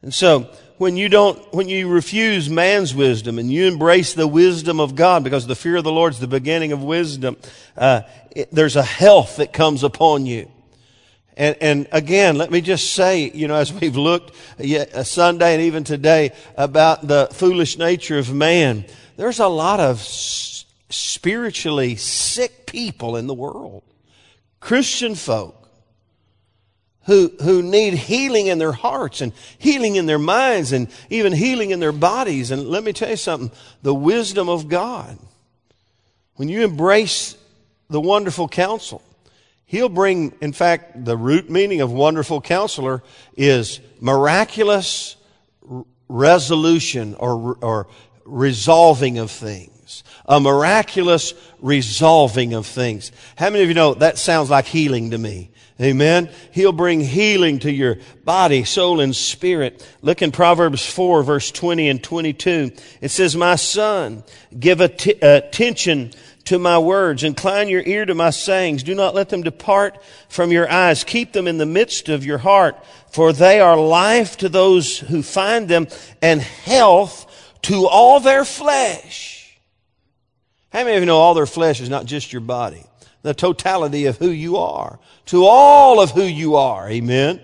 And 0.00 0.14
so, 0.14 0.50
when 0.78 0.96
you 0.96 1.10
don't, 1.10 1.38
when 1.52 1.68
you 1.68 1.86
refuse 1.90 2.48
man's 2.48 2.94
wisdom 2.94 3.38
and 3.38 3.52
you 3.52 3.66
embrace 3.68 4.14
the 4.14 4.26
wisdom 4.26 4.80
of 4.80 4.94
God, 4.94 5.22
because 5.22 5.46
the 5.46 5.54
fear 5.54 5.76
of 5.76 5.84
the 5.84 5.92
Lord 5.92 6.14
is 6.14 6.18
the 6.18 6.26
beginning 6.26 6.72
of 6.72 6.82
wisdom, 6.82 7.36
uh, 7.76 8.00
it, 8.30 8.48
there's 8.52 8.76
a 8.76 8.82
health 8.82 9.36
that 9.36 9.52
comes 9.52 9.84
upon 9.84 10.24
you. 10.24 10.50
And, 11.38 11.56
and 11.60 11.88
again, 11.92 12.36
let 12.36 12.50
me 12.50 12.60
just 12.60 12.94
say, 12.94 13.30
you 13.30 13.46
know, 13.46 13.54
as 13.54 13.72
we've 13.72 13.96
looked 13.96 14.34
a 14.58 14.80
uh, 14.80 15.04
Sunday 15.04 15.54
and 15.54 15.62
even 15.62 15.84
today 15.84 16.32
about 16.56 17.06
the 17.06 17.28
foolish 17.30 17.78
nature 17.78 18.18
of 18.18 18.34
man, 18.34 18.84
there's 19.16 19.38
a 19.38 19.46
lot 19.46 19.78
of 19.78 20.00
spiritually 20.00 21.94
sick 21.94 22.66
people 22.66 23.16
in 23.16 23.28
the 23.28 23.34
world. 23.34 23.84
Christian 24.58 25.14
folk 25.14 25.68
who, 27.06 27.30
who 27.40 27.62
need 27.62 27.94
healing 27.94 28.48
in 28.48 28.58
their 28.58 28.72
hearts 28.72 29.20
and 29.20 29.32
healing 29.58 29.94
in 29.94 30.06
their 30.06 30.18
minds 30.18 30.72
and 30.72 30.88
even 31.08 31.32
healing 31.32 31.70
in 31.70 31.78
their 31.78 31.92
bodies. 31.92 32.50
And 32.50 32.66
let 32.66 32.82
me 32.82 32.92
tell 32.92 33.10
you 33.10 33.16
something 33.16 33.56
the 33.82 33.94
wisdom 33.94 34.48
of 34.48 34.68
God, 34.68 35.16
when 36.34 36.48
you 36.48 36.64
embrace 36.64 37.36
the 37.88 38.00
wonderful 38.00 38.48
counsel, 38.48 39.02
He'll 39.68 39.90
bring, 39.90 40.32
in 40.40 40.54
fact, 40.54 41.04
the 41.04 41.14
root 41.14 41.50
meaning 41.50 41.82
of 41.82 41.92
wonderful 41.92 42.40
counselor 42.40 43.02
is 43.36 43.80
miraculous 44.00 45.16
resolution 46.08 47.14
or, 47.16 47.58
or 47.60 47.86
resolving 48.24 49.18
of 49.18 49.30
things. 49.30 50.04
A 50.24 50.40
miraculous 50.40 51.34
resolving 51.60 52.54
of 52.54 52.66
things. 52.66 53.12
How 53.36 53.50
many 53.50 53.62
of 53.62 53.68
you 53.68 53.74
know 53.74 53.92
that 53.92 54.16
sounds 54.16 54.48
like 54.48 54.64
healing 54.64 55.10
to 55.10 55.18
me? 55.18 55.50
Amen. 55.80 56.28
He'll 56.50 56.72
bring 56.72 57.00
healing 57.00 57.60
to 57.60 57.70
your 57.70 57.98
body, 58.24 58.64
soul, 58.64 58.98
and 58.98 59.14
spirit. 59.14 59.88
Look 60.02 60.22
in 60.22 60.32
Proverbs 60.32 60.84
4 60.84 61.22
verse 61.22 61.52
20 61.52 61.88
and 61.88 62.02
22. 62.02 62.72
It 63.00 63.10
says, 63.10 63.36
My 63.36 63.54
son, 63.54 64.24
give 64.58 64.80
attention 64.80 66.10
to 66.46 66.58
my 66.58 66.78
words. 66.78 67.22
Incline 67.22 67.68
your 67.68 67.82
ear 67.82 68.04
to 68.06 68.14
my 68.14 68.30
sayings. 68.30 68.82
Do 68.82 68.94
not 68.94 69.14
let 69.14 69.28
them 69.28 69.42
depart 69.42 70.02
from 70.28 70.50
your 70.50 70.68
eyes. 70.68 71.04
Keep 71.04 71.32
them 71.32 71.46
in 71.46 71.58
the 71.58 71.66
midst 71.66 72.08
of 72.08 72.24
your 72.24 72.38
heart, 72.38 72.76
for 73.12 73.32
they 73.32 73.60
are 73.60 73.78
life 73.78 74.38
to 74.38 74.48
those 74.48 74.98
who 74.98 75.22
find 75.22 75.68
them 75.68 75.86
and 76.20 76.40
health 76.40 77.26
to 77.62 77.86
all 77.86 78.18
their 78.18 78.44
flesh. 78.44 79.58
How 80.70 80.84
many 80.84 80.96
of 80.96 81.02
you 81.02 81.06
know 81.06 81.18
all 81.18 81.34
their 81.34 81.46
flesh 81.46 81.80
is 81.80 81.88
not 81.88 82.04
just 82.04 82.32
your 82.32 82.40
body? 82.40 82.82
The 83.22 83.34
totality 83.34 84.06
of 84.06 84.18
who 84.18 84.30
you 84.30 84.56
are, 84.56 84.98
to 85.26 85.44
all 85.44 86.00
of 86.00 86.12
who 86.12 86.22
you 86.22 86.56
are. 86.56 86.88
Amen. 86.88 87.40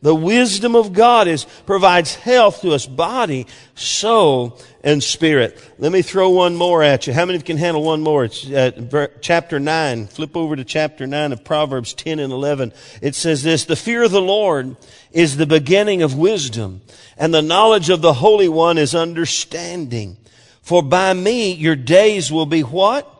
The 0.00 0.14
wisdom 0.14 0.76
of 0.76 0.92
God 0.92 1.26
is, 1.26 1.44
provides 1.66 2.14
health 2.14 2.60
to 2.60 2.72
us, 2.72 2.86
body, 2.86 3.48
soul, 3.74 4.60
and 4.84 5.02
spirit. 5.02 5.58
Let 5.76 5.90
me 5.90 6.02
throw 6.02 6.30
one 6.30 6.54
more 6.54 6.84
at 6.84 7.08
you. 7.08 7.12
How 7.12 7.24
many 7.24 7.34
of 7.34 7.42
you 7.42 7.46
can 7.46 7.56
handle 7.56 7.82
one 7.82 8.02
more? 8.02 8.24
It's 8.24 8.48
uh, 8.48 9.08
chapter 9.20 9.58
9. 9.58 10.06
Flip 10.06 10.36
over 10.36 10.54
to 10.54 10.62
chapter 10.62 11.04
9 11.04 11.32
of 11.32 11.42
Proverbs 11.42 11.94
10 11.94 12.20
and 12.20 12.32
11. 12.32 12.72
It 13.02 13.16
says 13.16 13.42
this, 13.42 13.64
The 13.64 13.74
fear 13.74 14.04
of 14.04 14.12
the 14.12 14.22
Lord 14.22 14.76
is 15.10 15.36
the 15.36 15.46
beginning 15.46 16.02
of 16.02 16.16
wisdom, 16.16 16.80
and 17.16 17.34
the 17.34 17.42
knowledge 17.42 17.90
of 17.90 18.00
the 18.00 18.14
Holy 18.14 18.48
One 18.48 18.78
is 18.78 18.94
understanding. 18.94 20.16
For 20.62 20.80
by 20.80 21.12
me 21.12 21.52
your 21.52 21.76
days 21.76 22.30
will 22.30 22.46
be 22.46 22.60
what? 22.60 23.17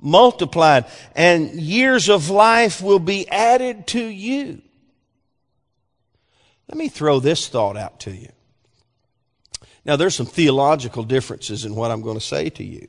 Multiplied, 0.00 0.86
and 1.14 1.50
years 1.52 2.08
of 2.08 2.30
life 2.30 2.80
will 2.80 2.98
be 2.98 3.28
added 3.28 3.86
to 3.88 4.04
you. 4.04 4.62
Let 6.68 6.76
me 6.76 6.88
throw 6.88 7.18
this 7.20 7.48
thought 7.48 7.76
out 7.76 8.00
to 8.00 8.10
you. 8.10 8.28
Now, 9.84 9.96
there's 9.96 10.14
some 10.14 10.26
theological 10.26 11.02
differences 11.02 11.64
in 11.64 11.74
what 11.74 11.90
I'm 11.90 12.02
going 12.02 12.18
to 12.18 12.24
say 12.24 12.50
to 12.50 12.64
you. 12.64 12.88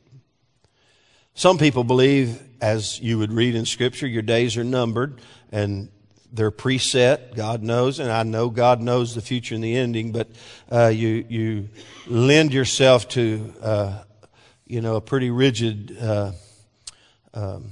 Some 1.34 1.58
people 1.58 1.86
believe, 1.86 2.42
as 2.60 3.00
you 3.00 3.18
would 3.20 3.32
read 3.32 3.56
in 3.56 3.66
Scripture, 3.66 4.06
your 4.06 4.22
days 4.22 4.58
are 4.58 4.66
numbered 4.66 5.22
and 5.52 5.90
they're 6.34 6.52
preset. 6.52 7.36
God 7.36 7.64
knows, 7.64 8.00
and 8.00 8.12
I 8.12 8.24
know 8.24 8.50
God 8.50 8.82
knows 8.82 9.16
the 9.16 9.22
future 9.22 9.56
and 9.56 9.64
the 9.64 9.78
ending, 9.78 10.12
but 10.12 10.28
uh, 10.70 10.88
you, 10.88 11.26
you 11.30 11.70
lend 12.06 12.54
yourself 12.54 13.08
to, 13.10 13.54
uh, 13.62 14.04
you 14.68 14.82
know, 14.82 14.98
a 14.98 15.02
pretty 15.02 15.30
rigid 15.30 15.98
uh, 15.98 16.34
um, 17.34 17.72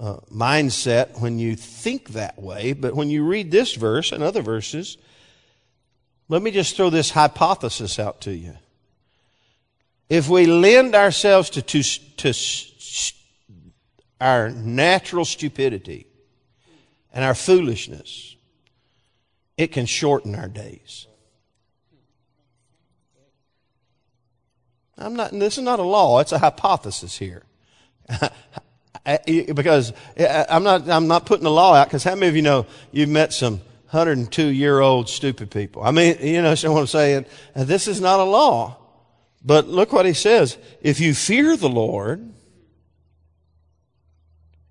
uh, 0.00 0.18
mindset 0.32 1.20
when 1.20 1.38
you 1.38 1.56
think 1.56 2.10
that 2.10 2.40
way, 2.40 2.72
but 2.72 2.94
when 2.94 3.10
you 3.10 3.24
read 3.24 3.50
this 3.50 3.74
verse 3.74 4.12
and 4.12 4.22
other 4.22 4.42
verses, 4.42 4.96
let 6.28 6.42
me 6.42 6.50
just 6.50 6.76
throw 6.76 6.90
this 6.90 7.10
hypothesis 7.10 7.98
out 7.98 8.20
to 8.22 8.34
you. 8.34 8.56
If 10.08 10.28
we 10.28 10.46
lend 10.46 10.94
ourselves 10.94 11.50
to, 11.50 11.62
to, 11.62 11.82
to 11.82 12.32
our 14.20 14.50
natural 14.50 15.24
stupidity 15.24 16.06
and 17.12 17.24
our 17.24 17.34
foolishness, 17.34 18.36
it 19.56 19.72
can 19.72 19.86
shorten 19.86 20.34
our 20.34 20.48
days. 20.48 21.06
I'm 24.96 25.14
not, 25.14 25.30
this 25.32 25.58
is 25.58 25.64
not 25.64 25.78
a 25.78 25.84
law, 25.84 26.20
it's 26.20 26.32
a 26.32 26.38
hypothesis 26.38 27.18
here. 27.18 27.44
because 29.54 29.92
I'm 30.18 30.62
not, 30.62 30.88
I'm 30.88 31.08
not 31.08 31.26
putting 31.26 31.44
the 31.44 31.50
law 31.50 31.74
out 31.74 31.88
because 31.88 32.04
how 32.04 32.14
many 32.14 32.28
of 32.28 32.36
you 32.36 32.42
know 32.42 32.66
you've 32.92 33.08
met 33.08 33.32
some 33.32 33.58
102 33.90 34.46
year 34.46 34.80
old 34.80 35.08
stupid 35.08 35.50
people? 35.50 35.82
I 35.82 35.90
mean, 35.90 36.18
you 36.20 36.42
know, 36.42 36.50
I'm 36.64 36.86
saying? 36.86 37.26
This 37.54 37.88
is 37.88 38.00
not 38.00 38.20
a 38.20 38.24
law. 38.24 38.76
But 39.44 39.68
look 39.68 39.92
what 39.92 40.06
he 40.06 40.14
says. 40.14 40.58
If 40.80 41.00
you 41.00 41.14
fear 41.14 41.56
the 41.56 41.68
Lord 41.68 42.32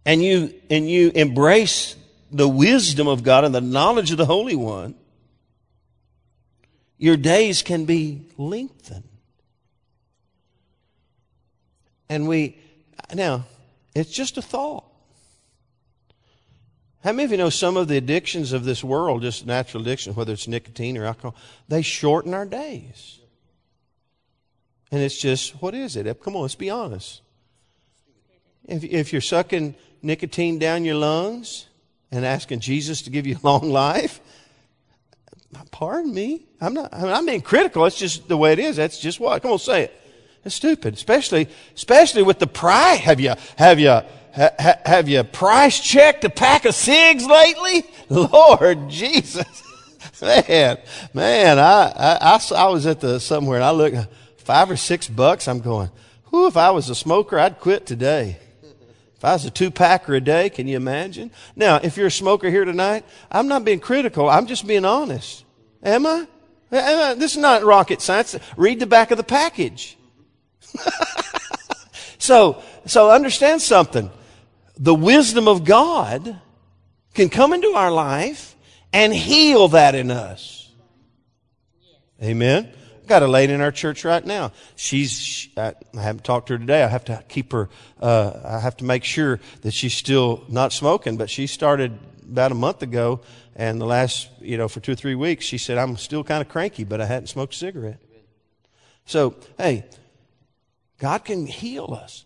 and 0.05 0.23
you, 0.23 0.53
and 0.69 0.89
you 0.89 1.11
embrace 1.15 1.95
the 2.31 2.47
wisdom 2.47 3.07
of 3.07 3.23
God 3.23 3.45
and 3.45 3.55
the 3.55 3.61
knowledge 3.61 4.11
of 4.11 4.17
the 4.17 4.25
Holy 4.25 4.55
One, 4.55 4.95
your 6.97 7.17
days 7.17 7.61
can 7.61 7.85
be 7.85 8.27
lengthened. 8.37 9.07
And 12.09 12.27
we, 12.27 12.57
now, 13.13 13.45
it's 13.95 14.11
just 14.11 14.37
a 14.37 14.41
thought. 14.41 14.83
How 17.03 17.11
many 17.11 17.23
of 17.23 17.31
you 17.31 17.37
know 17.37 17.49
some 17.49 17.77
of 17.77 17.87
the 17.87 17.97
addictions 17.97 18.51
of 18.51 18.65
this 18.65 18.83
world, 18.83 19.21
just 19.21 19.45
natural 19.45 19.81
addictions, 19.83 20.15
whether 20.15 20.33
it's 20.33 20.47
nicotine 20.47 20.97
or 20.97 21.05
alcohol, 21.05 21.35
they 21.67 21.81
shorten 21.81 22.33
our 22.33 22.45
days. 22.45 23.19
And 24.91 25.01
it's 25.01 25.17
just, 25.17 25.61
what 25.61 25.73
is 25.73 25.95
it? 25.95 26.21
Come 26.21 26.35
on, 26.35 26.41
let's 26.41 26.55
be 26.55 26.69
honest. 26.69 27.21
If, 28.65 28.83
if 28.83 29.13
you're 29.13 29.21
sucking 29.21 29.75
nicotine 30.01 30.59
down 30.59 30.85
your 30.85 30.95
lungs 30.95 31.67
and 32.11 32.25
asking 32.25 32.59
Jesus 32.59 33.01
to 33.03 33.09
give 33.09 33.27
you 33.27 33.37
a 33.37 33.39
long 33.45 33.69
life, 33.69 34.19
pardon 35.71 36.13
me. 36.13 36.45
I'm 36.59 36.73
not, 36.73 36.93
I 36.93 37.11
I'm 37.11 37.25
being 37.25 37.41
critical. 37.41 37.85
It's 37.85 37.97
just 37.97 38.27
the 38.27 38.37
way 38.37 38.53
it 38.53 38.59
is. 38.59 38.75
That's 38.75 38.99
just 38.99 39.19
what. 39.19 39.41
Come 39.41 39.51
on, 39.51 39.59
say 39.59 39.83
it. 39.83 40.01
It's 40.47 40.55
stupid, 40.55 40.93
especially, 40.93 41.49
especially 41.75 42.23
with 42.23 42.39
the 42.39 42.47
price. 42.47 42.99
Have 42.99 43.19
you, 43.19 43.33
have 43.57 43.81
you, 43.81 43.89
ha, 43.89 44.75
have 44.85 45.09
you 45.09 45.21
price 45.25 45.77
checked 45.77 46.23
a 46.23 46.29
pack 46.29 46.63
of 46.63 46.73
cigs 46.73 47.25
lately? 47.27 47.83
Lord 48.09 48.89
Jesus. 48.89 49.43
Man, 50.21 50.79
man, 51.13 51.59
I, 51.59 51.91
I, 51.95 52.17
I, 52.21 52.39
I 52.55 52.67
was 52.69 52.87
at 52.87 53.01
the 53.01 53.19
somewhere 53.19 53.57
and 53.57 53.65
I 53.65 53.69
looked 53.69 53.97
five 54.37 54.71
or 54.71 54.75
six 54.75 55.07
bucks. 55.07 55.47
I'm 55.47 55.59
going, 55.59 55.91
whew, 56.29 56.47
if 56.47 56.57
I 56.57 56.71
was 56.71 56.89
a 56.89 56.95
smoker, 56.95 57.37
I'd 57.37 57.59
quit 57.59 57.85
today. 57.85 58.39
If 59.15 59.23
I 59.23 59.33
was 59.33 59.45
a 59.45 59.51
two 59.51 59.69
packer 59.69 60.15
a 60.15 60.21
day, 60.21 60.49
can 60.49 60.67
you 60.67 60.75
imagine? 60.75 61.29
Now, 61.55 61.75
if 61.75 61.97
you're 61.97 62.07
a 62.07 62.11
smoker 62.11 62.49
here 62.49 62.65
tonight, 62.65 63.05
I'm 63.29 63.47
not 63.47 63.63
being 63.63 63.79
critical. 63.79 64.27
I'm 64.27 64.47
just 64.47 64.65
being 64.65 64.85
honest. 64.85 65.45
Am 65.83 66.07
I? 66.07 66.25
This 66.69 67.33
is 67.33 67.37
not 67.37 67.63
rocket 67.63 68.01
science. 68.01 68.35
Read 68.55 68.79
the 68.79 68.87
back 68.87 69.11
of 69.11 69.17
the 69.17 69.23
package. 69.23 69.97
so, 72.17 72.61
so 72.85 73.11
understand 73.11 73.61
something. 73.61 74.09
The 74.77 74.95
wisdom 74.95 75.47
of 75.47 75.63
God 75.63 76.39
can 77.13 77.29
come 77.29 77.53
into 77.53 77.69
our 77.69 77.91
life 77.91 78.55
and 78.93 79.13
heal 79.13 79.69
that 79.69 79.95
in 79.95 80.11
us. 80.11 80.71
Amen. 82.21 82.71
I've 83.01 83.07
got 83.07 83.23
a 83.23 83.27
lady 83.27 83.53
in 83.53 83.61
our 83.61 83.71
church 83.71 84.03
right 84.03 84.25
now. 84.25 84.51
She's, 84.75 85.49
I 85.55 85.73
haven't 85.93 86.23
talked 86.23 86.47
to 86.47 86.53
her 86.53 86.59
today. 86.59 86.83
I 86.83 86.87
have 86.87 87.05
to 87.05 87.23
keep 87.27 87.51
her, 87.51 87.69
uh, 88.01 88.33
I 88.43 88.59
have 88.59 88.77
to 88.77 88.85
make 88.85 89.03
sure 89.03 89.39
that 89.61 89.73
she's 89.73 89.93
still 89.93 90.43
not 90.49 90.73
smoking, 90.73 91.17
but 91.17 91.29
she 91.29 91.47
started 91.47 91.97
about 92.29 92.51
a 92.51 92.55
month 92.55 92.81
ago 92.81 93.21
and 93.59 93.81
the 93.81 93.85
last, 93.85 94.29
you 94.39 94.55
know, 94.55 94.67
for 94.67 94.79
two 94.79 94.91
or 94.91 94.95
three 94.95 95.15
weeks, 95.15 95.43
she 95.43 95.57
said, 95.57 95.79
I'm 95.79 95.97
still 95.97 96.23
kind 96.23 96.41
of 96.41 96.47
cranky, 96.47 96.83
but 96.83 97.01
I 97.01 97.05
hadn't 97.05 97.27
smoked 97.27 97.55
a 97.55 97.57
cigarette. 97.57 97.99
So, 99.05 99.35
hey, 99.57 99.85
God 100.99 101.25
can 101.25 101.45
heal 101.45 101.97
us. 102.01 102.25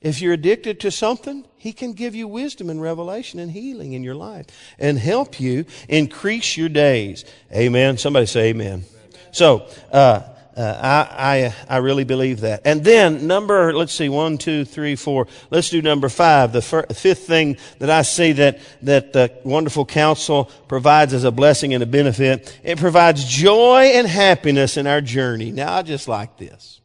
If 0.00 0.20
you're 0.20 0.34
addicted 0.34 0.80
to 0.80 0.90
something, 0.90 1.46
He 1.56 1.72
can 1.72 1.92
give 1.92 2.14
you 2.14 2.28
wisdom 2.28 2.70
and 2.70 2.80
revelation 2.80 3.40
and 3.40 3.50
healing 3.50 3.92
in 3.92 4.02
your 4.02 4.14
life 4.14 4.46
and 4.78 4.98
help 4.98 5.40
you 5.40 5.64
increase 5.88 6.56
your 6.56 6.68
days. 6.68 7.24
Amen. 7.52 7.98
Somebody 7.98 8.26
say 8.26 8.50
amen. 8.50 8.84
So, 9.32 9.66
uh, 9.90 10.22
uh, 10.56 10.62
I, 11.18 11.54
I, 11.68 11.74
I 11.74 11.76
really 11.78 12.04
believe 12.04 12.40
that. 12.40 12.62
And 12.64 12.82
then 12.82 13.26
number, 13.26 13.74
let's 13.74 13.92
see, 13.92 14.08
one, 14.08 14.38
two, 14.38 14.64
three, 14.64 14.96
four. 14.96 15.26
Let's 15.50 15.68
do 15.68 15.82
number 15.82 16.08
five. 16.08 16.54
The 16.54 16.62
fir- 16.62 16.86
fifth 16.86 17.26
thing 17.26 17.58
that 17.78 17.90
I 17.90 18.00
see 18.00 18.32
that, 18.32 18.60
that 18.80 19.12
the 19.12 19.30
wonderful 19.44 19.84
counsel 19.84 20.46
provides 20.66 21.12
as 21.12 21.24
a 21.24 21.30
blessing 21.30 21.74
and 21.74 21.82
a 21.82 21.86
benefit, 21.86 22.58
it 22.64 22.78
provides 22.78 23.24
joy 23.26 23.90
and 23.94 24.06
happiness 24.06 24.78
in 24.78 24.86
our 24.86 25.02
journey. 25.02 25.52
Now 25.52 25.74
I 25.74 25.82
just 25.82 26.08
like 26.08 26.38
this. 26.38 26.80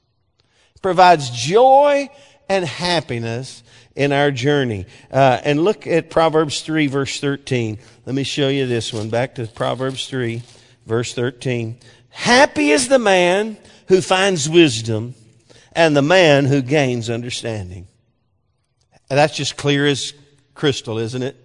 Provides 0.81 1.29
joy 1.29 2.09
and 2.49 2.65
happiness 2.65 3.63
in 3.95 4.11
our 4.11 4.31
journey. 4.31 4.85
Uh, 5.11 5.39
and 5.43 5.63
look 5.63 5.87
at 5.87 6.09
Proverbs 6.09 6.61
3 6.61 6.87
verse 6.87 7.19
13. 7.19 7.77
Let 8.05 8.15
me 8.15 8.23
show 8.23 8.49
you 8.49 8.67
this 8.67 8.93
one. 8.93 9.09
Back 9.09 9.35
to 9.35 9.47
Proverbs 9.47 10.07
3 10.07 10.41
verse 10.85 11.13
13. 11.13 11.77
Happy 12.09 12.71
is 12.71 12.87
the 12.87 12.99
man 12.99 13.57
who 13.87 14.01
finds 14.01 14.49
wisdom 14.49 15.15
and 15.73 15.95
the 15.95 16.01
man 16.01 16.45
who 16.45 16.61
gains 16.61 17.09
understanding. 17.09 17.87
And 19.09 19.17
that's 19.17 19.35
just 19.35 19.57
clear 19.57 19.85
as 19.87 20.13
crystal, 20.53 20.97
isn't 20.97 21.23
it? 21.23 21.35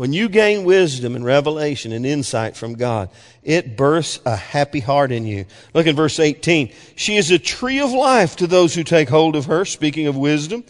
When 0.00 0.14
you 0.14 0.30
gain 0.30 0.64
wisdom 0.64 1.14
and 1.14 1.26
revelation 1.26 1.92
and 1.92 2.06
insight 2.06 2.56
from 2.56 2.72
God, 2.72 3.10
it 3.42 3.76
births 3.76 4.18
a 4.24 4.34
happy 4.34 4.80
heart 4.80 5.12
in 5.12 5.26
you. 5.26 5.44
Look 5.74 5.86
at 5.86 5.94
verse 5.94 6.18
18. 6.18 6.72
She 6.96 7.18
is 7.18 7.30
a 7.30 7.38
tree 7.38 7.80
of 7.80 7.92
life 7.92 8.36
to 8.36 8.46
those 8.46 8.74
who 8.74 8.82
take 8.82 9.10
hold 9.10 9.36
of 9.36 9.44
her, 9.44 9.66
speaking 9.66 10.06
of 10.06 10.16
wisdom, 10.16 10.64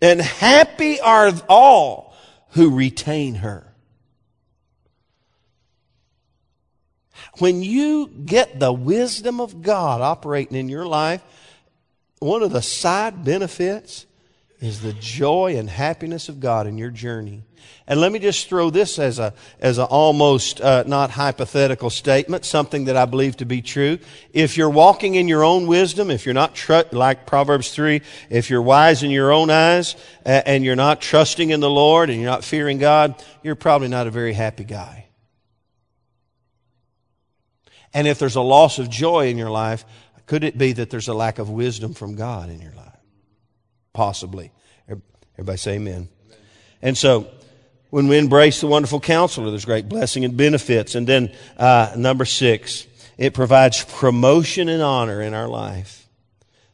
and 0.00 0.20
happy 0.20 1.00
are 1.00 1.32
all 1.48 2.14
who 2.50 2.70
retain 2.70 3.34
her. 3.34 3.74
When 7.40 7.64
you 7.64 8.06
get 8.06 8.60
the 8.60 8.72
wisdom 8.72 9.40
of 9.40 9.62
God 9.62 10.00
operating 10.00 10.56
in 10.56 10.68
your 10.68 10.86
life, 10.86 11.24
one 12.20 12.44
of 12.44 12.52
the 12.52 12.62
side 12.62 13.24
benefits 13.24 14.06
is 14.60 14.80
the 14.80 14.92
joy 14.92 15.56
and 15.56 15.68
happiness 15.68 16.28
of 16.28 16.38
God 16.38 16.68
in 16.68 16.78
your 16.78 16.90
journey. 16.90 17.42
And 17.86 18.00
let 18.00 18.12
me 18.12 18.18
just 18.18 18.48
throw 18.48 18.70
this 18.70 18.98
as 18.98 19.18
a 19.18 19.34
as 19.58 19.78
an 19.78 19.84
almost 19.84 20.60
uh, 20.60 20.84
not 20.86 21.10
hypothetical 21.10 21.90
statement, 21.90 22.44
something 22.44 22.84
that 22.84 22.96
I 22.96 23.04
believe 23.04 23.36
to 23.38 23.44
be 23.44 23.62
true. 23.62 23.98
If 24.32 24.56
you're 24.56 24.70
walking 24.70 25.16
in 25.16 25.28
your 25.28 25.44
own 25.44 25.66
wisdom, 25.66 26.10
if 26.10 26.24
you're 26.24 26.34
not 26.34 26.54
tr- 26.54 26.82
like 26.92 27.26
Proverbs 27.26 27.72
three, 27.72 28.02
if 28.28 28.50
you're 28.50 28.62
wise 28.62 29.02
in 29.02 29.10
your 29.10 29.32
own 29.32 29.50
eyes 29.50 29.96
uh, 30.24 30.42
and 30.46 30.64
you're 30.64 30.76
not 30.76 31.00
trusting 31.00 31.50
in 31.50 31.60
the 31.60 31.70
Lord 31.70 32.10
and 32.10 32.20
you're 32.20 32.30
not 32.30 32.44
fearing 32.44 32.78
God, 32.78 33.14
you're 33.42 33.56
probably 33.56 33.88
not 33.88 34.06
a 34.06 34.10
very 34.10 34.32
happy 34.32 34.64
guy. 34.64 35.06
And 37.92 38.06
if 38.06 38.18
there's 38.18 38.36
a 38.36 38.40
loss 38.40 38.78
of 38.78 38.88
joy 38.88 39.28
in 39.28 39.36
your 39.36 39.50
life, 39.50 39.84
could 40.26 40.44
it 40.44 40.56
be 40.56 40.72
that 40.74 40.90
there's 40.90 41.08
a 41.08 41.14
lack 41.14 41.40
of 41.40 41.50
wisdom 41.50 41.92
from 41.92 42.14
God 42.14 42.50
in 42.50 42.60
your 42.60 42.72
life? 42.74 42.86
Possibly. 43.92 44.52
Everybody 45.40 45.58
say 45.58 45.74
amen. 45.76 45.94
amen. 45.94 46.08
And 46.82 46.98
so, 46.98 47.26
when 47.90 48.08
we 48.08 48.18
embrace 48.18 48.60
the 48.60 48.66
wonderful 48.66 49.00
counselor, 49.00 49.50
there's 49.50 49.64
great 49.64 49.88
blessing 49.88 50.24
and 50.24 50.36
benefits. 50.36 50.94
And 50.94 51.06
then, 51.06 51.32
uh, 51.58 51.92
number 51.96 52.24
six, 52.24 52.86
it 53.18 53.34
provides 53.34 53.84
promotion 53.84 54.68
and 54.68 54.82
honor 54.82 55.20
in 55.20 55.34
our 55.34 55.48
life. 55.48 56.08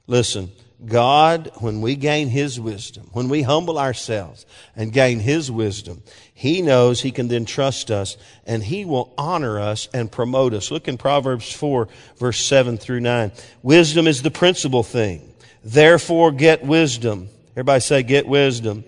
Listen, 0.07 0.53
God, 0.85 1.51
when 1.59 1.81
we 1.81 1.97
gain 1.97 2.29
His 2.29 2.61
wisdom, 2.61 3.09
when 3.13 3.29
we 3.29 3.43
humble 3.43 3.79
ourselves 3.79 4.45
and 4.77 4.93
gain 4.93 5.21
His 5.21 5.51
wisdom, 5.51 6.03
He 6.35 6.61
knows 6.61 7.01
He 7.01 7.11
can 7.11 7.29
then 7.29 7.47
trust 7.47 7.91
us 7.91 8.19
and 8.47 8.63
He 8.63 8.85
will 8.85 9.13
honor 9.17 9.59
us 9.59 9.89
and 9.95 10.13
promote 10.13 10.53
us. 10.53 10.71
Look 10.71 10.87
in 10.87 10.99
Proverbs 10.99 11.51
4 11.51 11.89
verse 12.19 12.39
7 12.45 12.77
through 12.77 13.01
9. 13.01 13.33
Wisdom 13.63 14.07
is 14.07 14.23
the 14.23 14.31
principal 14.31 14.83
thing. 14.83 15.33
Therefore 15.65 16.31
get 16.31 16.65
wisdom. 16.65 17.31
Everybody 17.53 17.81
say 17.81 18.03
get 18.03 18.29
wisdom. 18.29 18.85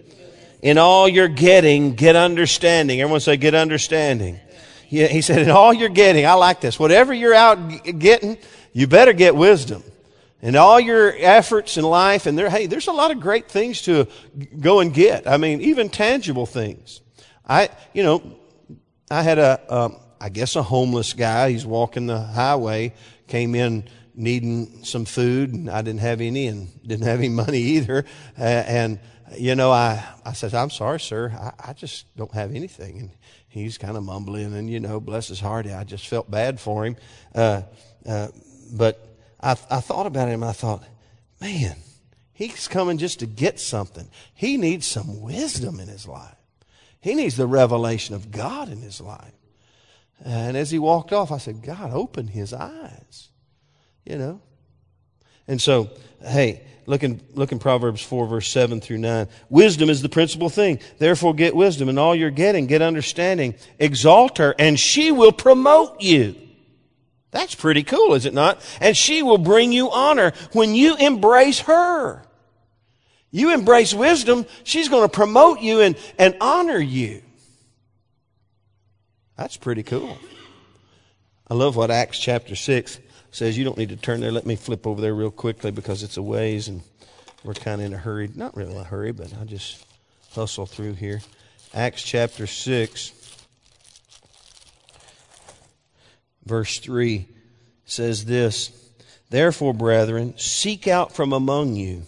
In 0.61 0.79
all 0.79 1.09
you're 1.09 1.29
getting, 1.29 1.95
get 1.95 2.17
understanding. 2.17 3.01
Everyone 3.01 3.21
say 3.21 3.37
get 3.37 3.55
understanding. 3.55 4.41
Yeah, 4.89 5.07
he 5.07 5.21
said, 5.21 5.43
in 5.43 5.51
all 5.51 5.73
you're 5.73 5.89
getting, 5.89 6.27
I 6.27 6.33
like 6.35 6.61
this. 6.61 6.79
Whatever 6.79 7.13
you're 7.13 7.35
out 7.35 7.59
getting, 7.99 8.39
you 8.73 8.87
better 8.87 9.13
get 9.13 9.37
wisdom 9.37 9.83
and 10.41 10.57
all 10.57 10.79
your 10.79 11.15
efforts 11.19 11.77
in 11.77 11.85
life 11.85 12.27
and 12.27 12.39
there 12.39 12.51
hey 12.51 12.67
there's 12.67 12.87
a 12.87 12.93
lot 12.93 13.11
of 13.11 13.21
great 13.21 13.49
things 13.49 13.83
to 13.83 14.07
go 14.61 14.81
and 14.81 14.95
get 14.95 15.27
i 15.27 15.37
mean 15.37 15.61
even 15.61 15.89
tangible 15.89 16.47
things 16.47 17.01
i 17.47 17.69
you 17.93 18.03
know 18.03 18.23
i 19.11 19.23
had 19.23 19.39
a 19.39 19.61
um, 19.75 19.97
I 20.21 20.31
guess 20.31 20.57
a 20.57 20.63
homeless 20.63 21.13
guy 21.13 21.51
he's 21.51 21.67
walking 21.67 22.07
the 22.07 22.21
highway 22.21 22.95
came 23.27 23.55
in 23.55 23.85
needing 24.15 24.85
some 24.85 25.05
food 25.05 25.53
and 25.53 25.71
i 25.71 25.83
didn't 25.83 26.01
have 26.01 26.21
any 26.21 26.47
and 26.47 26.69
didn't 26.87 27.07
have 27.07 27.19
any 27.19 27.29
money 27.29 27.59
either 27.59 28.05
uh, 28.39 28.43
and 28.43 29.01
you 29.37 29.55
know 29.55 29.71
i 29.71 30.03
i 30.25 30.33
said 30.33 30.55
i'm 30.55 30.71
sorry 30.71 31.01
sir 31.01 31.31
I, 31.31 31.71
I 31.71 31.73
just 31.73 32.15
don't 32.17 32.33
have 32.33 32.55
anything 32.55 32.99
and 32.99 33.11
he's 33.49 33.79
kind 33.79 33.97
of 33.97 34.03
mumbling 34.03 34.55
and 34.55 34.71
you 34.71 34.81
know 34.81 35.01
bless 35.01 35.29
his 35.29 35.41
heart 35.41 35.67
i 35.67 35.85
just 35.85 36.07
felt 36.09 36.31
bad 36.31 36.61
for 36.61 36.85
him 36.85 36.97
uh, 37.35 37.63
uh, 38.07 38.29
but 38.73 39.09
I, 39.41 39.53
I 39.71 39.81
thought 39.81 40.07
about 40.07 40.29
him. 40.29 40.43
I 40.43 40.53
thought, 40.53 40.85
man, 41.41 41.77
he's 42.33 42.69
coming 42.69 42.99
just 42.99 43.21
to 43.21 43.27
get 43.27 43.61
something. 43.61 44.09
He 44.35 44.57
needs 44.57 44.87
some 44.87 45.21
wisdom 45.21 45.81
in 45.81 45.89
his 45.89 46.07
life. 46.07 46.35
He 47.01 47.15
needs 47.15 47.37
the 47.37 47.47
revelation 47.47 48.15
of 48.15 48.31
God 48.31 48.69
in 48.69 48.83
his 48.83 49.01
life. 49.01 49.33
And 50.25 50.57
as 50.57 50.71
he 50.71 50.81
walked 50.81 51.13
off, 51.13 51.31
I 51.31 51.39
said, 51.39 51.63
God, 51.63 51.93
open 51.93 52.27
his 52.27 52.53
eyes. 52.53 53.29
You 54.05 54.19
know? 54.19 54.41
And 55.49 55.61
so, 55.61 55.91
hey, 56.21 56.63
look 56.87 57.03
in, 57.03 57.21
look 57.33 57.51
in 57.51 57.59
Proverbs 57.59 58.03
4, 58.03 58.27
verse 58.27 58.49
7 58.49 58.81
through 58.81 58.99
9. 58.99 59.27
Wisdom 59.49 59.89
is 59.89 60.03
the 60.03 60.09
principal 60.09 60.51
thing. 60.51 60.79
Therefore, 60.99 61.35
get 61.35 61.57
wisdom. 61.57 61.89
And 61.89 61.99
all 61.99 62.15
you're 62.15 62.31
getting, 62.31 62.67
get 62.67 62.83
understanding. 62.83 63.55
Exalt 63.79 64.39
her, 64.39 64.55
and 64.59 64.79
she 64.79 65.11
will 65.11 65.33
promote 65.33 66.03
you. 66.03 66.37
That's 67.31 67.55
pretty 67.55 67.83
cool, 67.83 68.15
is 68.15 68.27
it 68.27 68.35
not? 68.35 68.63
And 68.81 68.97
she 68.97 69.23
will 69.23 69.39
bring 69.39 69.73
you 69.73 69.91
honor 69.91 70.33
when 70.53 70.75
you 70.75 70.97
embrace 70.97 71.61
her. 71.61 72.23
You 73.31 73.53
embrace 73.53 73.93
wisdom, 73.93 74.47
she's 74.65 74.89
going 74.89 75.03
to 75.03 75.15
promote 75.15 75.61
you 75.61 75.81
and, 75.81 75.97
and 76.19 76.37
honor 76.41 76.79
you. 76.79 77.23
That's 79.37 79.57
pretty 79.57 79.83
cool. 79.83 80.17
I 81.51 81.55
love 81.55 81.77
what 81.77 81.91
Acts 81.91 82.19
chapter 82.19 82.57
6 82.57 82.99
says. 83.39 83.57
You 83.57 83.65
don't 83.65 83.79
need 83.79 83.89
to 83.91 83.97
turn 83.97 84.21
there. 84.21 84.33
Let 84.33 84.47
me 84.47 84.57
flip 84.57 84.87
over 84.87 85.01
there 85.01 85.15
real 85.15 85.31
quickly 85.31 85.71
because 85.71 86.03
it's 86.03 86.17
a 86.17 86.23
ways 86.23 86.69
and 86.69 86.83
we're 87.45 87.55
kind 87.55 87.81
of 87.81 87.87
in 87.87 87.95
a 87.95 87.99
hurry. 87.99 88.31
Not 88.35 88.57
really 88.57 88.77
a 88.77 88.85
hurry, 88.85 89.13
but 89.13 89.33
I'll 89.35 89.45
just 89.45 89.85
hustle 90.33 90.67
through 90.67 90.95
here. 90.95 91.23
Acts 91.73 92.03
chapter 92.03 92.47
6. 92.47 93.13
verse 96.49 96.79
3 96.79 97.29
says 97.85 98.25
this 98.25 98.73
Therefore, 99.31 99.75
brethren, 99.75 100.37
seek 100.39 100.89
out 100.89 101.13
from 101.13 101.33
among 101.33 101.77
you 101.77 102.05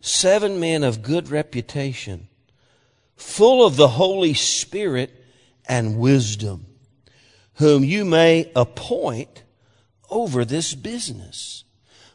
seven 0.00 0.60
men 0.60 0.84
of 0.84 1.02
good 1.02 1.30
reputation, 1.30 2.28
full 3.16 3.66
of 3.66 3.76
the 3.76 3.88
Holy 3.88 4.34
Spirit 4.34 5.10
and 5.66 5.98
wisdom, 5.98 6.66
whom 7.54 7.82
you 7.82 8.04
may 8.04 8.50
appoint 8.54 9.41
over 10.12 10.44
this 10.44 10.74
business. 10.74 11.64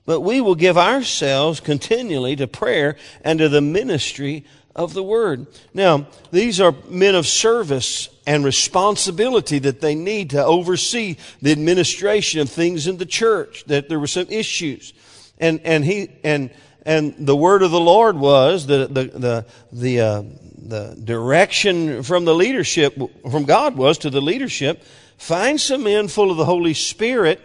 But 0.05 0.21
we 0.21 0.39
will 0.39 0.55
give 0.55 0.77
ourselves 0.77 1.59
continually 1.59 2.37
to 2.37 2.47
prayer 2.47 2.95
and 3.23 3.39
to 3.39 3.49
the 3.49 3.61
ministry 3.61 4.45
of 4.73 4.93
the 4.93 5.03
word. 5.03 5.47
Now, 5.73 6.07
these 6.31 6.61
are 6.61 6.73
men 6.87 7.15
of 7.15 7.27
service 7.27 8.09
and 8.25 8.45
responsibility 8.45 9.59
that 9.59 9.81
they 9.81 9.95
need 9.95 10.29
to 10.29 10.45
oversee 10.45 11.17
the 11.41 11.51
administration 11.51 12.39
of 12.39 12.49
things 12.49 12.87
in 12.87 12.97
the 12.97 13.05
church, 13.05 13.65
that 13.65 13.89
there 13.89 13.99
were 13.99 14.07
some 14.07 14.27
issues. 14.29 14.93
And, 15.39 15.59
and 15.65 15.83
he, 15.83 16.09
and, 16.23 16.51
and 16.87 17.15
the 17.17 17.35
word 17.35 17.63
of 17.63 17.71
the 17.71 17.79
Lord 17.79 18.17
was 18.17 18.65
the 18.65 18.87
the 18.87 19.03
the 19.03 19.45
the, 19.73 19.99
uh, 19.99 20.23
the 20.55 20.97
direction 21.03 22.01
from 22.01 22.23
the 22.23 22.33
leadership 22.33 22.97
from 23.29 23.43
God 23.43 23.75
was 23.75 23.97
to 23.99 24.09
the 24.09 24.21
leadership. 24.21 24.81
Find 25.17 25.59
some 25.59 25.83
men 25.83 26.07
full 26.07 26.31
of 26.31 26.37
the 26.37 26.45
Holy 26.45 26.73
Spirit 26.73 27.41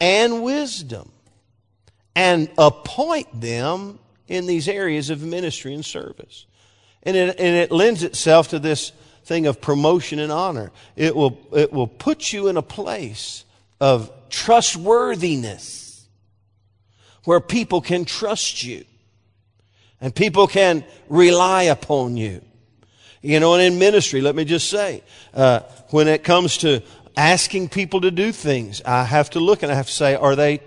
and 0.00 0.42
wisdom, 0.42 1.10
and 2.14 2.48
appoint 2.58 3.40
them 3.40 3.98
in 4.28 4.46
these 4.46 4.68
areas 4.68 5.10
of 5.10 5.22
ministry 5.22 5.74
and 5.74 5.84
service. 5.84 6.46
And 7.02 7.16
it, 7.16 7.38
and 7.38 7.56
it 7.56 7.70
lends 7.70 8.02
itself 8.02 8.48
to 8.48 8.58
this 8.58 8.92
thing 9.24 9.46
of 9.46 9.60
promotion 9.60 10.18
and 10.18 10.32
honor. 10.32 10.70
It 10.96 11.14
will, 11.14 11.38
it 11.52 11.72
will 11.72 11.86
put 11.86 12.32
you 12.32 12.48
in 12.48 12.56
a 12.56 12.62
place 12.62 13.44
of 13.80 14.10
trustworthiness 14.30 16.06
where 17.24 17.40
people 17.40 17.80
can 17.80 18.04
trust 18.04 18.62
you 18.62 18.84
and 20.00 20.14
people 20.14 20.46
can 20.46 20.84
rely 21.08 21.64
upon 21.64 22.16
you. 22.16 22.42
You 23.22 23.40
know, 23.40 23.54
and 23.54 23.62
in 23.62 23.78
ministry, 23.78 24.20
let 24.20 24.34
me 24.34 24.44
just 24.44 24.68
say, 24.68 25.02
uh, 25.32 25.60
when 25.88 26.08
it 26.08 26.24
comes 26.24 26.58
to 26.58 26.82
asking 27.16 27.68
people 27.68 28.00
to 28.02 28.10
do 28.10 28.32
things, 28.32 28.82
I 28.84 29.04
have 29.04 29.30
to 29.30 29.40
look 29.40 29.62
and 29.62 29.70
I 29.70 29.74
have 29.74 29.86
to 29.86 29.92
say, 29.92 30.14
are 30.14 30.36
they 30.36 30.60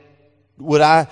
would 0.60 0.82
I, 0.82 1.08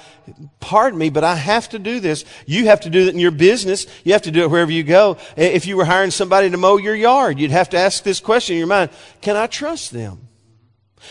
pardon 0.59 0.97
me, 0.97 1.09
but 1.09 1.23
I 1.23 1.35
have 1.35 1.69
to 1.69 1.79
do 1.79 1.99
this. 1.99 2.25
You 2.47 2.65
have 2.65 2.81
to 2.81 2.89
do 2.89 3.07
it 3.07 3.13
in 3.13 3.19
your 3.19 3.31
business. 3.31 3.85
You 4.03 4.13
have 4.13 4.23
to 4.23 4.31
do 4.31 4.41
it 4.41 4.49
wherever 4.49 4.71
you 4.71 4.83
go. 4.83 5.17
If 5.37 5.67
you 5.67 5.77
were 5.77 5.85
hiring 5.85 6.11
somebody 6.11 6.49
to 6.49 6.57
mow 6.57 6.77
your 6.77 6.95
yard, 6.95 7.39
you'd 7.39 7.51
have 7.51 7.69
to 7.69 7.77
ask 7.77 8.03
this 8.03 8.19
question 8.19 8.55
in 8.55 8.59
your 8.59 8.67
mind. 8.67 8.89
Can 9.21 9.35
I 9.35 9.47
trust 9.47 9.91
them? 9.91 10.27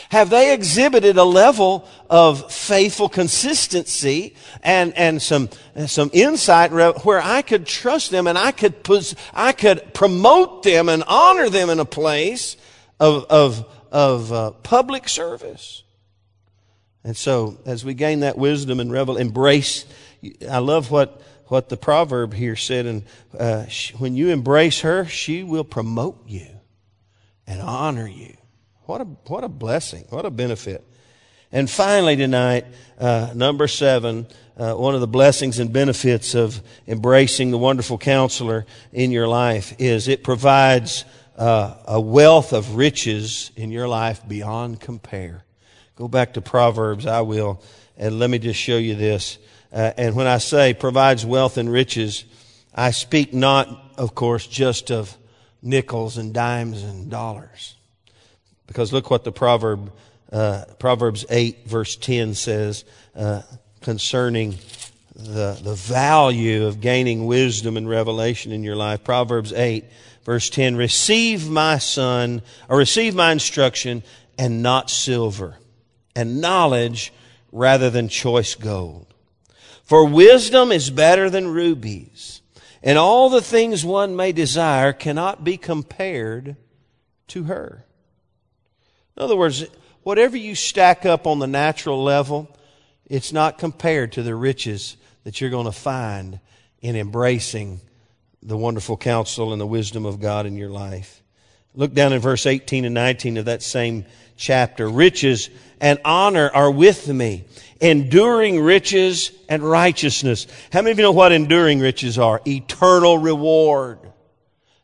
Have 0.08 0.30
they 0.30 0.52
exhibited 0.52 1.16
a 1.16 1.24
level 1.24 1.88
of 2.10 2.52
faithful 2.52 3.08
consistency 3.08 4.34
and, 4.64 4.92
and 4.98 5.22
some, 5.22 5.48
some 5.86 6.10
insight 6.12 6.72
where 6.72 7.22
I 7.22 7.42
could 7.42 7.66
trust 7.66 8.10
them 8.10 8.26
and 8.26 8.36
I 8.36 8.50
could, 8.50 8.82
put, 8.82 9.14
I 9.32 9.52
could 9.52 9.94
promote 9.94 10.64
them 10.64 10.88
and 10.88 11.04
honor 11.06 11.48
them 11.48 11.70
in 11.70 11.78
a 11.78 11.84
place 11.84 12.56
of, 12.98 13.24
of, 13.26 13.73
of 13.94 14.32
uh, 14.32 14.50
public 14.50 15.08
service? 15.08 15.84
And 17.04 17.16
so, 17.16 17.58
as 17.64 17.84
we 17.84 17.94
gain 17.94 18.20
that 18.20 18.36
wisdom 18.36 18.80
and 18.80 18.90
revel, 18.90 19.16
embrace. 19.16 19.86
I 20.50 20.58
love 20.58 20.90
what 20.90 21.22
what 21.46 21.68
the 21.68 21.76
proverb 21.76 22.34
here 22.34 22.56
said. 22.56 22.86
And 22.86 23.04
uh, 23.38 23.66
when 23.98 24.16
you 24.16 24.30
embrace 24.30 24.80
her, 24.80 25.04
she 25.04 25.42
will 25.42 25.64
promote 25.64 26.26
you 26.26 26.46
and 27.46 27.60
honor 27.60 28.08
you. 28.08 28.36
What 28.86 29.00
a 29.00 29.04
what 29.04 29.44
a 29.44 29.48
blessing! 29.48 30.06
What 30.10 30.24
a 30.24 30.30
benefit! 30.30 30.84
And 31.52 31.70
finally, 31.70 32.16
tonight, 32.16 32.64
uh, 32.98 33.30
number 33.34 33.68
seven, 33.68 34.26
uh, 34.56 34.74
one 34.74 34.96
of 34.96 35.00
the 35.00 35.06
blessings 35.06 35.60
and 35.60 35.72
benefits 35.72 36.34
of 36.34 36.60
embracing 36.88 37.52
the 37.52 37.58
wonderful 37.58 37.98
counselor 37.98 38.66
in 38.92 39.12
your 39.12 39.28
life 39.28 39.74
is 39.78 40.08
it 40.08 40.24
provides 40.24 41.04
uh, 41.36 41.74
a 41.86 42.00
wealth 42.00 42.52
of 42.52 42.76
riches 42.76 43.50
in 43.56 43.70
your 43.70 43.88
life 43.88 44.26
beyond 44.26 44.80
compare. 44.80 45.44
Go 45.96 46.08
back 46.08 46.34
to 46.34 46.40
Proverbs, 46.40 47.06
I 47.06 47.20
will, 47.20 47.62
and 47.96 48.18
let 48.18 48.30
me 48.30 48.38
just 48.38 48.58
show 48.58 48.76
you 48.76 48.94
this. 48.94 49.38
Uh, 49.72 49.92
and 49.96 50.14
when 50.14 50.26
I 50.26 50.38
say 50.38 50.74
provides 50.74 51.26
wealth 51.26 51.56
and 51.58 51.70
riches, 51.70 52.24
I 52.74 52.90
speak 52.90 53.32
not, 53.32 53.94
of 53.96 54.14
course, 54.14 54.46
just 54.46 54.90
of 54.90 55.16
nickels 55.62 56.18
and 56.18 56.32
dimes 56.32 56.82
and 56.82 57.10
dollars. 57.10 57.76
Because 58.66 58.92
look 58.92 59.10
what 59.10 59.24
the 59.24 59.32
proverb, 59.32 59.92
uh, 60.32 60.64
Proverbs 60.78 61.24
8 61.28 61.66
verse 61.66 61.96
10 61.96 62.34
says, 62.34 62.84
uh, 63.14 63.42
concerning 63.80 64.56
the, 65.14 65.58
the 65.62 65.74
value 65.74 66.66
of 66.66 66.80
gaining 66.80 67.26
wisdom 67.26 67.76
and 67.76 67.88
revelation 67.88 68.50
in 68.52 68.64
your 68.64 68.76
life. 68.76 69.04
Proverbs 69.04 69.52
8 69.52 69.84
verse 70.24 70.50
10, 70.50 70.76
receive 70.76 71.48
my 71.48 71.78
son, 71.78 72.42
or 72.68 72.78
receive 72.78 73.14
my 73.14 73.32
instruction 73.32 74.02
and 74.38 74.62
not 74.62 74.90
silver 74.90 75.58
and 76.16 76.40
knowledge 76.40 77.12
rather 77.52 77.90
than 77.90 78.08
choice 78.08 78.54
gold. 78.54 79.06
For 79.84 80.06
wisdom 80.06 80.72
is 80.72 80.90
better 80.90 81.28
than 81.28 81.48
rubies, 81.48 82.40
and 82.82 82.98
all 82.98 83.28
the 83.28 83.42
things 83.42 83.84
one 83.84 84.16
may 84.16 84.32
desire 84.32 84.92
cannot 84.92 85.44
be 85.44 85.56
compared 85.56 86.56
to 87.28 87.44
her. 87.44 87.84
In 89.16 89.22
other 89.22 89.36
words, 89.36 89.64
whatever 90.02 90.36
you 90.36 90.54
stack 90.54 91.06
up 91.06 91.26
on 91.26 91.38
the 91.38 91.46
natural 91.46 92.02
level, 92.02 92.56
it's 93.06 93.32
not 93.32 93.58
compared 93.58 94.12
to 94.12 94.22
the 94.22 94.34
riches 94.34 94.96
that 95.24 95.40
you're 95.40 95.50
going 95.50 95.66
to 95.66 95.72
find 95.72 96.40
in 96.80 96.96
embracing 96.96 97.80
the 98.44 98.56
wonderful 98.56 98.96
counsel 98.96 99.52
and 99.52 99.60
the 99.60 99.66
wisdom 99.66 100.04
of 100.04 100.20
God 100.20 100.46
in 100.46 100.56
your 100.56 100.68
life. 100.68 101.22
Look 101.74 101.94
down 101.94 102.12
in 102.12 102.20
verse 102.20 102.46
18 102.46 102.84
and 102.84 102.94
19 102.94 103.38
of 103.38 103.46
that 103.46 103.62
same 103.62 104.04
chapter. 104.36 104.88
Riches 104.88 105.50
and 105.80 105.98
honor 106.04 106.50
are 106.54 106.70
with 106.70 107.08
me. 107.08 107.44
Enduring 107.80 108.60
riches 108.60 109.32
and 109.48 109.62
righteousness. 109.62 110.46
How 110.72 110.82
many 110.82 110.92
of 110.92 110.98
you 110.98 111.02
know 111.02 111.12
what 111.12 111.32
enduring 111.32 111.80
riches 111.80 112.18
are? 112.18 112.40
Eternal 112.46 113.18
reward. 113.18 113.98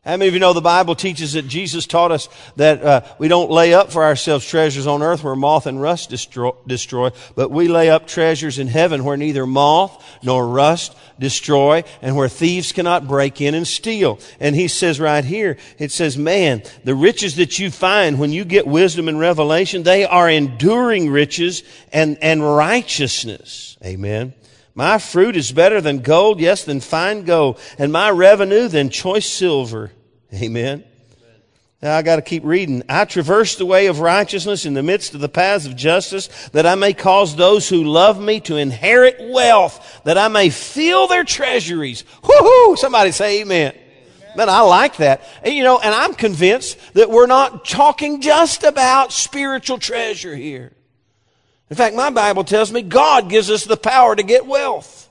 How 0.03 0.17
many 0.17 0.29
of 0.29 0.33
you 0.33 0.39
know 0.39 0.53
the 0.53 0.61
Bible 0.61 0.95
teaches 0.95 1.33
that 1.33 1.47
Jesus 1.47 1.85
taught 1.85 2.11
us 2.11 2.27
that 2.55 2.81
uh, 2.81 3.01
we 3.19 3.27
don't 3.27 3.51
lay 3.51 3.75
up 3.75 3.91
for 3.91 4.03
ourselves 4.03 4.47
treasures 4.47 4.87
on 4.87 5.03
earth 5.03 5.23
where 5.23 5.35
moth 5.35 5.67
and 5.67 5.79
rust 5.79 6.09
destroy, 6.09 6.53
destroy, 6.65 7.11
but 7.35 7.51
we 7.51 7.67
lay 7.67 7.91
up 7.91 8.07
treasures 8.07 8.57
in 8.57 8.65
heaven 8.65 9.03
where 9.03 9.15
neither 9.15 9.45
moth 9.45 10.03
nor 10.23 10.47
rust 10.47 10.95
destroy 11.19 11.83
and 12.01 12.15
where 12.15 12.27
thieves 12.27 12.71
cannot 12.71 13.07
break 13.07 13.41
in 13.41 13.53
and 13.53 13.67
steal. 13.67 14.17
And 14.39 14.55
he 14.55 14.67
says 14.67 14.99
right 14.99 15.23
here, 15.23 15.57
it 15.77 15.91
says, 15.91 16.17
man, 16.17 16.63
the 16.83 16.95
riches 16.95 17.35
that 17.35 17.59
you 17.59 17.69
find 17.69 18.17
when 18.17 18.31
you 18.31 18.43
get 18.43 18.65
wisdom 18.65 19.07
and 19.07 19.19
revelation, 19.19 19.83
they 19.83 20.03
are 20.03 20.27
enduring 20.27 21.11
riches 21.11 21.61
and, 21.93 22.17
and 22.23 22.43
righteousness. 22.43 23.77
Amen. 23.85 24.33
My 24.73 24.97
fruit 24.97 25.35
is 25.35 25.51
better 25.51 25.81
than 25.81 25.99
gold, 25.99 26.39
yes, 26.39 26.63
than 26.63 26.79
fine 26.79 27.23
gold, 27.23 27.59
and 27.77 27.91
my 27.91 28.09
revenue 28.09 28.67
than 28.67 28.89
choice 28.89 29.27
silver. 29.27 29.91
Amen. 30.33 30.85
Now 31.81 31.97
I 31.97 32.03
got 32.03 32.17
to 32.17 32.21
keep 32.21 32.45
reading. 32.45 32.83
I 32.87 33.05
traverse 33.05 33.55
the 33.55 33.65
way 33.65 33.87
of 33.87 33.99
righteousness 33.99 34.65
in 34.65 34.75
the 34.75 34.83
midst 34.83 35.15
of 35.15 35.19
the 35.19 35.27
paths 35.27 35.65
of 35.65 35.75
justice, 35.75 36.27
that 36.49 36.65
I 36.65 36.75
may 36.75 36.93
cause 36.93 37.35
those 37.35 37.67
who 37.67 37.83
love 37.83 38.21
me 38.21 38.39
to 38.41 38.55
inherit 38.55 39.17
wealth, 39.19 40.01
that 40.05 40.17
I 40.17 40.27
may 40.27 40.51
fill 40.51 41.07
their 41.07 41.23
treasuries. 41.23 42.03
Whoo-hoo! 42.23 42.75
Somebody 42.77 43.11
say 43.11 43.41
amen. 43.41 43.73
Man, 44.35 44.47
I 44.47 44.61
like 44.61 44.97
that. 44.97 45.23
And, 45.43 45.53
you 45.53 45.63
know, 45.63 45.79
and 45.79 45.93
I'm 45.93 46.13
convinced 46.13 46.77
that 46.93 47.09
we're 47.09 47.27
not 47.27 47.65
talking 47.65 48.21
just 48.21 48.63
about 48.63 49.11
spiritual 49.11 49.77
treasure 49.77 50.35
here. 50.35 50.71
In 51.71 51.77
fact, 51.77 51.95
my 51.95 52.09
Bible 52.09 52.43
tells 52.43 52.69
me 52.69 52.81
God 52.81 53.29
gives 53.29 53.49
us 53.49 53.63
the 53.63 53.77
power 53.77 54.13
to 54.13 54.23
get 54.23 54.45
wealth. 54.45 55.09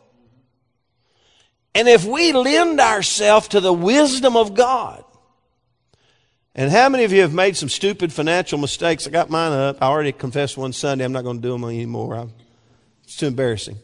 And 1.75 1.89
if 1.89 2.05
we 2.05 2.35
lend 2.35 2.81
ourselves 2.81 3.49
to 3.49 3.61
the 3.61 3.73
wisdom 3.73 4.37
of 4.37 4.53
God, 4.53 5.03
and 6.55 6.71
how 6.71 6.91
many 6.91 7.05
of 7.05 7.13
you 7.13 7.23
have 7.23 7.33
made 7.33 7.57
some 7.57 7.71
stupid 7.71 8.13
financial 8.13 8.59
mistakes? 8.59 9.07
I 9.07 9.11
got 9.11 9.31
mine 9.31 9.53
up. 9.53 9.79
I 9.81 9.87
already 9.87 10.13
confessed 10.13 10.59
one 10.59 10.75
Sunday. 10.75 11.03
I'm 11.03 11.13
not 11.13 11.25
going 11.25 11.39
to 11.39 11.43
do 11.43 11.53
them 11.53 11.65
anymore. 11.65 12.15
I'm, 12.15 12.33
it's 13.05 13.17
too 13.17 13.29
embarrassing. 13.29 13.79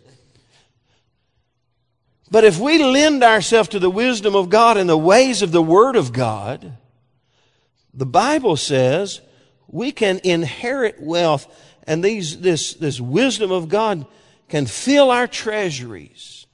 But 2.30 2.44
if 2.44 2.58
we 2.58 2.76
lend 2.76 3.24
ourselves 3.24 3.70
to 3.70 3.78
the 3.78 3.88
wisdom 3.88 4.36
of 4.36 4.50
God 4.50 4.76
and 4.76 4.90
the 4.90 4.98
ways 4.98 5.40
of 5.40 5.50
the 5.50 5.62
Word 5.62 5.96
of 5.96 6.12
God, 6.12 6.76
the 7.94 8.04
Bible 8.04 8.56
says 8.56 9.22
we 9.76 9.92
can 9.92 10.20
inherit 10.24 11.00
wealth 11.00 11.46
and 11.86 12.02
these, 12.02 12.40
this, 12.40 12.74
this 12.74 13.00
wisdom 13.00 13.52
of 13.52 13.68
God 13.68 14.06
can 14.48 14.66
fill 14.66 15.10
our 15.10 15.26
treasuries. 15.26 16.46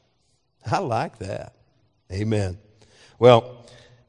I 0.70 0.78
like 0.78 1.18
that. 1.18 1.54
Amen. 2.10 2.58
Well, 3.18 3.64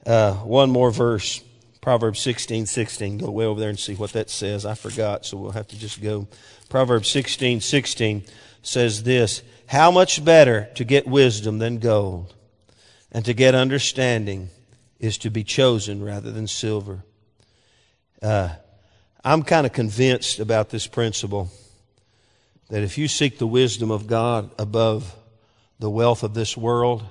uh, 0.06 0.34
one 0.34 0.70
more 0.70 0.92
verse. 0.92 1.42
Proverbs 1.80 2.20
16, 2.22 2.66
16. 2.66 3.18
Go 3.20 3.32
way 3.32 3.46
over 3.46 3.60
there 3.60 3.70
and 3.70 3.80
see 3.80 3.96
what 3.96 4.14
that 4.14 4.30
says. 4.30 4.66
I 4.66 4.74
forgot, 4.74 5.26
so 5.26 5.38
we'll 5.38 5.52
have 5.52 5.68
to 5.68 5.80
just 5.80 6.02
go. 6.02 6.28
Proverbs 6.70 7.10
16, 7.10 7.62
16 7.62 8.24
says 8.62 9.04
this 9.04 9.44
How 9.68 9.92
much 9.92 10.24
better 10.24 10.70
to 10.76 10.84
get 10.84 11.08
wisdom 11.08 11.60
than 11.60 11.80
gold, 11.80 12.34
and 13.12 13.24
to 13.26 13.34
get 13.34 13.54
understanding 13.54 14.50
is 15.00 15.18
to 15.20 15.30
be 15.30 15.44
chosen 15.44 16.04
rather 16.04 16.32
than 16.32 16.48
silver. 16.48 17.04
Uh, 18.22 18.56
I'm 19.24 19.44
kind 19.44 19.66
of 19.66 19.72
convinced 19.72 20.40
about 20.40 20.70
this 20.70 20.86
principle 20.86 21.50
that 22.70 22.84
if 22.84 22.98
you 22.98 23.08
seek 23.08 23.38
the 23.38 23.48
wisdom 23.48 23.92
of 23.92 24.08
God 24.08 24.52
above 24.60 25.16
the 25.80 25.90
wealth 25.90 26.24
of 26.24 26.34
this 26.34 26.58
world, 26.58 27.04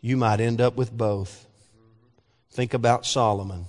you 0.00 0.16
might 0.16 0.40
end 0.40 0.60
up 0.60 0.76
with 0.76 0.92
both. 0.96 1.46
Think 2.50 2.72
about 2.72 3.04
Solomon. 3.04 3.66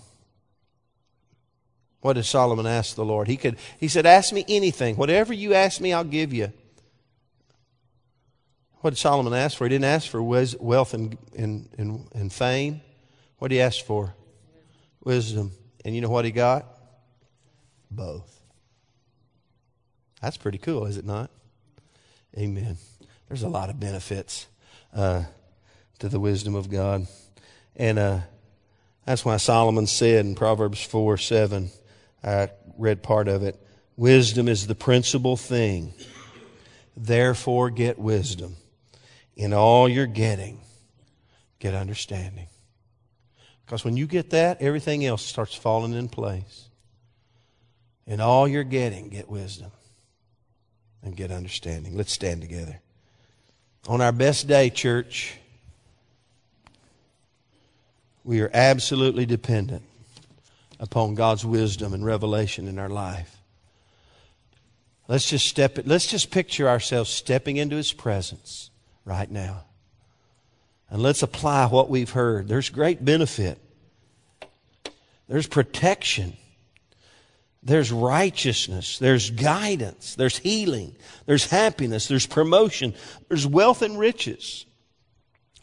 What 2.02 2.14
did 2.14 2.26
Solomon 2.26 2.68
ask 2.68 2.96
the 2.96 3.04
Lord? 3.04 3.28
He 3.28 3.36
could 3.36 3.58
he 3.80 3.88
said, 3.88 4.06
Ask 4.06 4.32
me 4.32 4.46
anything. 4.48 4.96
Whatever 4.96 5.34
you 5.34 5.56
ask 5.56 5.82
me, 5.82 5.92
I'll 5.92 6.04
give 6.04 6.34
you. 6.34 6.54
What 8.82 8.92
did 8.92 9.00
Solomon 9.00 9.34
ask 9.34 9.58
for? 9.58 9.66
He 9.66 9.70
didn't 9.70 9.86
ask 9.86 10.08
for 10.08 10.22
wealth 10.22 10.94
and, 10.94 11.18
and, 11.36 11.68
and, 11.80 12.08
and 12.14 12.32
fame. 12.32 12.82
What 13.40 13.48
did 13.48 13.56
he 13.56 13.62
ask 13.62 13.84
for? 13.84 14.14
Wisdom. 15.04 15.52
And 15.84 15.96
you 15.96 16.02
know 16.02 16.10
what 16.10 16.26
he 16.26 16.32
got? 16.32 16.75
Both. 17.96 18.42
That's 20.22 20.38
pretty 20.38 20.58
cool, 20.58 20.86
is 20.86 20.98
it 20.98 21.06
not? 21.06 21.30
Amen. 22.38 22.78
There's 23.28 23.44
a 23.44 23.50
lot 23.50 23.70
of 23.70 23.80
benefits 23.80 24.48
uh, 24.94 25.24
to 26.00 26.10
the 26.10 26.20
wisdom 26.20 26.56
of 26.56 26.70
God. 26.70 27.08
And 27.76 27.98
uh, 27.98 28.20
that's 29.06 29.24
why 29.24 29.38
Solomon 29.38 29.88
said 29.88 30.26
in 30.26 30.36
Proverbs 30.36 30.84
4 30.84 31.18
7, 31.18 31.70
I 32.24 32.50
read 32.78 33.04
part 33.04 33.28
of 33.28 33.44
it 33.44 33.60
wisdom 33.96 34.48
is 34.48 34.68
the 34.68 34.76
principal 34.76 35.38
thing. 35.38 35.94
Therefore, 36.98 37.70
get 37.70 38.00
wisdom. 38.00 38.56
In 39.36 39.54
all 39.54 39.88
you're 39.88 40.06
getting, 40.06 40.60
get 41.60 41.74
understanding. 41.74 42.48
Because 43.66 43.84
when 43.84 43.98
you 43.98 44.06
get 44.08 44.30
that, 44.30 44.62
everything 44.62 45.06
else 45.06 45.24
starts 45.24 45.56
falling 45.56 45.94
in 45.94 46.08
place. 46.08 46.70
In 48.08 48.22
all 48.22 48.48
you're 48.48 48.64
getting, 48.64 49.10
get 49.10 49.30
wisdom 49.30 49.72
and 51.04 51.16
get 51.16 51.32
understanding. 51.32 51.96
Let's 51.96 52.12
stand 52.12 52.42
together. 52.42 52.80
On 53.88 54.02
our 54.02 54.12
best 54.12 54.48
day, 54.48 54.70
church, 54.70 55.36
we 58.24 58.42
are 58.42 58.50
absolutely 58.54 59.26
dependent 59.26 59.84
upon 60.80 61.16
God's 61.16 61.46
wisdom 61.46 61.94
and 61.94 62.04
revelation 62.04 62.68
in 62.68 62.80
our 62.80 62.90
life. 62.90 63.38
Let's 65.08 65.30
just 65.30 65.46
step 65.46 65.78
it, 65.78 65.88
let's 65.88 66.08
just 66.08 66.32
picture 66.32 66.68
ourselves 66.68 67.12
stepping 67.12 67.58
into 67.58 67.76
his 67.76 67.94
presence 67.94 68.72
right 69.06 69.30
now. 69.30 69.66
And 70.90 71.02
let's 71.02 71.22
apply 71.24 71.68
what 71.68 71.90
we've 71.90 72.10
heard. 72.10 72.48
There's 72.48 72.70
great 72.70 73.04
benefit. 73.04 73.60
There's 75.28 75.48
protection. 75.48 76.38
There's 77.66 77.92
righteousness. 77.92 79.00
There's 79.00 79.32
guidance. 79.32 80.14
There's 80.14 80.38
healing. 80.38 80.96
There's 81.26 81.50
happiness. 81.50 82.08
There's 82.08 82.28
promotion. 82.28 82.94
There's 83.28 83.48
wealth 83.48 83.82
and 83.82 83.98
riches. 83.98 84.68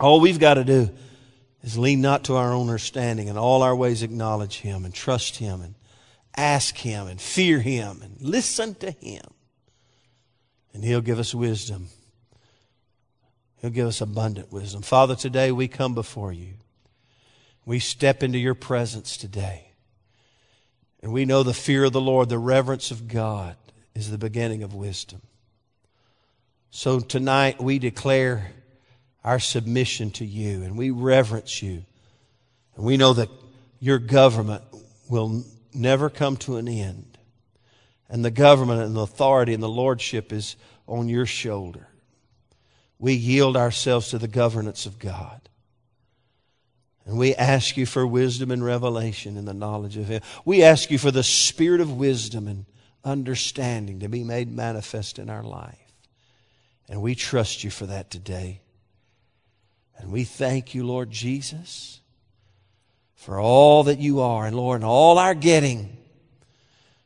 All 0.01 0.21
we've 0.21 0.41
got 0.41 0.55
to 0.55 0.65
do 0.65 0.91
is 1.63 1.79
lean 1.79 2.01
not 2.01 2.25
to 2.25 2.35
our 2.35 2.53
own 2.53 2.63
understanding 2.63 3.29
and 3.29 3.39
all 3.39 3.63
our 3.63 3.77
ways 3.77 4.03
acknowledge 4.03 4.59
Him 4.59 4.85
and 4.85 4.93
trust 4.93 5.37
Him 5.37 5.61
and 5.61 5.77
ask 6.37 6.77
Him 6.77 7.07
and 7.07 7.21
fear 7.21 7.61
Him 7.61 8.01
and 8.03 8.21
listen 8.21 8.75
to 8.77 8.91
Him. 8.91 9.23
And 10.75 10.83
He'll 10.83 11.03
give 11.03 11.21
us 11.21 11.33
wisdom. 11.33 11.87
He'll 13.59 13.71
give 13.71 13.87
us 13.87 14.01
abundant 14.01 14.51
wisdom. 14.51 14.83
Father, 14.83 15.15
today 15.15 15.53
we 15.53 15.69
come 15.69 15.95
before 15.95 16.33
you. 16.33 16.55
We 17.65 17.79
step 17.79 18.25
into 18.25 18.39
your 18.39 18.57
presence 18.57 19.17
today. 19.17 19.72
And 21.03 21.13
we 21.13 21.25
know 21.25 21.43
the 21.43 21.53
fear 21.53 21.85
of 21.85 21.93
the 21.93 22.01
Lord, 22.01 22.29
the 22.29 22.39
reverence 22.39 22.91
of 22.91 23.09
God 23.09 23.57
is 23.95 24.11
the 24.11 24.19
beginning 24.19 24.63
of 24.63 24.75
wisdom. 24.75 25.21
So 26.71 27.01
tonight 27.01 27.61
we 27.61 27.79
declare 27.79 28.53
our 29.25 29.39
submission 29.39 30.11
to 30.13 30.25
you 30.25 30.63
and 30.63 30.77
we 30.77 30.91
reverence 30.91 31.63
you. 31.63 31.85
And 32.77 32.85
we 32.85 32.97
know 32.97 33.13
that 33.13 33.29
your 33.81 33.99
government 33.99 34.63
will 35.11 35.45
never 35.75 36.09
come 36.09 36.37
to 36.39 36.57
an 36.57 36.69
end. 36.69 37.19
And 38.09 38.25
the 38.25 38.31
government 38.31 38.83
and 38.83 38.97
the 38.97 39.01
authority 39.01 39.55
and 39.55 39.63
the 39.63 39.69
lordship 39.69 40.33
is 40.33 40.57
on 40.87 41.09
your 41.09 41.27
shoulder. 41.27 41.89
We 42.99 43.15
yield 43.15 43.57
ourselves 43.57 44.09
to 44.11 44.19
the 44.19 44.29
governance 44.29 44.87
of 44.87 44.99
God. 44.99 45.41
And 47.05 47.19
we 47.19 47.35
ask 47.35 47.77
you 47.77 47.85
for 47.85 48.07
wisdom 48.07 48.51
and 48.51 48.65
revelation 48.65 49.37
in 49.37 49.45
the 49.45 49.55
knowledge 49.55 49.97
of 49.97 50.07
Him. 50.09 50.23
We 50.45 50.63
ask 50.63 50.91
you 50.91 50.99
for 50.99 51.11
the 51.11 51.23
spirit 51.23 51.81
of 51.81 51.97
wisdom 51.97 52.47
and 52.47 52.67
understanding 53.05 54.01
to 54.01 54.09
be 54.09 54.23
made 54.23 54.51
manifest 54.51 55.19
in 55.19 55.29
our 55.29 55.43
life. 55.43 55.79
And 56.89 57.03
we 57.03 57.15
trust 57.15 57.65
you 57.65 57.71
for 57.71 57.87
that 57.87 58.11
today. 58.11 58.61
And 59.99 60.13
we 60.13 60.25
thank 60.25 60.75
you, 60.75 60.87
Lord 60.87 61.11
Jesus, 61.11 62.01
for 63.15 63.41
all 63.41 63.85
that 63.85 63.99
you 63.99 64.21
are. 64.21 64.47
And 64.47 64.57
Lord, 64.57 64.77
and 64.77 64.85
all 64.85 65.19
our 65.19 65.35
getting 65.35 65.97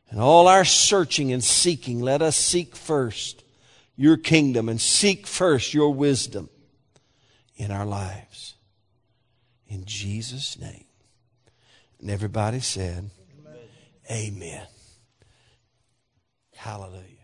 and 0.09 0.19
all 0.19 0.47
our 0.47 0.65
searching 0.65 1.31
and 1.31 1.43
seeking, 1.43 2.01
let 2.01 2.21
us 2.21 2.35
seek 2.35 2.75
first 2.75 3.43
your 3.95 4.17
kingdom 4.17 4.69
and 4.69 4.79
seek 4.79 5.25
first 5.25 5.73
your 5.73 5.93
wisdom 5.93 6.49
in 7.55 7.71
our 7.71 7.85
lives. 7.85 8.55
In 9.69 9.85
Jesus' 9.85 10.59
name. 10.59 10.85
And 11.99 12.09
everybody 12.09 12.59
said, 12.59 13.09
Amen. 14.09 14.33
Amen. 14.35 14.67
Hallelujah. 16.55 17.16